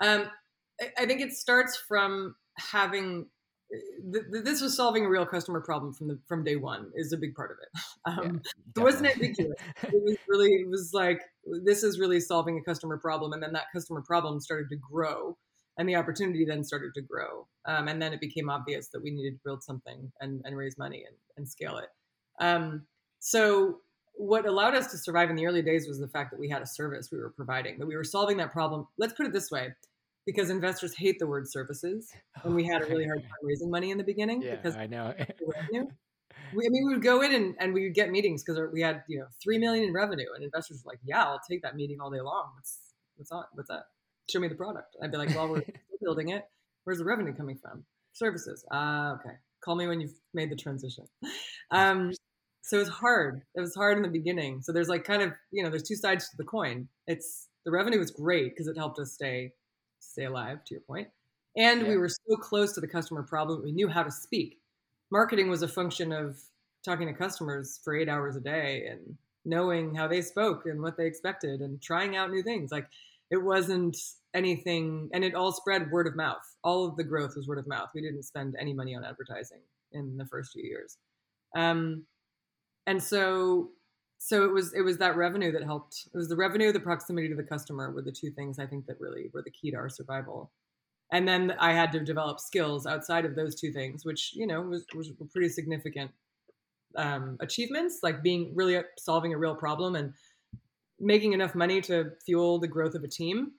Um, 0.00 0.30
I, 0.80 0.90
I 0.98 1.06
think 1.06 1.20
it 1.20 1.32
starts 1.32 1.76
from 1.76 2.34
having 2.58 3.26
th- 4.12 4.24
th- 4.32 4.44
this 4.44 4.60
was 4.60 4.76
solving 4.76 5.04
a 5.04 5.08
real 5.08 5.26
customer 5.26 5.60
problem 5.60 5.92
from 5.92 6.08
the 6.08 6.18
from 6.26 6.44
day 6.44 6.56
one 6.56 6.90
is 6.94 7.12
a 7.12 7.16
big 7.16 7.34
part 7.34 7.50
of 7.50 7.56
it. 7.62 7.80
Um, 8.04 8.40
Yeah, 8.44 8.78
it 8.78 8.80
wasn't 8.80 9.12
ambiguous. 9.12 9.54
it 9.84 10.02
was 10.02 10.16
really 10.26 10.50
it 10.50 10.68
was 10.68 10.90
like 10.92 11.20
this 11.64 11.84
is 11.84 12.00
really 12.00 12.18
solving 12.18 12.58
a 12.58 12.62
customer 12.62 12.98
problem, 12.98 13.32
and 13.32 13.40
then 13.40 13.52
that 13.52 13.66
customer 13.72 14.02
problem 14.02 14.40
started 14.40 14.68
to 14.70 14.76
grow, 14.76 15.38
and 15.78 15.88
the 15.88 15.94
opportunity 15.94 16.44
then 16.44 16.64
started 16.64 16.92
to 16.94 17.00
grow, 17.00 17.46
um, 17.66 17.86
and 17.86 18.02
then 18.02 18.12
it 18.12 18.20
became 18.20 18.50
obvious 18.50 18.88
that 18.88 19.00
we 19.00 19.12
needed 19.12 19.34
to 19.34 19.40
build 19.44 19.62
something 19.62 20.10
and, 20.20 20.42
and 20.44 20.56
raise 20.56 20.76
money 20.76 21.04
and, 21.06 21.16
and 21.36 21.48
scale 21.48 21.78
it. 21.78 21.90
Um, 22.40 22.86
so 23.20 23.78
what 24.14 24.46
allowed 24.46 24.74
us 24.74 24.90
to 24.92 24.98
survive 24.98 25.30
in 25.30 25.36
the 25.36 25.46
early 25.46 25.62
days 25.62 25.88
was 25.88 25.98
the 25.98 26.08
fact 26.08 26.30
that 26.30 26.40
we 26.40 26.48
had 26.48 26.62
a 26.62 26.66
service 26.66 27.10
we 27.10 27.18
were 27.18 27.30
providing, 27.30 27.78
that 27.78 27.86
we 27.86 27.96
were 27.96 28.04
solving 28.04 28.36
that 28.38 28.52
problem. 28.52 28.86
Let's 28.98 29.12
put 29.14 29.26
it 29.26 29.32
this 29.32 29.50
way. 29.50 29.74
Because 30.24 30.50
investors 30.50 30.94
hate 30.96 31.18
the 31.18 31.26
word 31.26 31.50
services, 31.50 32.12
and 32.44 32.54
we 32.54 32.64
had 32.64 32.80
a 32.80 32.86
really 32.86 33.04
hard 33.04 33.22
time 33.22 33.30
raising 33.42 33.68
money 33.68 33.90
in 33.90 33.98
the 33.98 34.04
beginning 34.04 34.40
Yeah, 34.40 34.54
because 34.54 34.76
I 34.76 34.86
know. 34.86 35.12
We, 36.54 36.66
I 36.66 36.68
mean, 36.68 36.86
we 36.86 36.94
would 36.94 37.02
go 37.02 37.22
in 37.22 37.32
and, 37.34 37.54
and 37.60 37.72
we 37.72 37.84
would 37.84 37.94
get 37.94 38.10
meetings 38.10 38.44
because 38.44 38.60
we 38.72 38.82
had 38.82 39.02
you 39.08 39.18
know 39.18 39.26
three 39.42 39.58
million 39.58 39.84
in 39.84 39.92
revenue, 39.92 40.26
and 40.34 40.44
investors 40.44 40.82
were 40.84 40.92
like, 40.92 40.98
"Yeah, 41.02 41.24
I'll 41.24 41.40
take 41.50 41.62
that 41.62 41.76
meeting 41.76 41.98
all 42.00 42.10
day 42.10 42.20
long. 42.20 42.50
What's 42.54 42.78
what's 43.16 43.32
on? 43.32 43.44
What's 43.54 43.68
that? 43.68 43.84
Show 44.30 44.40
me 44.40 44.48
the 44.48 44.54
product." 44.54 44.96
I'd 45.02 45.10
be 45.10 45.16
like, 45.16 45.34
"Well, 45.34 45.48
we're 45.48 45.62
still 45.62 45.74
building 46.02 46.28
it. 46.28 46.44
Where's 46.84 46.98
the 46.98 47.04
revenue 47.04 47.34
coming 47.34 47.56
from? 47.56 47.84
Services. 48.12 48.64
Ah, 48.70 49.14
okay. 49.14 49.36
Call 49.64 49.76
me 49.76 49.86
when 49.86 50.00
you've 50.00 50.14
made 50.34 50.50
the 50.50 50.56
transition." 50.56 51.06
Um, 51.70 52.12
so 52.62 52.76
it 52.76 52.80
was 52.80 52.88
hard. 52.88 53.42
It 53.54 53.60
was 53.60 53.74
hard 53.74 53.96
in 53.96 54.02
the 54.02 54.08
beginning. 54.08 54.62
So 54.62 54.72
there's 54.72 54.88
like 54.88 55.04
kind 55.04 55.22
of 55.22 55.32
you 55.50 55.62
know 55.62 55.70
there's 55.70 55.82
two 55.82 55.96
sides 55.96 56.28
to 56.30 56.36
the 56.36 56.44
coin. 56.44 56.88
It's 57.06 57.48
the 57.64 57.70
revenue 57.70 57.98
was 57.98 58.10
great 58.10 58.50
because 58.50 58.66
it 58.66 58.76
helped 58.76 58.98
us 58.98 59.12
stay 59.12 59.52
stay 60.00 60.24
alive. 60.24 60.64
To 60.64 60.74
your 60.74 60.82
point, 60.82 61.08
and 61.56 61.86
we 61.86 61.96
were 61.96 62.08
so 62.08 62.36
close 62.36 62.72
to 62.74 62.80
the 62.80 62.88
customer 62.88 63.22
problem. 63.22 63.62
We 63.62 63.72
knew 63.72 63.88
how 63.88 64.02
to 64.02 64.10
speak 64.10 64.58
marketing 65.12 65.50
was 65.50 65.62
a 65.62 65.68
function 65.68 66.10
of 66.10 66.40
talking 66.82 67.06
to 67.06 67.12
customers 67.12 67.78
for 67.84 67.94
eight 67.94 68.08
hours 68.08 68.34
a 68.34 68.40
day 68.40 68.86
and 68.90 69.16
knowing 69.44 69.94
how 69.94 70.08
they 70.08 70.22
spoke 70.22 70.64
and 70.64 70.80
what 70.80 70.96
they 70.96 71.06
expected 71.06 71.60
and 71.60 71.80
trying 71.80 72.16
out 72.16 72.30
new 72.30 72.42
things. 72.42 72.72
Like 72.72 72.88
it 73.30 73.36
wasn't 73.36 73.96
anything, 74.34 75.10
and 75.12 75.22
it 75.22 75.34
all 75.34 75.52
spread 75.52 75.90
word 75.90 76.06
of 76.06 76.16
mouth. 76.16 76.42
All 76.64 76.88
of 76.88 76.96
the 76.96 77.04
growth 77.04 77.34
was 77.36 77.46
word 77.46 77.58
of 77.58 77.68
mouth. 77.68 77.90
We 77.94 78.00
didn't 78.00 78.22
spend 78.24 78.56
any 78.58 78.72
money 78.72 78.96
on 78.96 79.04
advertising 79.04 79.60
in 79.92 80.16
the 80.16 80.26
first 80.26 80.52
few 80.52 80.64
years, 80.64 80.96
um, 81.54 82.04
and 82.86 83.02
so 83.02 83.70
so 84.18 84.44
it 84.44 84.52
was 84.52 84.72
it 84.74 84.82
was 84.82 84.98
that 84.98 85.16
revenue 85.16 85.52
that 85.52 85.64
helped. 85.64 86.08
It 86.12 86.16
was 86.16 86.28
the 86.28 86.36
revenue, 86.36 86.72
the 86.72 86.80
proximity 86.80 87.28
to 87.28 87.34
the 87.34 87.42
customer 87.42 87.90
were 87.90 88.02
the 88.02 88.12
two 88.12 88.30
things 88.30 88.58
I 88.58 88.66
think 88.66 88.86
that 88.86 89.00
really 89.00 89.30
were 89.32 89.42
the 89.42 89.50
key 89.50 89.70
to 89.70 89.76
our 89.76 89.88
survival 89.88 90.52
and 91.12 91.28
then 91.28 91.54
I 91.60 91.74
had 91.74 91.92
to 91.92 92.00
develop 92.00 92.40
skills 92.40 92.86
outside 92.86 93.26
of 93.26 93.36
those 93.36 93.54
two 93.54 93.70
things, 93.70 94.04
which 94.04 94.32
you 94.34 94.46
know 94.46 94.62
was, 94.62 94.84
was 94.94 95.12
pretty 95.30 95.50
significant 95.50 96.10
um, 96.96 97.36
achievements, 97.40 97.98
like 98.02 98.22
being 98.22 98.52
really 98.54 98.80
solving 98.98 99.32
a 99.34 99.38
real 99.38 99.54
problem 99.54 99.94
and 99.94 100.14
making 100.98 101.34
enough 101.34 101.54
money 101.54 101.80
to 101.82 102.12
fuel 102.24 102.58
the 102.58 102.66
growth 102.66 102.94
of 102.94 103.04
a 103.04 103.08
team. 103.08 103.52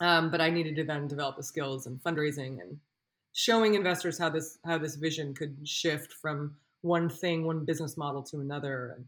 Um, 0.00 0.30
but 0.30 0.40
I 0.40 0.50
needed 0.50 0.76
to 0.76 0.84
then 0.84 1.08
develop 1.08 1.36
the 1.36 1.42
skills 1.42 1.86
and 1.86 2.02
fundraising 2.02 2.60
and 2.60 2.78
showing 3.32 3.74
investors 3.74 4.18
how 4.18 4.28
this 4.28 4.58
how 4.64 4.76
this 4.76 4.96
vision 4.96 5.34
could 5.34 5.56
shift 5.66 6.12
from 6.12 6.54
one 6.84 7.08
thing, 7.08 7.44
one 7.44 7.64
business 7.64 7.96
model 7.96 8.22
to 8.22 8.40
another, 8.40 8.96
and 8.96 9.04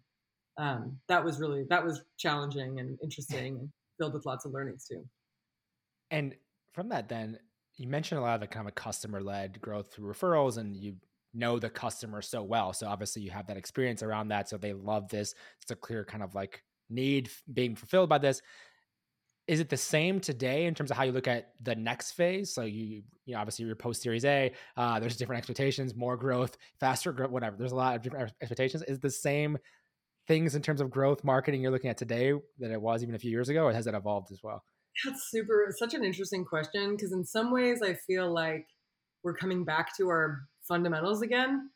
um, 0.59 0.99
that 1.09 1.23
was 1.23 1.39
really 1.39 1.65
that 1.69 1.85
was 1.85 2.03
challenging 2.17 2.81
and 2.81 2.99
interesting 3.03 3.59
and 3.59 3.69
filled 3.99 4.15
with 4.15 4.25
lots 4.25 4.47
of 4.47 4.53
learnings 4.53 4.87
too. 4.87 5.05
And 6.11 6.35
from 6.73 6.89
that, 6.89 7.09
then 7.09 7.39
you 7.77 7.87
mentioned 7.87 8.19
a 8.19 8.23
lot 8.23 8.37
of 8.37 8.41
the 8.41 8.47
kind 8.47 8.67
of 8.67 8.75
customer 8.75 9.21
led 9.21 9.61
growth 9.61 9.93
through 9.93 10.11
referrals, 10.13 10.57
and 10.57 10.75
you 10.75 10.97
know 11.35 11.59
the 11.59 11.69
customer 11.69 12.23
so 12.23 12.43
well. 12.43 12.73
So 12.73 12.87
obviously 12.87 13.21
you 13.21 13.31
have 13.31 13.47
that 13.49 13.59
experience 13.59 14.03
around 14.03 14.29
that. 14.29 14.49
So 14.49 14.57
they 14.57 14.73
love 14.73 15.09
this. 15.09 15.35
It's 15.61 15.71
a 15.71 15.77
clear 15.77 16.03
kind 16.03 16.23
of 16.23 16.35
like 16.35 16.63
need 16.89 17.31
being 17.53 17.77
fulfilled 17.77 18.09
by 18.09 18.19
this. 18.19 18.41
Is 19.49 19.61
it 19.61 19.69
the 19.69 19.77
same 19.77 20.19
today 20.19 20.67
in 20.67 20.75
terms 20.75 20.91
of 20.91 20.97
how 20.97 21.05
you 21.05 21.13
look 21.13 21.29
at 21.29 21.53
the 21.63 21.75
next 21.75 22.13
phase? 22.13 22.53
So 22.53 22.63
you, 22.63 23.03
you 23.27 23.35
know, 23.35 23.39
obviously 23.39 23.65
you're 23.65 23.77
post 23.77 24.03
Series 24.03 24.25
A. 24.25 24.53
Uh, 24.77 24.99
there's 24.99 25.17
different 25.17 25.39
expectations, 25.39 25.95
more 25.95 26.17
growth, 26.17 26.57
faster 26.81 27.13
growth, 27.13 27.31
whatever. 27.31 27.57
There's 27.57 27.73
a 27.73 27.77
lot 27.77 27.95
of 27.95 28.03
different 28.03 28.33
expectations. 28.41 28.83
Is 28.89 28.99
the 28.99 29.11
same 29.11 29.57
things 30.27 30.57
in 30.57 30.63
terms 30.63 30.81
of 30.81 30.91
growth 30.91 31.23
marketing 31.23 31.63
you're 31.63 31.71
looking 31.71 31.91
at 31.91 31.97
today 31.97 32.33
that 32.59 32.73
it 32.73 32.81
was 32.81 33.03
even 33.03 33.15
a 33.15 33.19
few 33.19 33.31
years 33.31 33.49
ago, 33.49 33.65
or 33.65 33.73
has 33.73 33.87
it 33.87 33.95
evolved 33.95 34.33
as 34.33 34.41
well? 34.43 34.65
That's 35.05 35.31
super, 35.31 35.73
such 35.79 35.95
an 35.95 36.05
interesting 36.05 36.45
question 36.45 36.97
because 36.97 37.13
in 37.13 37.25
some 37.25 37.53
ways 37.53 37.83
I 37.83 37.95
feel 38.07 38.33
like 38.33 38.67
we're 39.23 39.37
coming 39.37 39.65
back 39.65 39.97
to 39.99 40.09
our 40.09 40.41
fundamentals 40.67 41.23
again. 41.23 41.71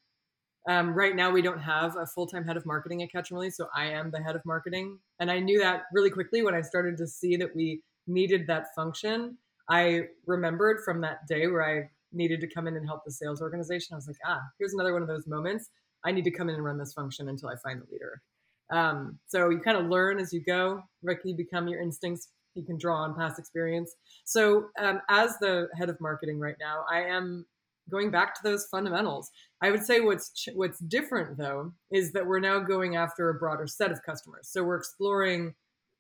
Um, 0.71 0.95
right 0.95 1.17
now, 1.17 1.33
we 1.33 1.43
don't 1.43 1.59
have 1.59 1.97
a 1.97 2.07
full 2.07 2.29
time 2.29 2.45
head 2.45 2.57
of 2.57 2.65
marketing 2.65 3.03
at 3.03 3.11
Catch 3.11 3.31
and 3.31 3.41
Release, 3.41 3.57
so 3.57 3.67
I 3.75 3.87
am 3.87 4.13
the 4.13 4.23
head 4.23 4.37
of 4.37 4.43
marketing. 4.47 5.01
And 5.19 5.29
I 5.29 5.41
knew 5.41 5.59
that 5.59 5.83
really 5.93 6.11
quickly 6.11 6.45
when 6.45 6.55
I 6.55 6.61
started 6.61 6.97
to 6.99 7.09
see 7.09 7.37
that 7.39 7.57
we 7.57 7.83
needed 8.07 8.47
that 8.47 8.67
function. 8.77 9.37
I 9.69 10.03
remembered 10.27 10.85
from 10.85 11.01
that 11.01 11.27
day 11.29 11.49
where 11.49 11.69
I 11.69 11.91
needed 12.13 12.41
to 12.43 12.47
come 12.47 12.69
in 12.69 12.77
and 12.77 12.87
help 12.87 13.05
the 13.05 13.11
sales 13.11 13.43
organization. 13.43 13.95
I 13.95 13.97
was 13.97 14.07
like, 14.07 14.19
ah, 14.25 14.39
here's 14.61 14.73
another 14.73 14.93
one 14.93 15.03
of 15.03 15.09
those 15.09 15.27
moments. 15.27 15.71
I 16.05 16.13
need 16.13 16.23
to 16.23 16.31
come 16.31 16.49
in 16.49 16.55
and 16.55 16.65
run 16.65 16.79
this 16.79 16.93
function 16.93 17.29
until 17.29 17.49
I 17.49 17.57
find 17.65 17.81
the 17.81 17.87
leader. 17.91 18.23
Um, 18.73 19.19
so 19.27 19.51
you 19.51 19.59
kind 19.59 19.77
of 19.77 19.87
learn 19.87 20.21
as 20.21 20.33
you 20.33 20.41
go. 20.41 20.85
Rick, 21.03 21.23
you 21.25 21.35
become 21.37 21.67
your 21.67 21.83
instincts. 21.83 22.29
You 22.55 22.63
can 22.63 22.79
draw 22.79 23.03
on 23.03 23.17
past 23.17 23.41
experience. 23.41 23.93
So 24.25 24.67
um, 24.79 25.01
as 25.09 25.37
the 25.41 25.67
head 25.77 25.89
of 25.89 26.01
marketing 26.01 26.39
right 26.39 26.57
now, 26.61 26.85
I 26.89 27.01
am 27.01 27.45
going 27.91 28.11
back 28.11 28.35
to 28.35 28.41
those 28.43 28.67
fundamentals. 28.71 29.31
I 29.63 29.71
would 29.71 29.85
say 29.85 30.01
what's 30.01 30.33
ch- 30.33 30.55
what's 30.55 30.79
different 30.79 31.37
though 31.37 31.73
is 31.91 32.13
that 32.13 32.27
we're 32.27 32.41
now 32.41 32.61
going 32.61 32.97
after 32.97 33.29
a 33.29 33.35
broader 33.35 33.67
set 33.67 33.91
of 33.91 34.03
customers. 34.05 34.49
So 34.51 34.63
we're 34.63 34.77
exploring 34.77 35.55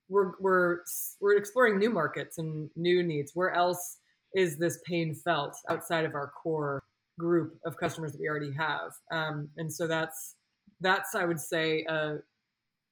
we're 0.08 0.32
we're 0.40 0.78
we're 1.20 1.36
exploring 1.36 1.78
new 1.78 1.90
markets 1.90 2.38
and 2.38 2.68
new 2.76 3.02
needs. 3.02 3.32
Where 3.34 3.54
else 3.54 3.98
is 4.34 4.58
this 4.58 4.78
pain 4.86 5.14
felt 5.14 5.56
outside 5.68 6.04
of 6.04 6.14
our 6.14 6.32
core 6.42 6.82
group 7.18 7.58
of 7.64 7.76
customers 7.76 8.12
that 8.12 8.20
we 8.20 8.28
already 8.28 8.52
have? 8.58 8.92
Um, 9.10 9.48
and 9.56 9.72
so 9.72 9.86
that's 9.86 10.36
that's 10.80 11.14
I 11.14 11.24
would 11.24 11.40
say 11.40 11.84
uh, 11.88 12.16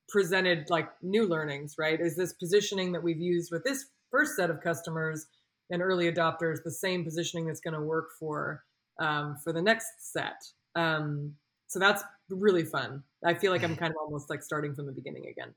presented 0.08 0.70
like 0.70 0.88
new 1.02 1.26
learnings. 1.26 1.74
Right? 1.78 2.00
Is 2.00 2.16
this 2.16 2.32
positioning 2.34 2.92
that 2.92 3.02
we've 3.02 3.20
used 3.20 3.50
with 3.52 3.64
this 3.64 3.84
first 4.10 4.36
set 4.36 4.50
of 4.50 4.62
customers 4.62 5.26
and 5.70 5.82
early 5.82 6.10
adopters 6.10 6.62
the 6.64 6.70
same 6.70 7.04
positioning 7.04 7.46
that's 7.46 7.60
going 7.60 7.74
to 7.74 7.80
work 7.80 8.08
for 8.18 8.64
um, 8.98 9.36
for 9.42 9.52
the 9.52 9.62
next 9.62 10.12
set? 10.12 10.42
Um, 10.74 11.34
so 11.66 11.78
that's 11.78 12.02
really 12.30 12.64
fun. 12.64 13.02
I 13.24 13.34
feel 13.34 13.52
like 13.52 13.62
I'm 13.62 13.76
kind 13.76 13.90
of 13.90 13.96
almost 14.00 14.30
like 14.30 14.42
starting 14.42 14.74
from 14.74 14.86
the 14.86 14.92
beginning 14.92 15.26
again. 15.26 15.54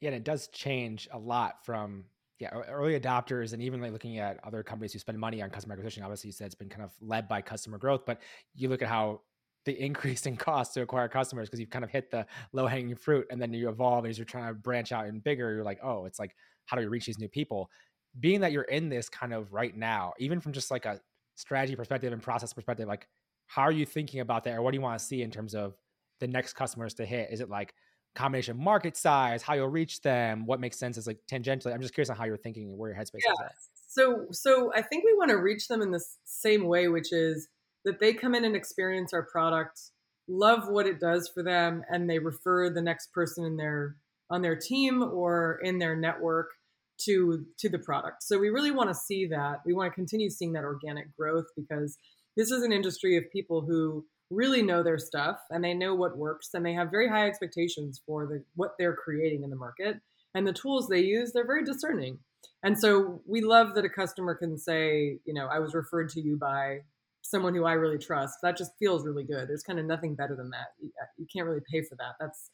Yeah, 0.00 0.08
and 0.08 0.16
it 0.16 0.24
does 0.24 0.48
change 0.48 1.08
a 1.12 1.18
lot 1.18 1.64
from 1.64 2.04
yeah 2.38 2.50
early 2.50 2.98
adopters 2.98 3.52
and 3.52 3.60
even 3.62 3.80
like 3.80 3.90
looking 3.90 4.18
at 4.18 4.38
other 4.44 4.62
companies 4.62 4.92
who 4.92 4.98
spend 4.98 5.18
money 5.18 5.42
on 5.42 5.50
customer 5.50 5.72
acquisition. 5.72 6.02
Obviously, 6.02 6.28
you 6.28 6.32
said 6.32 6.46
it's 6.46 6.54
been 6.54 6.68
kind 6.68 6.84
of 6.84 6.92
led 7.00 7.28
by 7.28 7.40
customer 7.40 7.78
growth, 7.78 8.02
but 8.06 8.20
you 8.54 8.68
look 8.68 8.82
at 8.82 8.88
how 8.88 9.22
the 9.64 9.72
increase 9.84 10.26
in 10.26 10.36
cost 10.36 10.74
to 10.74 10.82
acquire 10.82 11.08
customers 11.08 11.48
because 11.48 11.60
you've 11.60 11.70
kind 11.70 11.84
of 11.84 11.90
hit 11.90 12.10
the 12.10 12.26
low 12.52 12.66
hanging 12.66 12.94
fruit, 12.94 13.26
and 13.30 13.40
then 13.40 13.52
you 13.52 13.68
evolve 13.68 14.06
as 14.06 14.18
you're 14.18 14.24
trying 14.24 14.48
to 14.48 14.54
branch 14.54 14.92
out 14.92 15.06
and 15.06 15.24
bigger. 15.24 15.54
You're 15.54 15.64
like, 15.64 15.80
oh, 15.82 16.04
it's 16.04 16.18
like 16.18 16.34
how 16.66 16.76
do 16.76 16.82
we 16.82 16.88
reach 16.88 17.06
these 17.06 17.18
new 17.18 17.28
people? 17.28 17.70
Being 18.20 18.40
that 18.40 18.52
you're 18.52 18.62
in 18.62 18.88
this 18.88 19.08
kind 19.08 19.32
of 19.32 19.52
right 19.52 19.76
now, 19.76 20.12
even 20.18 20.40
from 20.40 20.52
just 20.52 20.70
like 20.70 20.84
a 20.84 21.00
strategy 21.38 21.76
perspective 21.76 22.12
and 22.12 22.22
process 22.22 22.52
perspective, 22.52 22.88
like 22.88 23.06
how 23.46 23.62
are 23.62 23.72
you 23.72 23.86
thinking 23.86 24.20
about 24.20 24.44
that, 24.44 24.54
or 24.54 24.62
what 24.62 24.72
do 24.72 24.76
you 24.76 24.82
want 24.82 24.98
to 24.98 25.04
see 25.04 25.22
in 25.22 25.30
terms 25.30 25.54
of 25.54 25.74
the 26.20 26.26
next 26.26 26.54
customers 26.54 26.94
to 26.94 27.06
hit? 27.06 27.30
Is 27.32 27.40
it 27.40 27.48
like 27.48 27.74
combination 28.14 28.56
market 28.62 28.96
size, 28.96 29.42
how 29.42 29.54
you'll 29.54 29.68
reach 29.68 30.00
them, 30.00 30.44
what 30.44 30.60
makes 30.60 30.76
sense 30.76 30.98
is 30.98 31.06
like 31.06 31.20
tangentially. 31.30 31.72
I'm 31.72 31.80
just 31.80 31.94
curious 31.94 32.10
on 32.10 32.16
how 32.16 32.24
you're 32.24 32.36
thinking 32.36 32.64
and 32.64 32.76
where 32.78 32.90
your 32.90 32.98
headspace 32.98 33.20
Yeah. 33.24 33.32
is 33.32 33.40
at. 33.44 33.52
So, 33.88 34.26
so 34.32 34.72
I 34.74 34.82
think 34.82 35.04
we 35.04 35.14
want 35.14 35.30
to 35.30 35.36
reach 35.36 35.68
them 35.68 35.82
in 35.82 35.92
the 35.92 36.04
same 36.24 36.66
way, 36.66 36.88
which 36.88 37.12
is 37.12 37.48
that 37.84 38.00
they 38.00 38.12
come 38.12 38.34
in 38.34 38.44
and 38.44 38.56
experience 38.56 39.14
our 39.14 39.22
product, 39.22 39.80
love 40.26 40.68
what 40.68 40.86
it 40.86 41.00
does 41.00 41.30
for 41.32 41.42
them, 41.42 41.82
and 41.88 42.10
they 42.10 42.18
refer 42.18 42.70
the 42.70 42.82
next 42.82 43.12
person 43.12 43.44
in 43.44 43.56
their 43.56 43.96
on 44.30 44.42
their 44.42 44.56
team 44.56 45.02
or 45.02 45.58
in 45.62 45.78
their 45.78 45.96
network 45.96 46.50
to 46.98 47.44
to 47.58 47.68
the 47.68 47.78
product. 47.78 48.22
So 48.22 48.38
we 48.38 48.50
really 48.50 48.70
want 48.70 48.90
to 48.90 48.94
see 48.94 49.26
that. 49.26 49.60
We 49.64 49.74
want 49.74 49.90
to 49.90 49.94
continue 49.94 50.30
seeing 50.30 50.52
that 50.52 50.64
organic 50.64 51.14
growth 51.16 51.46
because 51.56 51.98
this 52.36 52.50
is 52.50 52.62
an 52.62 52.72
industry 52.72 53.16
of 53.16 53.24
people 53.32 53.60
who 53.60 54.04
really 54.30 54.62
know 54.62 54.82
their 54.82 54.98
stuff 54.98 55.38
and 55.50 55.64
they 55.64 55.74
know 55.74 55.94
what 55.94 56.18
works 56.18 56.50
and 56.52 56.64
they 56.64 56.74
have 56.74 56.90
very 56.90 57.08
high 57.08 57.26
expectations 57.26 58.00
for 58.06 58.26
the 58.26 58.44
what 58.54 58.74
they're 58.78 58.94
creating 58.94 59.42
in 59.42 59.50
the 59.50 59.56
market. 59.56 60.00
And 60.34 60.46
the 60.46 60.52
tools 60.52 60.88
they 60.88 61.00
use 61.00 61.32
they're 61.32 61.46
very 61.46 61.64
discerning. 61.64 62.18
And 62.62 62.78
so 62.78 63.22
we 63.26 63.40
love 63.40 63.74
that 63.74 63.84
a 63.84 63.88
customer 63.88 64.34
can 64.34 64.58
say 64.58 65.18
you 65.24 65.34
know 65.34 65.48
i 65.50 65.58
was 65.58 65.74
referred 65.74 66.10
to 66.10 66.20
you 66.20 66.36
by 66.36 66.80
someone 67.22 67.54
who 67.54 67.64
i 67.64 67.72
really 67.72 67.98
trust. 67.98 68.38
That 68.42 68.56
just 68.56 68.72
feels 68.78 69.04
really 69.04 69.24
good. 69.24 69.48
There's 69.48 69.62
kind 69.62 69.78
of 69.78 69.86
nothing 69.86 70.14
better 70.14 70.36
than 70.36 70.50
that. 70.50 70.68
You, 70.80 71.26
can't 71.32 71.46
really 71.46 71.64
pay 71.70 71.82
for 71.82 71.94
that. 71.96 72.14
That's 72.20 72.50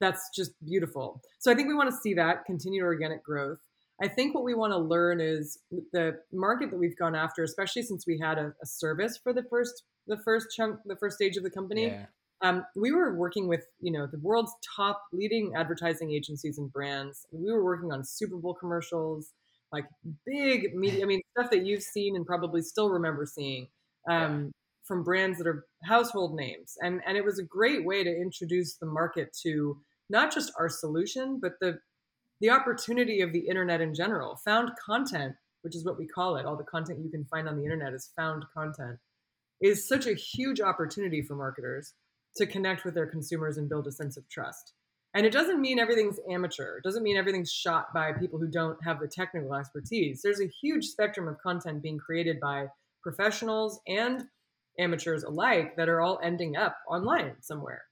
that's 0.00 0.30
just 0.34 0.52
beautiful. 0.64 1.20
So 1.38 1.52
i 1.52 1.54
think 1.54 1.68
we 1.68 1.74
want 1.74 1.90
to 1.90 1.96
see 1.96 2.14
that 2.14 2.44
continued 2.46 2.82
organic 2.82 3.22
growth 3.22 3.58
I 4.02 4.08
think 4.08 4.34
what 4.34 4.44
we 4.44 4.54
want 4.54 4.72
to 4.72 4.78
learn 4.78 5.20
is 5.20 5.58
the 5.92 6.18
market 6.32 6.70
that 6.70 6.78
we've 6.78 6.96
gone 6.96 7.14
after, 7.14 7.42
especially 7.42 7.82
since 7.82 8.06
we 8.06 8.18
had 8.18 8.38
a, 8.38 8.52
a 8.62 8.66
service 8.66 9.18
for 9.22 9.32
the 9.32 9.44
first 9.50 9.84
the 10.06 10.18
first 10.24 10.48
chunk, 10.56 10.80
the 10.86 10.96
first 10.96 11.16
stage 11.16 11.36
of 11.36 11.42
the 11.42 11.50
company. 11.50 11.88
Yeah. 11.88 12.06
Um, 12.42 12.64
we 12.74 12.90
were 12.90 13.14
working 13.14 13.48
with 13.48 13.64
you 13.80 13.92
know 13.92 14.06
the 14.06 14.18
world's 14.18 14.52
top 14.76 15.02
leading 15.12 15.52
advertising 15.54 16.12
agencies 16.12 16.58
and 16.58 16.72
brands. 16.72 17.26
We 17.32 17.52
were 17.52 17.62
working 17.62 17.92
on 17.92 18.04
Super 18.04 18.36
Bowl 18.36 18.54
commercials, 18.54 19.32
like 19.72 19.84
big 20.26 20.74
media. 20.74 21.02
I 21.02 21.06
mean, 21.06 21.20
stuff 21.36 21.50
that 21.50 21.66
you've 21.66 21.82
seen 21.82 22.16
and 22.16 22.24
probably 22.24 22.62
still 22.62 22.88
remember 22.88 23.26
seeing 23.26 23.68
um, 24.08 24.44
yeah. 24.44 24.50
from 24.84 25.04
brands 25.04 25.36
that 25.38 25.46
are 25.46 25.66
household 25.84 26.34
names. 26.34 26.76
And 26.80 27.02
and 27.06 27.18
it 27.18 27.24
was 27.24 27.38
a 27.38 27.44
great 27.44 27.84
way 27.84 28.02
to 28.02 28.10
introduce 28.10 28.76
the 28.76 28.86
market 28.86 29.36
to 29.42 29.78
not 30.08 30.32
just 30.32 30.52
our 30.58 30.70
solution, 30.70 31.38
but 31.40 31.52
the 31.60 31.78
the 32.40 32.50
opportunity 32.50 33.20
of 33.20 33.32
the 33.32 33.46
internet 33.48 33.80
in 33.80 33.94
general. 33.94 34.36
Found 34.44 34.70
content, 34.84 35.34
which 35.62 35.76
is 35.76 35.84
what 35.84 35.98
we 35.98 36.06
call 36.06 36.36
it, 36.36 36.46
all 36.46 36.56
the 36.56 36.64
content 36.64 37.00
you 37.02 37.10
can 37.10 37.24
find 37.26 37.48
on 37.48 37.56
the 37.56 37.64
internet 37.64 37.92
is 37.92 38.10
found 38.16 38.44
content, 38.54 38.98
is 39.60 39.86
such 39.86 40.06
a 40.06 40.14
huge 40.14 40.60
opportunity 40.60 41.22
for 41.22 41.36
marketers 41.36 41.94
to 42.36 42.46
connect 42.46 42.84
with 42.84 42.94
their 42.94 43.06
consumers 43.06 43.58
and 43.58 43.68
build 43.68 43.86
a 43.86 43.92
sense 43.92 44.16
of 44.16 44.28
trust. 44.28 44.72
And 45.12 45.26
it 45.26 45.32
doesn't 45.32 45.60
mean 45.60 45.80
everything's 45.80 46.20
amateur. 46.30 46.78
It 46.78 46.84
doesn't 46.84 47.02
mean 47.02 47.16
everything's 47.16 47.52
shot 47.52 47.86
by 47.92 48.12
people 48.12 48.38
who 48.38 48.46
don't 48.46 48.78
have 48.84 49.00
the 49.00 49.08
technical 49.08 49.54
expertise. 49.54 50.20
There's 50.22 50.40
a 50.40 50.50
huge 50.62 50.84
spectrum 50.84 51.26
of 51.26 51.38
content 51.42 51.82
being 51.82 51.98
created 51.98 52.38
by 52.40 52.66
professionals 53.02 53.80
and 53.88 54.24
amateurs 54.78 55.24
alike 55.24 55.74
that 55.76 55.88
are 55.88 56.00
all 56.00 56.20
ending 56.22 56.56
up 56.56 56.76
online 56.88 57.34
somewhere. 57.40 57.82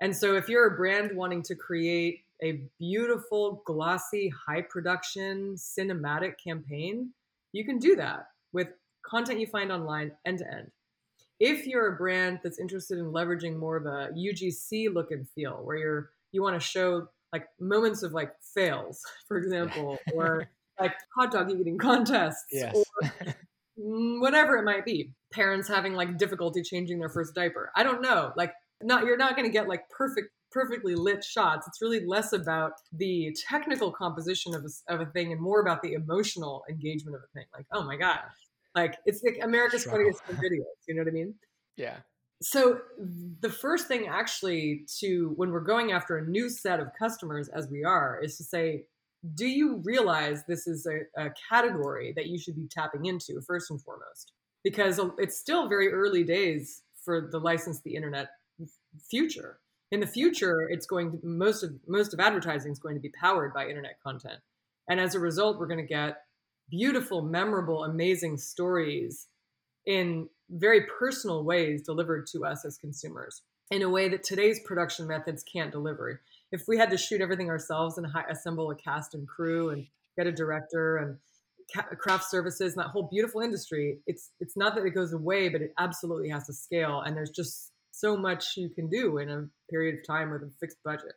And 0.00 0.16
so 0.16 0.36
if 0.36 0.48
you're 0.48 0.72
a 0.72 0.76
brand 0.76 1.16
wanting 1.16 1.42
to 1.44 1.56
create 1.56 2.20
a 2.42 2.64
beautiful, 2.78 3.62
glossy, 3.64 4.28
high 4.28 4.62
production, 4.62 5.54
cinematic 5.54 6.34
campaign, 6.42 7.10
you 7.52 7.64
can 7.64 7.78
do 7.78 7.96
that 7.96 8.26
with 8.52 8.68
content 9.06 9.40
you 9.40 9.46
find 9.46 9.70
online 9.70 10.12
end 10.26 10.38
to 10.38 10.52
end. 10.52 10.70
If 11.40 11.66
you're 11.66 11.94
a 11.94 11.96
brand 11.96 12.40
that's 12.42 12.58
interested 12.58 12.98
in 12.98 13.06
leveraging 13.06 13.56
more 13.56 13.76
of 13.76 13.86
a 13.86 14.10
UGC 14.12 14.92
look 14.92 15.10
and 15.10 15.28
feel, 15.30 15.60
where 15.62 15.76
you're 15.76 16.10
you 16.32 16.42
want 16.42 16.54
to 16.54 16.66
show 16.66 17.08
like 17.32 17.46
moments 17.60 18.02
of 18.02 18.12
like 18.12 18.32
fails, 18.54 19.00
for 19.28 19.38
example, 19.38 19.98
or 20.14 20.48
like 20.80 20.94
hot 21.16 21.32
dog 21.32 21.50
eating 21.50 21.78
contests, 21.78 22.44
yes. 22.50 22.74
or 22.76 23.08
mm, 23.80 24.20
whatever 24.20 24.56
it 24.56 24.64
might 24.64 24.84
be. 24.84 25.12
Parents 25.32 25.68
having 25.68 25.94
like 25.94 26.18
difficulty 26.18 26.62
changing 26.62 26.98
their 26.98 27.08
first 27.08 27.34
diaper. 27.34 27.72
I 27.76 27.82
don't 27.82 28.02
know. 28.02 28.32
Like 28.36 28.52
not 28.82 29.04
you're 29.04 29.16
not 29.16 29.36
going 29.36 29.46
to 29.46 29.52
get 29.52 29.68
like 29.68 29.88
perfect 29.90 30.28
perfectly 30.52 30.94
lit 30.94 31.24
shots. 31.24 31.66
It's 31.66 31.80
really 31.80 32.04
less 32.06 32.32
about 32.32 32.72
the 32.92 33.36
technical 33.48 33.90
composition 33.90 34.54
of 34.54 34.64
a, 34.64 34.94
of 34.94 35.00
a 35.00 35.06
thing 35.06 35.32
and 35.32 35.40
more 35.40 35.60
about 35.60 35.82
the 35.82 35.94
emotional 35.94 36.64
engagement 36.68 37.16
of 37.16 37.22
a 37.22 37.38
thing. 37.38 37.46
Like, 37.54 37.66
oh 37.72 37.84
my 37.84 37.96
god, 37.96 38.20
like 38.74 38.96
it's 39.06 39.22
like 39.22 39.38
America's 39.42 39.84
funniest 39.84 40.22
videos. 40.26 40.64
You 40.88 40.96
know 40.96 41.02
what 41.02 41.08
I 41.08 41.12
mean? 41.12 41.34
Yeah 41.76 41.98
so 42.42 42.80
the 43.40 43.48
first 43.48 43.86
thing 43.86 44.08
actually 44.08 44.84
to 44.98 45.32
when 45.36 45.50
we're 45.50 45.60
going 45.60 45.92
after 45.92 46.18
a 46.18 46.26
new 46.26 46.50
set 46.50 46.80
of 46.80 46.88
customers 46.98 47.48
as 47.48 47.68
we 47.68 47.84
are 47.84 48.20
is 48.22 48.36
to 48.36 48.44
say 48.44 48.84
do 49.36 49.46
you 49.46 49.80
realize 49.84 50.42
this 50.48 50.66
is 50.66 50.86
a, 50.86 51.22
a, 51.22 51.30
category 51.48 52.12
that 52.16 52.26
you 52.26 52.36
should 52.36 52.56
be 52.56 52.66
tapping 52.68 53.06
into 53.06 53.40
first 53.42 53.70
and 53.70 53.80
foremost 53.80 54.32
because 54.64 54.98
um, 54.98 55.14
it's 55.16 55.38
still 55.38 55.68
very 55.68 55.92
early 55.92 56.24
days 56.24 56.82
for 57.04 57.28
the 57.30 57.38
license 57.38 57.80
the 57.82 57.94
internet 57.94 58.28
future 59.08 59.60
in 59.92 60.00
the 60.00 60.06
future 60.06 60.68
it's 60.70 60.86
going 60.86 61.12
to 61.12 61.18
most 61.22 61.62
of 61.62 61.72
most 61.86 62.12
of 62.12 62.18
advertising 62.18 62.72
is 62.72 62.80
going 62.80 62.94
to 62.94 63.00
be 63.00 63.10
powered 63.10 63.54
by 63.54 63.66
internet 63.68 64.02
content 64.02 64.40
and 64.88 64.98
as 64.98 65.14
a 65.14 65.20
result 65.20 65.58
we're 65.58 65.68
going 65.68 65.78
to 65.78 65.86
get 65.86 66.22
beautiful 66.68 67.22
memorable 67.22 67.84
amazing 67.84 68.36
stories 68.36 69.28
in 69.86 70.28
very 70.50 70.82
personal 70.98 71.44
ways 71.44 71.82
delivered 71.82 72.26
to 72.26 72.44
us 72.44 72.64
as 72.64 72.76
consumers 72.76 73.42
in 73.72 73.82
a 73.82 73.88
way 73.88 74.08
that 74.08 74.22
today's 74.22 74.60
production 74.60 75.06
methods 75.06 75.42
can't 75.42 75.72
deliver. 75.72 76.20
If 76.52 76.68
we 76.68 76.76
had 76.76 76.90
to 76.90 76.98
shoot 76.98 77.22
everything 77.22 77.48
ourselves 77.48 77.96
and 77.96 78.06
assemble 78.30 78.70
a 78.70 78.74
cast 78.74 79.14
and 79.14 79.26
crew 79.26 79.70
and 79.70 79.86
get 80.16 80.26
a 80.26 80.32
director 80.32 80.98
and 80.98 81.16
craft 81.98 82.28
services 82.30 82.74
and 82.74 82.84
that 82.84 82.90
whole 82.90 83.08
beautiful 83.10 83.40
industry, 83.40 83.98
it's 84.06 84.30
it's 84.40 84.56
not 84.56 84.74
that 84.74 84.84
it 84.84 84.90
goes 84.90 85.14
away, 85.14 85.48
but 85.48 85.62
it 85.62 85.72
absolutely 85.78 86.28
has 86.28 86.46
to 86.46 86.52
scale. 86.52 87.00
And 87.00 87.16
there's 87.16 87.30
just 87.30 87.71
so 88.02 88.16
much 88.16 88.56
you 88.56 88.68
can 88.68 88.88
do 88.88 89.18
in 89.18 89.30
a 89.30 89.48
period 89.70 89.98
of 89.98 90.06
time 90.06 90.30
with 90.30 90.42
a 90.42 90.50
fixed 90.60 90.78
budget. 90.84 91.14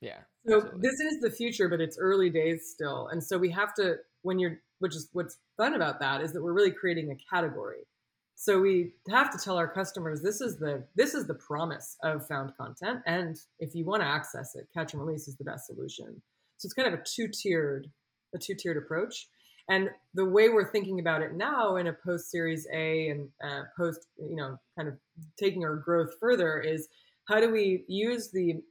Yeah. 0.00 0.20
So 0.46 0.56
absolutely. 0.56 0.80
this 0.82 1.00
is 1.00 1.20
the 1.20 1.30
future, 1.30 1.68
but 1.68 1.80
it's 1.80 1.98
early 1.98 2.30
days 2.30 2.70
still. 2.72 3.08
And 3.08 3.22
so 3.22 3.36
we 3.36 3.50
have 3.50 3.74
to 3.74 3.96
when 4.22 4.38
you're 4.38 4.60
which 4.80 4.94
is 4.94 5.08
what's 5.12 5.38
fun 5.56 5.74
about 5.74 6.00
that 6.00 6.20
is 6.20 6.32
that 6.32 6.42
we're 6.42 6.52
really 6.52 6.70
creating 6.70 7.10
a 7.10 7.34
category 7.34 7.86
so 8.34 8.60
we 8.60 8.92
have 9.10 9.30
to 9.30 9.38
tell 9.38 9.56
our 9.56 9.68
customers 9.68 10.22
this 10.22 10.40
is 10.40 10.58
the 10.58 10.84
this 10.96 11.14
is 11.14 11.26
the 11.26 11.34
promise 11.34 11.96
of 12.02 12.26
found 12.26 12.52
content 12.56 13.00
and 13.06 13.36
if 13.58 13.74
you 13.74 13.84
want 13.84 14.02
to 14.02 14.08
access 14.08 14.54
it 14.54 14.68
catch 14.74 14.92
and 14.92 15.02
release 15.02 15.28
is 15.28 15.36
the 15.36 15.44
best 15.44 15.66
solution 15.66 16.22
so 16.58 16.66
it's 16.66 16.74
kind 16.74 16.92
of 16.92 16.98
a 16.98 17.02
two-tiered 17.04 17.88
a 18.34 18.38
two-tiered 18.38 18.76
approach 18.76 19.28
and 19.68 19.90
the 20.14 20.24
way 20.24 20.48
we're 20.48 20.70
thinking 20.70 21.00
about 21.00 21.22
it 21.22 21.34
now 21.34 21.76
in 21.76 21.88
a 21.88 21.92
post 21.92 22.30
series 22.30 22.66
a 22.72 23.08
and 23.08 23.28
uh, 23.44 23.62
post 23.76 24.06
you 24.16 24.36
know 24.36 24.58
kind 24.76 24.88
of 24.88 24.94
taking 25.38 25.64
our 25.64 25.76
growth 25.76 26.14
further 26.20 26.60
is 26.60 26.88
how 27.28 27.40
do 27.40 27.50
we 27.50 27.84
use 27.88 28.30
the 28.30 28.62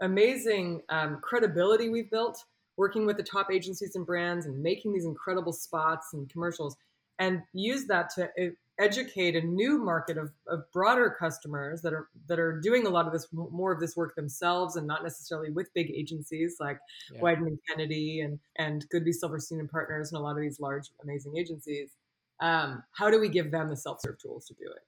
amazing 0.00 0.82
um, 0.88 1.18
credibility 1.22 1.88
we've 1.88 2.10
built 2.10 2.42
working 2.76 3.06
with 3.06 3.16
the 3.16 3.22
top 3.22 3.48
agencies 3.52 3.96
and 3.96 4.06
brands 4.06 4.46
and 4.46 4.62
making 4.62 4.92
these 4.92 5.04
incredible 5.04 5.52
spots 5.52 6.08
and 6.12 6.28
commercials 6.30 6.76
and 7.18 7.42
use 7.52 7.86
that 7.86 8.10
to 8.14 8.28
educate 8.82 9.36
a 9.36 9.40
new 9.40 9.78
market 9.78 10.18
of, 10.18 10.30
of 10.48 10.70
broader 10.72 11.14
customers 11.18 11.80
that 11.82 11.92
are 11.92 12.08
that 12.28 12.38
are 12.38 12.60
doing 12.60 12.86
a 12.86 12.90
lot 12.90 13.06
of 13.06 13.12
this 13.12 13.28
more 13.32 13.72
of 13.72 13.80
this 13.80 13.96
work 13.96 14.14
themselves 14.14 14.76
and 14.76 14.86
not 14.86 15.02
necessarily 15.02 15.50
with 15.50 15.72
big 15.74 15.90
agencies 15.90 16.56
like 16.60 16.78
yeah. 17.14 17.28
And 17.28 17.58
Kennedy 17.68 18.20
and 18.20 18.38
and 18.56 18.84
Goodby 18.92 19.12
Silverstein 19.12 19.60
and 19.60 19.70
Partners 19.70 20.12
and 20.12 20.18
a 20.18 20.22
lot 20.22 20.36
of 20.36 20.42
these 20.42 20.60
large 20.60 20.88
amazing 21.02 21.36
agencies. 21.36 21.90
Um, 22.40 22.82
how 22.92 23.10
do 23.10 23.20
we 23.20 23.28
give 23.28 23.52
them 23.52 23.68
the 23.68 23.76
self-serve 23.76 24.18
tools 24.18 24.46
to 24.46 24.54
do 24.54 24.64
it? 24.64 24.82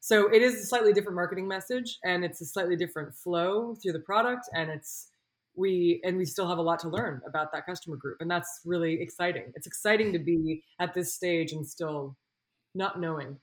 So 0.00 0.32
it 0.32 0.42
is 0.42 0.54
a 0.54 0.64
slightly 0.64 0.92
different 0.92 1.16
marketing 1.16 1.48
message 1.48 1.98
and 2.04 2.24
it's 2.24 2.40
a 2.40 2.46
slightly 2.46 2.76
different 2.76 3.14
flow 3.14 3.74
through 3.74 3.92
the 3.92 4.00
product 4.00 4.48
and 4.54 4.70
it's 4.70 5.08
we 5.56 6.00
and 6.04 6.16
we 6.16 6.24
still 6.24 6.48
have 6.48 6.58
a 6.58 6.62
lot 6.62 6.78
to 6.80 6.88
learn 6.88 7.22
about 7.26 7.52
that 7.52 7.64
customer 7.64 7.96
group 7.96 8.18
and 8.20 8.30
that's 8.30 8.60
really 8.64 9.00
exciting. 9.00 9.52
It's 9.54 9.66
exciting 9.66 10.12
to 10.12 10.18
be 10.18 10.62
at 10.80 10.94
this 10.94 11.14
stage 11.14 11.52
and 11.52 11.66
still 11.66 12.16
not 12.74 13.00
knowing 13.00 13.38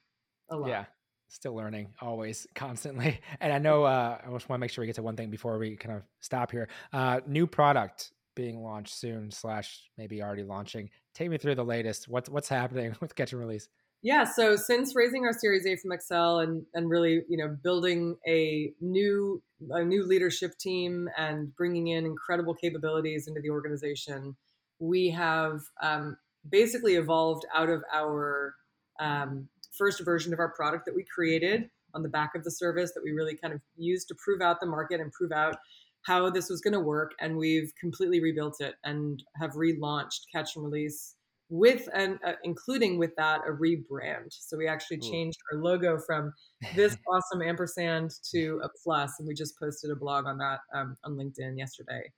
a 0.50 0.58
lot. 0.58 0.70
Yeah. 0.70 0.86
Still 1.30 1.56
learning 1.56 1.94
always 2.02 2.46
constantly. 2.56 3.20
And 3.40 3.54
I 3.54 3.58
know 3.58 3.84
uh, 3.84 4.18
I 4.22 4.32
just 4.32 4.50
want 4.50 4.60
to 4.60 4.62
make 4.62 4.72
sure 4.72 4.82
we 4.82 4.88
get 4.88 4.96
to 4.96 5.04
one 5.04 5.16
thing 5.16 5.30
before 5.30 5.58
we 5.58 5.76
kind 5.76 5.96
of 5.96 6.04
stop 6.20 6.52
here. 6.52 6.68
Uh, 6.92 7.22
new 7.26 7.48
product 7.48 8.12
being 8.36 8.62
launched 8.62 8.94
soon, 8.94 9.32
slash 9.32 9.90
maybe 9.98 10.22
already 10.22 10.44
launching. 10.44 10.90
Take 11.14 11.30
me 11.30 11.38
through 11.38 11.56
the 11.56 11.66
latest. 11.66 12.08
What's 12.08 12.30
what's 12.30 12.50
happening 12.50 12.96
with 13.02 13.16
Catch 13.16 13.34
and 13.34 13.42
Release? 13.42 13.68
Yeah, 14.04 14.24
so 14.24 14.56
since 14.56 14.96
raising 14.96 15.26
our 15.26 15.34
Series 15.34 15.66
A 15.68 15.76
from 15.76 15.92
Accel 15.92 16.44
and 16.44 16.66
and 16.74 16.90
really 16.90 17.22
you 17.30 17.38
know 17.38 17.56
building 17.64 18.18
a 18.28 18.72
new 18.82 19.42
a 19.70 19.84
new 19.84 20.06
leadership 20.06 20.58
team 20.60 21.08
and 21.18 21.56
bringing 21.56 21.88
in 21.88 22.06
incredible 22.06 22.56
capabilities 22.56 23.28
into 23.28 23.42
the 23.42 23.52
organization, 23.52 24.36
we 24.80 25.10
have 25.12 25.60
um, 25.82 26.18
basically 26.50 26.96
evolved 26.96 27.46
out 27.54 27.70
of 27.70 27.84
our 27.94 28.56
um, 29.02 29.48
first 29.78 30.04
version 30.06 30.32
of 30.32 30.40
our 30.40 30.54
product 30.54 30.86
that 30.86 30.96
we 30.96 31.04
created 31.14 31.70
on 31.94 32.04
the 32.04 32.10
back 32.10 32.32
of 32.36 32.44
the 32.44 32.52
service 32.52 32.94
that 32.94 33.04
we 33.04 33.12
really 33.12 33.36
kind 33.36 33.54
of 33.54 33.60
used 33.76 34.08
to 34.08 34.16
prove 34.24 34.42
out 34.42 34.60
the 34.62 34.66
market 34.66 35.02
and 35.02 35.12
prove 35.12 35.32
out 35.32 35.58
how 36.04 36.30
this 36.30 36.50
was 36.50 36.62
going 36.62 36.74
to 36.74 36.80
work. 36.80 37.12
And 37.20 37.36
we've 37.36 37.72
completely 37.80 38.22
rebuilt 38.22 38.62
it 38.62 38.76
and 38.84 39.22
have 39.40 39.52
relaunched 39.52 40.22
Catch 40.34 40.56
and 40.56 40.64
Release 40.64 41.16
with 41.52 41.90
and 41.94 42.18
uh, 42.26 42.34
including 42.44 42.98
with 42.98 43.12
that 43.18 43.42
a 43.46 43.52
rebrand. 43.52 44.28
So 44.30 44.58
we 44.58 44.68
actually 44.68 45.00
changed 45.00 45.38
our 45.52 45.62
logo 45.62 46.00
from 46.00 46.34
this 46.76 46.98
awesome 47.14 47.42
ampersand 47.42 48.12
to 48.32 48.62
a 48.64 48.70
plus, 48.84 49.20
and 49.20 49.28
we 49.28 49.34
just 49.34 49.60
posted 49.60 49.92
a 49.92 49.96
blog 49.96 50.26
on 50.26 50.38
that 50.38 50.60
um, 50.74 50.96
on 51.04 51.18
LinkedIn 51.18 51.58
yesterday, 51.58 52.10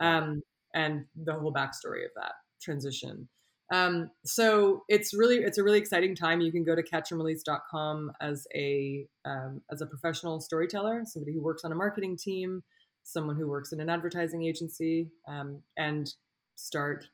um, 0.00 0.42
and 0.74 1.06
the 1.24 1.32
whole 1.32 1.52
backstory 1.52 2.04
of 2.04 2.10
that 2.16 2.32
transition. 2.60 3.28
Um, 3.72 4.10
so 4.24 4.84
it's 4.88 5.14
really 5.14 5.38
it's 5.38 5.56
a 5.56 5.64
really 5.64 5.78
exciting 5.78 6.14
time. 6.14 6.42
You 6.42 6.52
can 6.52 6.62
go 6.62 6.76
to 6.76 6.82
catchandrelease.com 6.82 8.12
as 8.20 8.46
a 8.54 9.06
um, 9.24 9.62
as 9.72 9.80
a 9.80 9.86
professional 9.86 10.40
storyteller, 10.40 11.02
somebody 11.06 11.32
who 11.32 11.40
works 11.40 11.64
on 11.64 11.72
a 11.72 11.74
marketing 11.74 12.18
team, 12.18 12.62
someone 13.02 13.34
who 13.34 13.48
works 13.48 13.72
in 13.72 13.80
an 13.80 13.88
advertising 13.88 14.44
agency, 14.44 15.08
um, 15.26 15.62
and 15.78 16.12
start 16.54 17.06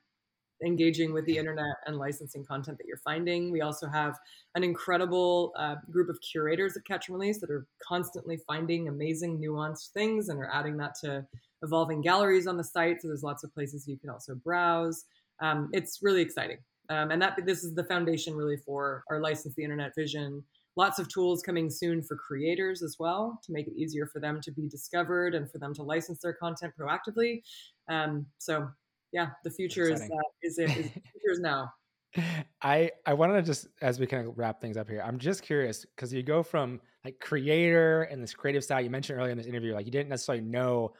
engaging 0.67 1.13
with 1.13 1.25
the 1.27 1.39
internet 1.39 1.77
and 1.87 1.97
licensing 1.97 2.45
content 2.45 2.77
that 2.79 2.89
you're 2.89 2.97
finding. 2.97 3.53
We 3.53 3.61
also 3.61 3.87
have 3.87 4.19
an 4.57 4.65
incredible 4.65 5.53
uh, 5.57 5.77
group 5.89 6.09
of 6.09 6.19
curators 6.21 6.77
at 6.77 6.85
Catch 6.85 7.09
and 7.09 7.17
Release 7.17 7.39
that 7.41 7.51
are 7.51 7.69
constantly 7.87 8.39
finding 8.49 8.89
amazing 8.89 9.39
nuanced 9.39 9.91
things 9.93 10.29
and 10.29 10.41
are 10.41 10.51
adding 10.53 10.77
that 10.79 10.97
to 11.03 11.25
evolving 11.63 12.01
galleries 12.01 12.49
on 12.49 12.57
the 12.57 12.65
site. 12.65 13.01
So 13.01 13.07
there's 13.07 13.23
lots 13.23 13.45
of 13.45 13.55
places 13.55 13.87
you 13.87 13.97
can 13.97 14.11
also 14.11 14.35
browse. 14.35 15.05
Um, 15.41 15.68
it's 15.72 16.01
really 16.03 16.22
exciting. 16.22 16.59
Um, 16.91 17.11
and 17.11 17.20
that 17.20 17.39
this 17.45 17.64
is 17.64 17.74
the 17.74 17.84
foundation 17.84 18.34
really 18.34 18.57
for 18.57 19.05
our 19.11 19.20
license 19.20 19.55
the 19.55 19.62
internet 19.62 19.93
vision. 19.97 20.43
Lots 20.76 20.99
of 20.99 21.09
tools 21.09 21.43
coming 21.43 21.68
soon 21.70 22.03
for 22.03 22.16
creators 22.16 22.82
as 22.82 22.97
well 22.99 23.41
to 23.45 23.53
make 23.53 23.66
it 23.66 23.74
easier 23.76 24.07
for 24.07 24.20
them 24.20 24.41
to 24.43 24.53
be 24.53 24.68
discovered 24.68 25.34
and 25.34 25.51
for 25.51 25.59
them 25.59 25.74
to 25.74 25.82
license 25.82 26.20
their 26.20 26.32
content 26.32 26.72
proactively. 26.80 27.43
Um, 27.91 28.26
so 28.39 28.68
yeah, 29.12 29.30
the 29.45 29.51
future 29.51 29.91
is, 29.91 30.01
uh, 30.01 30.07
is, 30.43 30.59
is, 30.59 30.70
is 30.70 30.76
the 30.76 30.91
future 30.91 31.32
is 31.32 31.41
now. 31.41 31.72
I 32.62 32.91
I 33.07 33.14
wanted 33.14 33.34
to 33.34 33.43
just 33.43 33.68
as 33.82 34.01
we 34.01 34.07
kind 34.07 34.26
of 34.26 34.39
wrap 34.39 34.61
things 34.61 34.76
up 34.76 34.89
here. 34.89 35.03
I'm 35.05 35.18
just 35.18 35.43
curious 35.43 35.84
because 35.84 36.12
you 36.12 36.22
go 36.22 36.43
from 36.43 36.80
like 37.05 37.18
creator 37.20 38.03
and 38.05 38.22
this 38.22 38.34
creative 38.34 38.64
style 38.64 38.80
you 38.80 38.91
mentioned 38.91 39.18
earlier 39.18 39.32
in 39.32 39.39
this 39.39 39.47
interview, 39.47 39.74
like 39.74 39.86
you 39.86 39.93
didn't 39.93 40.09
necessarily 40.09 40.45
know 40.45 40.93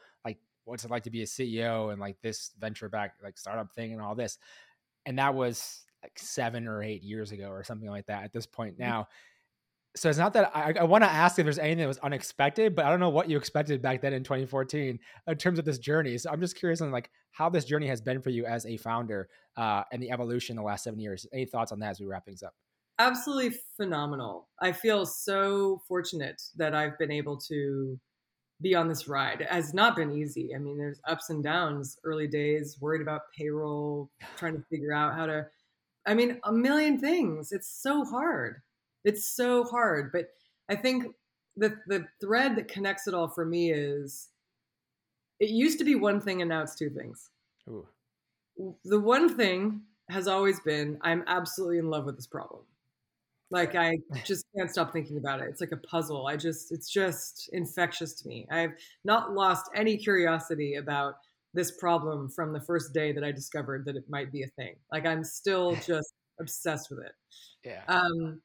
what's 0.69 0.85
it 0.85 0.91
like 0.91 1.03
to 1.03 1.09
be 1.09 1.21
a 1.21 1.25
CEO 1.25 1.91
and 1.91 1.99
like 1.99 2.17
this 2.21 2.51
venture 2.59 2.89
back 2.89 3.15
like 3.23 3.37
startup 3.37 3.73
thing 3.75 3.93
and 3.93 4.01
all 4.01 4.15
this, 4.15 4.37
and 5.05 5.19
that 5.19 5.35
was 5.35 5.83
like 6.03 6.17
seven 6.17 6.67
or 6.67 6.81
eight 6.81 7.03
years 7.03 7.31
ago 7.31 7.49
or 7.49 7.63
something 7.63 7.89
like 7.89 8.05
that. 8.05 8.23
At 8.23 8.33
this 8.33 8.45
point 8.45 8.75
mm-hmm. 8.75 8.89
now, 8.89 9.07
so 9.95 10.09
it's 10.09 10.19
not 10.19 10.33
that 10.33 10.51
I, 10.55 10.73
I 10.79 10.83
want 10.83 11.03
to 11.03 11.09
ask 11.09 11.39
if 11.39 11.45
there's 11.45 11.59
anything 11.59 11.79
that 11.79 11.87
was 11.87 11.97
unexpected, 11.99 12.75
but 12.75 12.85
I 12.85 12.89
don't 12.89 12.99
know 12.99 13.09
what 13.09 13.29
you 13.29 13.37
expected 13.37 13.81
back 13.81 14.01
then 14.01 14.13
in 14.13 14.23
2014 14.23 14.99
in 15.27 15.37
terms 15.37 15.57
of 15.57 15.65
this 15.65 15.79
journey. 15.79 16.17
So 16.17 16.29
I'm 16.29 16.39
just 16.39 16.55
curious 16.55 16.81
on 16.81 16.91
like 16.91 17.09
how 17.31 17.49
this 17.49 17.65
journey 17.65 17.87
has 17.87 17.99
been 17.99 18.21
for 18.21 18.29
you 18.29 18.45
as 18.45 18.65
a 18.65 18.77
founder 18.77 19.29
uh, 19.57 19.83
and 19.91 20.01
the 20.01 20.11
evolution 20.11 20.53
in 20.53 20.57
the 20.57 20.63
last 20.63 20.83
seven 20.83 20.99
years. 20.99 21.25
Any 21.33 21.45
thoughts 21.45 21.71
on 21.71 21.79
that 21.79 21.91
as 21.91 21.99
we 21.99 22.05
wrap 22.05 22.25
things 22.25 22.43
up? 22.43 22.53
Absolutely 22.99 23.57
phenomenal. 23.77 24.47
I 24.61 24.73
feel 24.73 25.05
so 25.05 25.81
fortunate 25.87 26.41
that 26.57 26.75
I've 26.75 26.97
been 26.99 27.11
able 27.11 27.37
to 27.47 27.99
be 28.61 28.75
on 28.75 28.87
this 28.87 29.07
ride. 29.07 29.41
It 29.41 29.47
has 29.49 29.73
not 29.73 29.95
been 29.95 30.11
easy. 30.11 30.53
I 30.55 30.59
mean, 30.59 30.77
there's 30.77 31.01
ups 31.07 31.29
and 31.29 31.43
downs, 31.43 31.97
early 32.03 32.27
days, 32.27 32.77
worried 32.79 33.01
about 33.01 33.31
payroll, 33.37 34.09
trying 34.37 34.55
to 34.55 34.63
figure 34.69 34.93
out 34.93 35.15
how 35.15 35.25
to, 35.25 35.47
I 36.05 36.13
mean, 36.13 36.39
a 36.43 36.51
million 36.51 36.99
things. 36.99 37.51
It's 37.51 37.69
so 37.69 38.03
hard 38.03 38.61
it's 39.03 39.25
so 39.25 39.63
hard. 39.63 40.11
But 40.11 40.29
I 40.69 40.75
think 40.75 41.07
the 41.55 41.77
the 41.87 42.05
thread 42.21 42.55
that 42.55 42.67
connects 42.67 43.07
it 43.07 43.13
all 43.13 43.27
for 43.27 43.45
me 43.45 43.71
is 43.71 44.29
it 45.39 45.49
used 45.49 45.79
to 45.79 45.85
be 45.85 45.95
one 45.95 46.21
thing 46.21 46.41
and 46.41 46.49
now 46.49 46.61
it's 46.61 46.75
two 46.75 46.89
things. 46.89 47.29
Ooh. 47.69 47.87
The 48.83 48.99
one 48.99 49.35
thing 49.35 49.81
has 50.09 50.27
always 50.27 50.59
been 50.61 50.97
I'm 51.01 51.23
absolutely 51.27 51.77
in 51.79 51.89
love 51.89 52.05
with 52.05 52.15
this 52.15 52.27
problem. 52.27 52.61
Like 53.51 53.75
I 53.75 53.97
just 54.25 54.45
can't 54.55 54.69
stop 54.69 54.93
thinking 54.93 55.17
about 55.17 55.41
it. 55.41 55.47
It's 55.49 55.61
like 55.61 55.71
a 55.71 55.77
puzzle. 55.77 56.27
I 56.27 56.37
just 56.37 56.71
it's 56.71 56.89
just 56.89 57.49
infectious 57.53 58.13
to 58.15 58.27
me. 58.27 58.47
I've 58.51 58.73
not 59.03 59.33
lost 59.33 59.71
any 59.75 59.97
curiosity 59.97 60.75
about 60.75 61.15
this 61.53 61.71
problem 61.71 62.29
from 62.29 62.53
the 62.53 62.61
first 62.61 62.93
day 62.93 63.11
that 63.11 63.23
I 63.23 63.31
discovered 63.31 63.85
that 63.85 63.95
it 63.95 64.03
might 64.07 64.31
be 64.31 64.43
a 64.43 64.47
thing. 64.47 64.75
Like 64.91 65.05
I'm 65.05 65.23
still 65.23 65.75
just 65.87 66.13
obsessed 66.39 66.89
with 66.91 66.99
it. 66.99 67.13
Yeah. 67.63 67.83
Um 67.87 68.41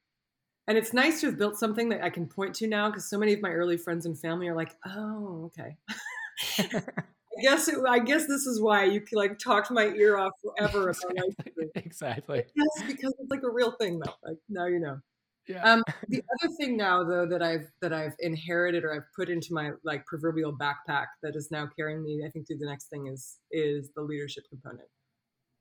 and 0.67 0.77
it's 0.77 0.93
nice 0.93 1.21
to 1.21 1.27
have 1.27 1.37
built 1.37 1.57
something 1.57 1.89
that 1.89 2.03
I 2.03 2.09
can 2.09 2.25
point 2.25 2.55
to 2.55 2.67
now 2.67 2.89
because 2.89 3.07
so 3.07 3.19
many 3.19 3.33
of 3.33 3.41
my 3.41 3.51
early 3.51 3.77
friends 3.77 4.07
and 4.07 4.19
family 4.19 4.47
are 4.47 4.55
like, 4.55 4.75
"Oh, 4.87 5.51
okay." 5.59 5.77
I 7.37 7.41
guess 7.41 7.67
it, 7.67 7.75
I 7.87 7.99
guess 7.99 8.27
this 8.27 8.45
is 8.45 8.61
why 8.61 8.85
you 8.85 9.01
can 9.01 9.17
like 9.17 9.39
talk 9.39 9.69
my 9.71 9.87
ear 9.87 10.17
off 10.17 10.33
forever 10.41 10.89
exactly. 10.89 11.17
about 11.57 11.69
Exactly. 11.75 12.43
Yes, 12.55 12.87
because 12.87 13.13
it's 13.19 13.29
like 13.29 13.43
a 13.43 13.51
real 13.51 13.71
thing 13.71 13.99
though. 13.99 14.13
Like 14.23 14.37
now 14.49 14.65
you 14.67 14.79
know. 14.79 14.99
Yeah. 15.47 15.63
Um, 15.63 15.83
the 16.07 16.23
other 16.41 16.51
thing 16.59 16.75
now 16.75 17.03
though 17.03 17.27
that 17.27 17.43
I've 17.43 17.67
that 17.81 17.93
I've 17.93 18.15
inherited 18.19 18.83
or 18.83 18.93
I've 18.93 19.13
put 19.15 19.29
into 19.29 19.49
my 19.51 19.71
like 19.83 20.05
proverbial 20.05 20.57
backpack 20.57 21.07
that 21.21 21.35
is 21.35 21.49
now 21.51 21.69
carrying 21.77 22.03
me, 22.03 22.23
I 22.25 22.29
think 22.31 22.47
through 22.47 22.57
the 22.57 22.65
next 22.65 22.89
thing 22.89 23.07
is 23.07 23.37
is 23.51 23.91
the 23.95 24.01
leadership 24.01 24.45
component 24.49 24.87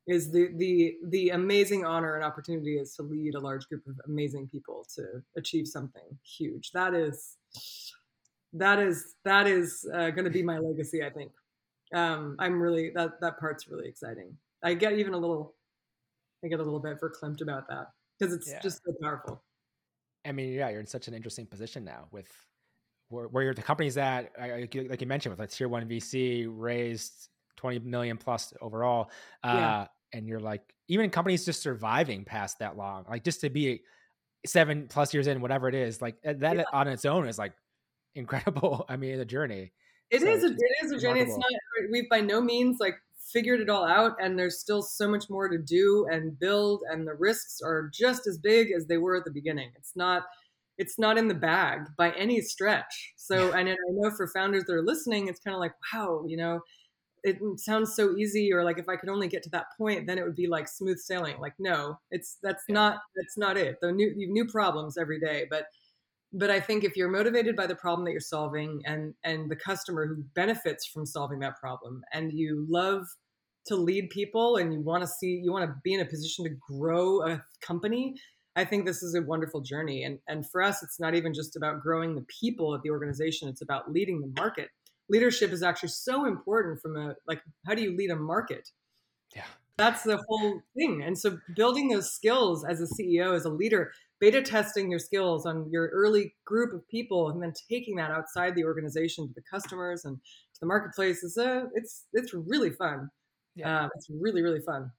is 0.07 0.31
the 0.31 0.49
the 0.57 0.95
the 1.09 1.31
amazing 1.31 1.85
honor 1.85 2.15
and 2.15 2.25
opportunity 2.25 2.77
is 2.77 2.95
to 2.95 3.03
lead 3.03 3.35
a 3.35 3.41
large 3.41 3.67
group 3.69 3.87
of 3.87 3.95
amazing 4.07 4.49
people 4.49 4.87
to 4.95 5.03
achieve 5.37 5.67
something 5.67 6.19
huge. 6.23 6.71
That 6.73 6.95
is 6.95 7.37
that 8.53 8.79
is 8.79 9.15
that 9.25 9.47
is 9.47 9.89
uh, 9.95 10.11
going 10.11 10.25
to 10.25 10.31
be 10.31 10.43
my 10.43 10.59
legacy. 10.59 11.03
I 11.03 11.11
think 11.11 11.33
um, 11.93 12.37
I'm 12.39 12.61
really 12.61 12.91
that 12.95 13.21
that 13.21 13.39
part's 13.39 13.69
really 13.69 13.89
exciting. 13.89 14.37
I 14.63 14.75
get 14.75 14.95
even 14.95 15.15
a 15.15 15.19
little 15.19 15.55
I 16.45 16.49
get 16.49 16.61
a 16.61 16.63
little 16.63 16.81
bit 16.81 17.01
verklempt 17.01 17.41
about 17.41 17.69
that 17.69 17.89
because 18.19 18.35
it's 18.35 18.49
yeah. 18.49 18.61
just 18.61 18.81
so 18.85 18.93
powerful. 19.03 19.43
I 20.27 20.33
mean, 20.33 20.53
yeah, 20.53 20.71
you're 20.71 20.81
in 20.81 20.87
such 20.87 21.09
an 21.09 21.15
interesting 21.15 21.47
position 21.47 21.85
now 21.85 22.07
with 22.11 22.29
where, 23.09 23.29
where 23.29 23.45
you're 23.45 23.55
the 23.55 23.63
companies 23.63 23.95
that, 23.95 24.33
like 24.39 25.01
you 25.01 25.07
mentioned, 25.07 25.33
with 25.33 25.39
like 25.39 25.51
tier 25.51 25.69
one 25.69 25.87
VC 25.87 26.47
raised 26.49 27.29
20 27.57 27.81
million 27.81 28.17
plus 28.17 28.53
overall. 28.61 29.11
Uh, 29.43 29.55
yeah. 29.55 29.87
And 30.13 30.27
you're 30.27 30.41
like, 30.41 30.63
even 30.89 31.11
companies 31.11 31.45
just 31.45 31.63
surviving 31.63 32.25
past 32.25 32.59
that 32.61 32.77
long, 32.77 33.05
like 33.09 33.25
just 33.25 33.41
to 33.43 33.51
be 33.51 33.83
seven 34.47 34.87
plus 34.89 35.13
years 35.13 35.27
in, 35.27 35.41
whatever 35.41 35.69
it 35.69 35.75
is, 35.75 36.01
like 36.01 36.17
that 36.23 36.57
yeah. 36.57 36.65
on 36.73 36.89
its 36.89 37.05
own 37.05 37.27
is 37.29 37.39
like 37.39 37.53
incredible. 38.15 38.85
I 38.89 38.97
mean, 38.97 39.19
the 39.19 39.25
journey. 39.25 39.73
It 40.11 40.21
so 40.21 40.29
is. 40.29 40.45
A, 40.45 40.49
it 40.49 40.85
is 40.85 40.93
a 40.93 40.99
journey. 40.99 41.21
It's 41.21 41.37
not. 41.37 41.49
We've 41.91 42.09
by 42.09 42.21
no 42.21 42.41
means 42.41 42.79
like 42.81 42.95
figured 43.33 43.61
it 43.61 43.69
all 43.71 43.87
out, 43.87 44.17
and 44.21 44.39
there's 44.39 44.61
still 44.61 44.83
so 44.83 45.09
much 45.09 45.29
more 45.29 45.49
to 45.49 45.59
do 45.59 46.07
and 46.11 46.39
build, 46.39 46.83
and 46.91 47.07
the 47.07 47.15
risks 47.15 47.61
are 47.63 47.91
just 47.93 48.27
as 48.27 48.39
big 48.39 48.73
as 48.73 48.87
they 48.87 48.99
were 48.99 49.17
at 49.17 49.25
the 49.25 49.31
beginning. 49.31 49.71
It's 49.77 49.97
not. 49.97 50.25
It's 50.77 50.99
not 50.99 51.17
in 51.17 51.29
the 51.29 51.35
bag 51.35 51.83
by 51.97 52.11
any 52.13 52.41
stretch. 52.41 53.13
So, 53.15 53.53
and 53.53 53.69
I 53.69 53.77
know 53.91 54.11
for 54.11 54.27
founders 54.27 54.65
that 54.65 54.73
are 54.73 54.83
listening, 54.83 55.29
it's 55.29 55.39
kind 55.39 55.55
of 55.55 55.61
like, 55.61 55.73
wow, 55.93 56.25
you 56.27 56.37
know, 56.37 56.63
it 57.25 57.39
sounds 57.59 57.97
so 57.97 58.15
easy 58.17 58.53
or 58.53 58.63
like 58.63 58.79
if 58.79 58.89
i 58.89 58.95
could 58.95 59.09
only 59.09 59.27
get 59.27 59.43
to 59.43 59.51
that 59.51 59.67
point 59.77 60.07
then 60.07 60.19
it 60.19 60.25
would 60.25 60.37
be 60.37 60.47
like 60.47 60.69
smooth 60.69 60.99
sailing 60.99 61.39
like 61.41 61.55
no 61.59 61.99
it's 62.11 62.37
that's 62.43 62.65
not 62.69 62.99
that's 63.17 63.37
not 63.37 63.57
it 63.57 63.79
the 63.81 63.91
new 63.91 64.15
new 64.15 64.47
problems 64.47 64.97
every 64.97 65.19
day 65.19 65.47
but 65.51 65.67
but 66.35 66.51
i 66.51 66.61
think 66.61 66.85
if 66.85 66.97
you're 66.97 67.11
motivated 67.11 67.57
by 67.57 67.67
the 67.67 67.75
problem 67.75 68.05
that 68.05 68.11
you're 68.11 68.21
solving 68.21 68.83
and 68.85 69.15
and 69.25 69.51
the 69.51 69.57
customer 69.57 70.07
who 70.07 70.23
benefits 70.35 70.87
from 70.87 71.07
solving 71.07 71.39
that 71.39 71.57
problem 71.59 72.03
and 72.13 72.33
you 72.33 72.67
love 72.69 73.07
to 73.67 73.77
lead 73.77 74.11
people 74.11 74.57
and 74.57 74.73
you 74.73 74.81
want 74.81 75.03
to 75.03 75.09
see 75.09 75.41
you 75.43 75.51
want 75.51 75.65
to 75.65 75.75
be 75.83 75.95
in 75.95 76.01
a 76.01 76.05
position 76.05 76.45
to 76.45 76.51
grow 76.69 77.23
a 77.23 77.43
company 77.63 78.15
i 78.57 78.65
think 78.65 78.85
this 78.85 79.03
is 79.03 79.15
a 79.15 79.23
wonderful 79.23 79.61
journey. 79.61 80.05
And 80.05 80.19
and 80.29 80.49
for 80.51 80.63
us 80.63 80.83
it's 80.83 81.01
not 81.01 81.15
even 81.15 81.35
just 81.35 81.57
about 81.57 81.81
growing 81.81 82.15
the 82.15 82.27
people 82.41 82.75
at 82.75 82.83
the 82.83 82.91
organization 82.91 83.49
it's 83.49 83.63
about 83.63 83.91
leading 83.91 84.21
the 84.21 84.41
market. 84.41 84.71
Leadership 85.09 85.53
is 85.53 85.63
actually 85.63 85.91
so 85.91 86.25
important 86.25 86.81
from 86.81 86.97
a 86.97 87.15
like 87.27 87.43
how 87.67 87.75
do 87.75 87.83
you 87.83 87.97
lead 87.97 88.11
a 88.11 88.17
market? 88.17 88.71
Yeah. 89.35 89.45
That's 89.77 90.05
the 90.05 90.23
whole 90.29 90.61
thing. 90.77 91.03
And 91.03 91.19
so 91.19 91.39
building 91.57 91.89
those 91.89 92.13
skills 92.13 92.65
as 92.65 92.81
a 92.81 92.87
ceo 92.87 93.35
as 93.35 93.45
a 93.45 93.51
leader 93.51 93.93
beta 94.21 94.43
testing 94.43 94.91
your 94.91 94.99
skills 94.99 95.47
on 95.47 95.69
your 95.71 95.89
early 95.89 96.35
group 96.45 96.73
of 96.73 96.87
people 96.89 97.31
and 97.31 97.43
then 97.43 97.53
taking 97.71 97.97
that 97.97 98.11
outside 98.11 98.55
the 98.55 98.65
organization 98.65 99.27
to 99.27 99.35
the 99.35 99.43
customers 99.51 100.05
and 100.05 100.17
to 100.17 100.61
the 100.61 100.67
marketplace 100.67 101.23
is 101.23 101.37
a 101.37 101.67
it's 101.75 102.07
it's 102.13 102.33
really 102.35 102.71
fun 102.71 103.09
yeah 103.55 103.85
uh, 103.85 103.89
it's 103.97 104.09
really 104.11 104.43
really 104.43 104.61
fun 104.61 104.91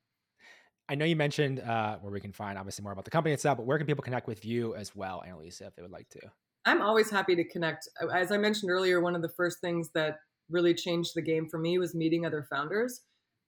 I 0.88 0.94
know 0.94 1.06
you 1.06 1.16
mentioned 1.16 1.62
uh, 1.62 1.98
where 1.98 2.12
we 2.12 2.20
can 2.20 2.32
find 2.32 2.60
obviously 2.60 2.84
more 2.84 2.92
about 2.92 3.06
the 3.06 3.12
company 3.12 3.34
itself, 3.34 3.58
but 3.58 3.66
where 3.66 3.80
can 3.80 3.88
people 3.88 4.04
connect 4.04 4.28
with 4.28 4.46
you 4.46 4.76
as 4.76 4.96
well, 4.96 5.24
Annalisa, 5.28 5.64
if 5.64 5.76
they 5.76 5.82
would 5.82 5.90
like 5.90 6.08
to? 6.10 6.20
I'm 6.66 6.82
always 6.82 7.10
happy 7.10 7.36
to 7.36 7.44
connect. 7.44 7.90
As 8.14 8.32
I 8.32 8.38
mentioned 8.38 8.70
earlier, 8.70 9.02
one 9.02 9.16
of 9.16 9.24
the 9.24 9.30
first 9.30 9.62
things 9.62 9.90
that 9.96 10.18
really 10.50 10.76
changed 10.76 11.14
the 11.16 11.24
game 11.24 11.48
for 11.50 11.58
me 11.58 11.80
was 11.80 11.96
meeting 11.96 12.26
other 12.26 12.46
founders. 12.52 13.02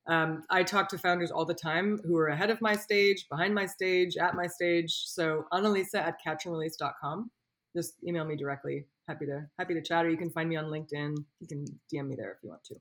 Um, 0.08 0.43
I 0.49 0.64
talk 0.64 0.88
to 0.89 0.97
founders 0.97 1.32
all 1.32 1.45
the 1.45 1.53
time 1.53 1.99
who 2.05 2.16
are 2.18 2.28
ahead 2.28 2.49
of 2.49 2.62
my 2.62 2.76
stage, 2.76 3.28
behind 3.30 3.53
my 3.53 3.66
stage, 3.66 4.16
at 4.18 4.36
my 4.36 4.47
stage. 4.47 4.93
So 5.05 5.45
Annalisa 5.51 5.95
at 5.95 6.16
catchandrelease.com. 6.26 7.30
Just 7.76 7.95
email 8.08 8.26
me 8.26 8.36
directly. 8.36 8.86
Happy 9.08 9.26
to 9.26 9.45
happy 9.60 9.74
to 9.74 9.82
chat, 9.82 10.05
or 10.05 10.10
you 10.10 10.18
can 10.18 10.30
find 10.30 10.49
me 10.49 10.55
on 10.55 10.66
LinkedIn. 10.66 11.16
You 11.39 11.47
can 11.47 11.66
DM 11.93 12.08
me 12.08 12.16
there 12.16 12.32
if 12.32 12.38
you 12.43 12.49
want 12.49 12.64
to. 12.66 12.76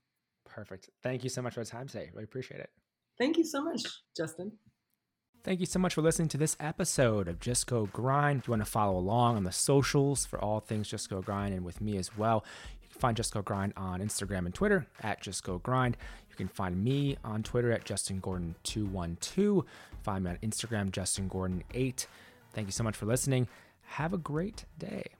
Perfect. 0.44 0.88
Thank 1.02 1.24
you 1.24 1.30
so 1.30 1.42
much 1.42 1.54
for 1.54 1.60
the 1.60 1.70
time 1.70 1.86
today. 1.86 2.10
Really 2.12 2.24
appreciate 2.24 2.60
it. 2.60 2.70
Thank 3.18 3.36
you 3.36 3.44
so 3.44 3.62
much, 3.62 3.82
Justin. 4.16 4.52
Thank 5.46 5.60
you 5.60 5.66
so 5.66 5.78
much 5.78 5.94
for 5.94 6.02
listening 6.02 6.26
to 6.30 6.38
this 6.38 6.56
episode 6.58 7.28
of 7.28 7.38
Just 7.38 7.68
Go 7.68 7.86
Grind. 7.86 8.40
If 8.40 8.48
you 8.48 8.50
want 8.50 8.64
to 8.64 8.70
follow 8.70 8.98
along 8.98 9.36
on 9.36 9.44
the 9.44 9.52
socials 9.52 10.26
for 10.26 10.40
all 10.40 10.58
things 10.58 10.88
Just 10.88 11.08
Go 11.08 11.22
Grind 11.22 11.54
and 11.54 11.64
with 11.64 11.80
me 11.80 11.96
as 11.98 12.16
well, 12.18 12.44
find 12.96 13.16
Just 13.16 13.32
Go 13.32 13.42
Grind 13.42 13.72
on 13.76 14.00
Instagram 14.00 14.46
and 14.46 14.54
Twitter 14.54 14.86
at 15.02 15.20
Just 15.20 15.44
Go 15.44 15.58
Grind. 15.58 15.96
You 16.30 16.36
can 16.36 16.48
find 16.48 16.82
me 16.82 17.16
on 17.24 17.42
Twitter 17.42 17.72
at 17.72 17.84
Justin 17.84 18.20
Gordon212. 18.20 19.64
Find 20.02 20.24
me 20.24 20.30
on 20.30 20.38
Instagram, 20.38 20.90
Justin 20.90 21.28
Gordon8. 21.30 22.06
Thank 22.52 22.68
you 22.68 22.72
so 22.72 22.84
much 22.84 22.96
for 22.96 23.06
listening. 23.06 23.48
Have 23.82 24.12
a 24.12 24.18
great 24.18 24.64
day. 24.78 25.15